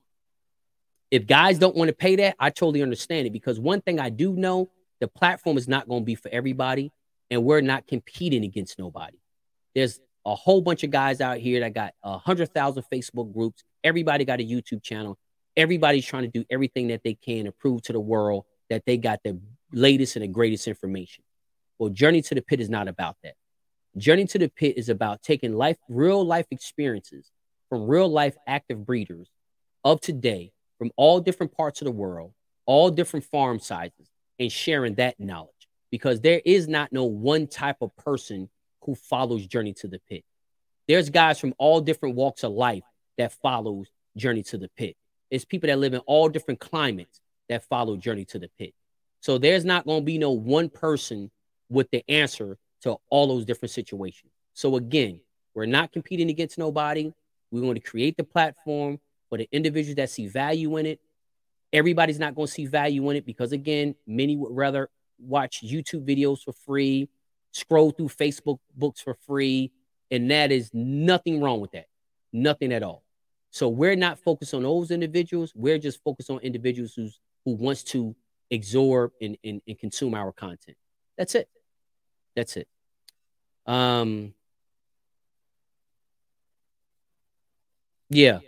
If 1.09 1.25
guys 1.25 1.57
don't 1.57 1.75
want 1.75 1.87
to 1.87 1.95
pay 1.95 2.17
that, 2.17 2.35
I 2.37 2.51
totally 2.51 2.83
understand 2.83 3.25
it 3.25 3.33
because 3.33 3.59
one 3.59 3.81
thing 3.81 3.99
I 3.99 4.09
do 4.09 4.35
know, 4.35 4.69
the 4.99 5.07
platform 5.07 5.57
is 5.57 5.67
not 5.67 5.87
going 5.89 6.03
to 6.03 6.05
be 6.05 6.13
for 6.13 6.29
everybody, 6.31 6.91
and 7.31 7.43
we're 7.43 7.61
not 7.61 7.87
competing 7.87 8.43
against 8.43 8.77
nobody. 8.77 9.17
There's 9.73 9.99
a 10.23 10.35
whole 10.35 10.61
bunch 10.61 10.83
of 10.83 10.91
guys 10.91 11.21
out 11.21 11.39
here 11.39 11.61
that 11.61 11.73
got 11.73 11.95
a 12.03 12.19
hundred 12.19 12.53
thousand 12.53 12.83
Facebook 12.93 13.33
groups. 13.33 13.63
Everybody 13.83 14.25
got 14.25 14.41
a 14.41 14.45
YouTube 14.45 14.83
channel. 14.83 15.17
Everybody's 15.57 16.05
trying 16.05 16.31
to 16.31 16.39
do 16.39 16.45
everything 16.51 16.89
that 16.89 17.01
they 17.03 17.15
can 17.15 17.45
to 17.45 17.51
prove 17.51 17.81
to 17.81 17.93
the 17.93 17.99
world 17.99 18.45
that 18.69 18.85
they 18.85 18.97
got 18.97 19.23
the 19.23 19.39
latest 19.73 20.17
and 20.17 20.21
the 20.21 20.27
greatest 20.27 20.67
information. 20.67 21.23
Well, 21.81 21.89
Journey 21.89 22.21
to 22.21 22.35
the 22.35 22.43
Pit 22.43 22.59
is 22.59 22.69
not 22.69 22.87
about 22.87 23.15
that. 23.23 23.33
Journey 23.97 24.25
to 24.25 24.37
the 24.37 24.49
Pit 24.49 24.77
is 24.77 24.87
about 24.87 25.23
taking 25.23 25.55
life, 25.55 25.77
real 25.89 26.23
life 26.23 26.45
experiences 26.51 27.31
from 27.69 27.87
real 27.87 28.07
life 28.07 28.35
active 28.45 28.85
breeders 28.85 29.27
of 29.83 29.99
today 29.99 30.51
from 30.77 30.91
all 30.95 31.19
different 31.19 31.57
parts 31.57 31.81
of 31.81 31.85
the 31.85 31.91
world, 31.91 32.33
all 32.67 32.91
different 32.91 33.25
farm 33.25 33.57
sizes, 33.57 34.11
and 34.37 34.51
sharing 34.51 34.93
that 34.95 35.19
knowledge 35.19 35.49
because 35.89 36.21
there 36.21 36.39
is 36.45 36.67
not 36.67 36.93
no 36.93 37.05
one 37.05 37.47
type 37.47 37.77
of 37.81 37.97
person 37.97 38.47
who 38.83 38.93
follows 38.93 39.47
Journey 39.47 39.73
to 39.73 39.87
the 39.87 39.99
Pit. 40.07 40.23
There's 40.87 41.09
guys 41.09 41.39
from 41.39 41.55
all 41.57 41.81
different 41.81 42.13
walks 42.13 42.43
of 42.43 42.51
life 42.51 42.83
that 43.17 43.33
follows 43.33 43.87
Journey 44.15 44.43
to 44.43 44.59
the 44.59 44.69
Pit. 44.77 44.95
It's 45.31 45.45
people 45.45 45.65
that 45.65 45.79
live 45.79 45.95
in 45.95 46.01
all 46.01 46.29
different 46.29 46.59
climates 46.59 47.19
that 47.49 47.63
follow 47.63 47.97
Journey 47.97 48.25
to 48.25 48.37
the 48.37 48.51
Pit. 48.59 48.75
So 49.21 49.39
there's 49.39 49.65
not 49.65 49.87
going 49.87 50.01
to 50.01 50.05
be 50.05 50.19
no 50.19 50.29
one 50.29 50.69
person 50.69 51.31
with 51.71 51.89
the 51.91 52.03
answer 52.09 52.57
to 52.83 52.97
all 53.09 53.27
those 53.27 53.45
different 53.45 53.71
situations. 53.71 54.31
So 54.53 54.75
again, 54.75 55.21
we're 55.55 55.65
not 55.65 55.91
competing 55.91 56.29
against 56.29 56.57
nobody. 56.57 57.11
We 57.51 57.61
want 57.61 57.81
to 57.81 57.89
create 57.89 58.17
the 58.17 58.23
platform 58.23 58.99
for 59.29 59.37
the 59.37 59.47
individuals 59.51 59.95
that 59.95 60.09
see 60.09 60.27
value 60.27 60.77
in 60.77 60.85
it. 60.85 60.99
Everybody's 61.73 62.19
not 62.19 62.35
going 62.35 62.47
to 62.47 62.53
see 62.53 62.65
value 62.65 63.09
in 63.09 63.15
it 63.15 63.25
because 63.25 63.53
again, 63.53 63.95
many 64.05 64.35
would 64.35 64.55
rather 64.55 64.89
watch 65.17 65.61
YouTube 65.63 66.05
videos 66.05 66.43
for 66.43 66.51
free, 66.51 67.09
scroll 67.51 67.91
through 67.91 68.09
Facebook 68.09 68.59
books 68.75 68.99
for 69.01 69.13
free, 69.13 69.71
and 70.09 70.29
that 70.29 70.51
is 70.51 70.69
nothing 70.73 71.39
wrong 71.39 71.61
with 71.61 71.71
that. 71.71 71.87
Nothing 72.33 72.73
at 72.73 72.83
all. 72.83 73.03
So 73.51 73.69
we're 73.69 73.95
not 73.95 74.19
focused 74.19 74.53
on 74.53 74.63
those 74.63 74.91
individuals. 74.91 75.53
We're 75.55 75.77
just 75.77 76.03
focused 76.03 76.29
on 76.29 76.39
individuals 76.39 76.93
who's 76.95 77.19
who 77.45 77.53
wants 77.55 77.83
to 77.83 78.15
absorb 78.51 79.11
and, 79.21 79.37
and, 79.43 79.61
and 79.67 79.79
consume 79.79 80.13
our 80.13 80.31
content. 80.31 80.77
That's 81.17 81.35
it. 81.35 81.49
That's 82.35 82.57
it. 82.57 82.67
Um 83.65 84.33
yeah. 88.09 88.39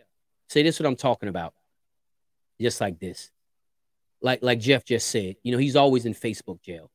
See, 0.49 0.63
this 0.63 0.75
is 0.75 0.81
what 0.81 0.87
I'm 0.87 0.95
talking 0.95 1.29
about. 1.29 1.53
Just 2.59 2.81
like 2.81 2.99
this. 2.99 3.31
Like 4.21 4.41
like 4.41 4.59
Jeff 4.59 4.85
just 4.85 5.07
said, 5.09 5.35
you 5.43 5.51
know, 5.51 5.57
he's 5.57 5.75
always 5.75 6.05
in 6.05 6.13
Facebook 6.13 6.61
jail. 6.61 6.89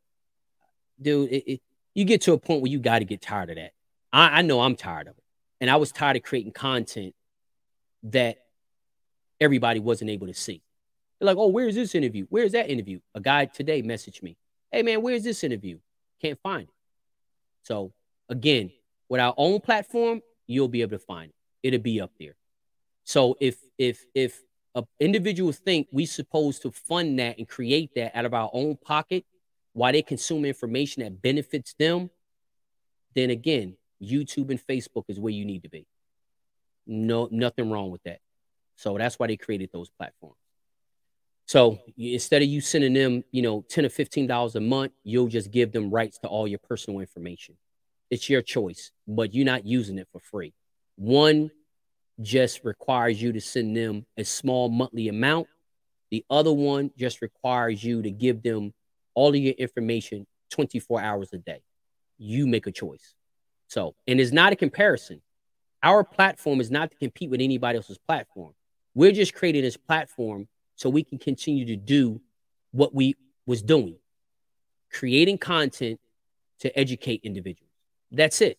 Dude, 1.00 1.30
it, 1.30 1.52
it, 1.52 1.60
you 1.94 2.04
get 2.04 2.22
to 2.22 2.32
a 2.32 2.38
point 2.38 2.62
where 2.62 2.70
you 2.70 2.78
got 2.78 3.00
to 3.00 3.04
get 3.04 3.20
tired 3.20 3.50
of 3.50 3.56
that. 3.56 3.72
I, 4.12 4.38
I 4.38 4.42
know 4.42 4.60
I'm 4.60 4.76
tired 4.76 5.08
of 5.08 5.16
it. 5.16 5.24
And 5.60 5.70
I 5.70 5.76
was 5.76 5.92
tired 5.92 6.16
of 6.16 6.22
creating 6.22 6.52
content 6.52 7.14
that 8.04 8.38
everybody 9.40 9.80
wasn't 9.80 10.10
able 10.10 10.28
to 10.28 10.34
see. 10.34 10.62
They're 11.18 11.26
like, 11.26 11.36
oh, 11.36 11.48
where's 11.48 11.74
this 11.74 11.94
interview? 11.94 12.26
Where's 12.28 12.52
that 12.52 12.70
interview? 12.70 13.00
A 13.14 13.20
guy 13.20 13.46
today 13.46 13.82
messaged 13.82 14.22
me, 14.22 14.36
hey, 14.70 14.82
man, 14.82 15.02
where's 15.02 15.24
this 15.24 15.42
interview? 15.42 15.78
Can't 16.22 16.38
find 16.40 16.68
it. 16.68 16.74
So, 17.68 17.92
again, 18.30 18.72
with 19.10 19.20
our 19.20 19.34
own 19.36 19.60
platform, 19.60 20.22
you'll 20.46 20.68
be 20.68 20.80
able 20.80 20.92
to 20.92 21.04
find 21.04 21.28
it. 21.28 21.34
It'll 21.62 21.82
be 21.82 22.00
up 22.00 22.12
there. 22.18 22.34
So 23.04 23.36
if 23.40 23.56
if 23.76 24.06
if 24.14 24.40
a 24.74 24.84
individual 24.98 25.52
think 25.52 25.86
we 25.92 26.06
supposed 26.06 26.62
to 26.62 26.70
fund 26.70 27.18
that 27.18 27.36
and 27.36 27.46
create 27.46 27.90
that 27.94 28.16
out 28.16 28.24
of 28.24 28.32
our 28.32 28.48
own 28.54 28.78
pocket 28.82 29.26
while 29.74 29.92
they 29.92 30.00
consume 30.00 30.46
information 30.46 31.02
that 31.02 31.20
benefits 31.20 31.74
them, 31.74 32.08
then 33.14 33.28
again, 33.28 33.76
YouTube 34.02 34.48
and 34.48 34.66
Facebook 34.66 35.04
is 35.08 35.20
where 35.20 35.34
you 35.34 35.44
need 35.44 35.64
to 35.64 35.68
be. 35.68 35.86
No, 36.86 37.28
nothing 37.30 37.70
wrong 37.70 37.90
with 37.90 38.02
that. 38.04 38.20
So 38.76 38.96
that's 38.96 39.18
why 39.18 39.26
they 39.26 39.36
created 39.36 39.68
those 39.74 39.90
platforms. 39.90 40.36
So 41.48 41.78
instead 41.96 42.42
of 42.42 42.48
you 42.48 42.60
sending 42.60 42.92
them, 42.92 43.24
you 43.32 43.40
know, 43.40 43.64
10 43.70 43.86
or 43.86 43.88
15 43.88 44.26
dollars 44.26 44.54
a 44.54 44.60
month, 44.60 44.92
you'll 45.02 45.28
just 45.28 45.50
give 45.50 45.72
them 45.72 45.90
rights 45.90 46.18
to 46.18 46.28
all 46.28 46.46
your 46.46 46.58
personal 46.58 47.00
information. 47.00 47.56
It's 48.10 48.28
your 48.28 48.42
choice, 48.42 48.90
but 49.06 49.32
you're 49.34 49.46
not 49.46 49.64
using 49.64 49.98
it 49.98 50.08
for 50.12 50.20
free. 50.20 50.52
One 50.96 51.50
just 52.20 52.64
requires 52.64 53.20
you 53.22 53.32
to 53.32 53.40
send 53.40 53.74
them 53.74 54.04
a 54.18 54.24
small 54.24 54.68
monthly 54.68 55.08
amount. 55.08 55.46
The 56.10 56.22
other 56.28 56.52
one 56.52 56.90
just 56.98 57.22
requires 57.22 57.82
you 57.82 58.02
to 58.02 58.10
give 58.10 58.42
them 58.42 58.74
all 59.14 59.30
of 59.30 59.36
your 59.36 59.54
information 59.54 60.26
24 60.50 61.00
hours 61.00 61.32
a 61.32 61.38
day. 61.38 61.62
You 62.18 62.46
make 62.46 62.66
a 62.66 62.72
choice. 62.72 63.14
So, 63.68 63.94
and 64.06 64.20
it's 64.20 64.32
not 64.32 64.52
a 64.52 64.56
comparison. 64.56 65.22
Our 65.82 66.04
platform 66.04 66.60
is 66.60 66.70
not 66.70 66.90
to 66.90 66.96
compete 66.98 67.30
with 67.30 67.40
anybody 67.40 67.78
else's 67.78 67.98
platform. 67.98 68.52
We're 68.94 69.12
just 69.12 69.34
creating 69.34 69.62
this 69.62 69.78
platform 69.78 70.46
so 70.78 70.88
we 70.88 71.02
can 71.02 71.18
continue 71.18 71.66
to 71.66 71.76
do 71.76 72.20
what 72.70 72.94
we 72.94 73.16
was 73.46 73.62
doing, 73.62 73.96
creating 74.92 75.36
content 75.36 75.98
to 76.60 76.78
educate 76.78 77.20
individuals. 77.24 77.72
That's 78.12 78.40
it. 78.40 78.58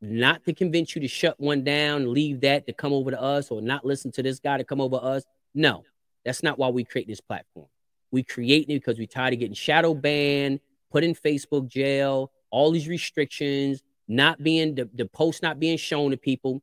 Not 0.00 0.44
to 0.46 0.52
convince 0.52 0.96
you 0.96 1.00
to 1.02 1.08
shut 1.08 1.38
one 1.38 1.62
down, 1.62 2.12
leave 2.12 2.40
that 2.40 2.66
to 2.66 2.72
come 2.72 2.92
over 2.92 3.12
to 3.12 3.22
us, 3.22 3.52
or 3.52 3.62
not 3.62 3.84
listen 3.84 4.10
to 4.12 4.22
this 4.22 4.40
guy 4.40 4.58
to 4.58 4.64
come 4.64 4.80
over 4.80 4.98
us. 5.00 5.22
No, 5.54 5.84
that's 6.24 6.42
not 6.42 6.58
why 6.58 6.68
we 6.68 6.82
create 6.82 7.06
this 7.06 7.20
platform. 7.20 7.68
We 8.10 8.24
create 8.24 8.62
it 8.62 8.74
because 8.74 8.98
we're 8.98 9.06
tired 9.06 9.34
of 9.34 9.38
getting 9.38 9.54
shadow 9.54 9.94
banned, 9.94 10.58
put 10.90 11.04
in 11.04 11.14
Facebook 11.14 11.68
jail, 11.68 12.32
all 12.50 12.72
these 12.72 12.88
restrictions, 12.88 13.84
not 14.08 14.42
being 14.42 14.74
the, 14.74 14.90
the 14.92 15.06
post 15.06 15.40
not 15.40 15.60
being 15.60 15.78
shown 15.78 16.10
to 16.10 16.16
people. 16.16 16.62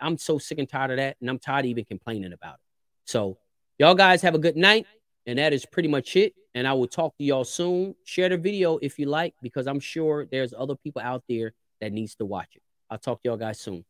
I'm 0.00 0.16
so 0.16 0.38
sick 0.38 0.58
and 0.58 0.68
tired 0.68 0.92
of 0.92 0.96
that, 0.96 1.18
and 1.20 1.28
I'm 1.28 1.38
tired 1.38 1.66
of 1.66 1.70
even 1.70 1.84
complaining 1.84 2.32
about 2.32 2.54
it. 2.54 2.60
So, 3.04 3.36
y'all 3.78 3.94
guys 3.94 4.22
have 4.22 4.34
a 4.34 4.38
good 4.38 4.56
night, 4.56 4.86
and 5.26 5.38
that 5.38 5.52
is 5.52 5.66
pretty 5.66 5.88
much 5.88 6.16
it. 6.16 6.34
And 6.54 6.66
I 6.66 6.72
will 6.72 6.88
talk 6.88 7.16
to 7.18 7.24
y'all 7.24 7.44
soon. 7.44 7.94
Share 8.04 8.30
the 8.30 8.38
video 8.38 8.78
if 8.78 8.98
you 8.98 9.06
like, 9.06 9.34
because 9.42 9.66
I'm 9.66 9.80
sure 9.80 10.26
there's 10.30 10.54
other 10.56 10.74
people 10.74 11.02
out 11.02 11.22
there 11.28 11.52
that 11.80 11.92
needs 11.92 12.14
to 12.16 12.24
watch 12.24 12.48
it. 12.54 12.62
I'll 12.88 12.98
talk 12.98 13.22
to 13.22 13.28
y'all 13.28 13.36
guys 13.36 13.60
soon. 13.60 13.84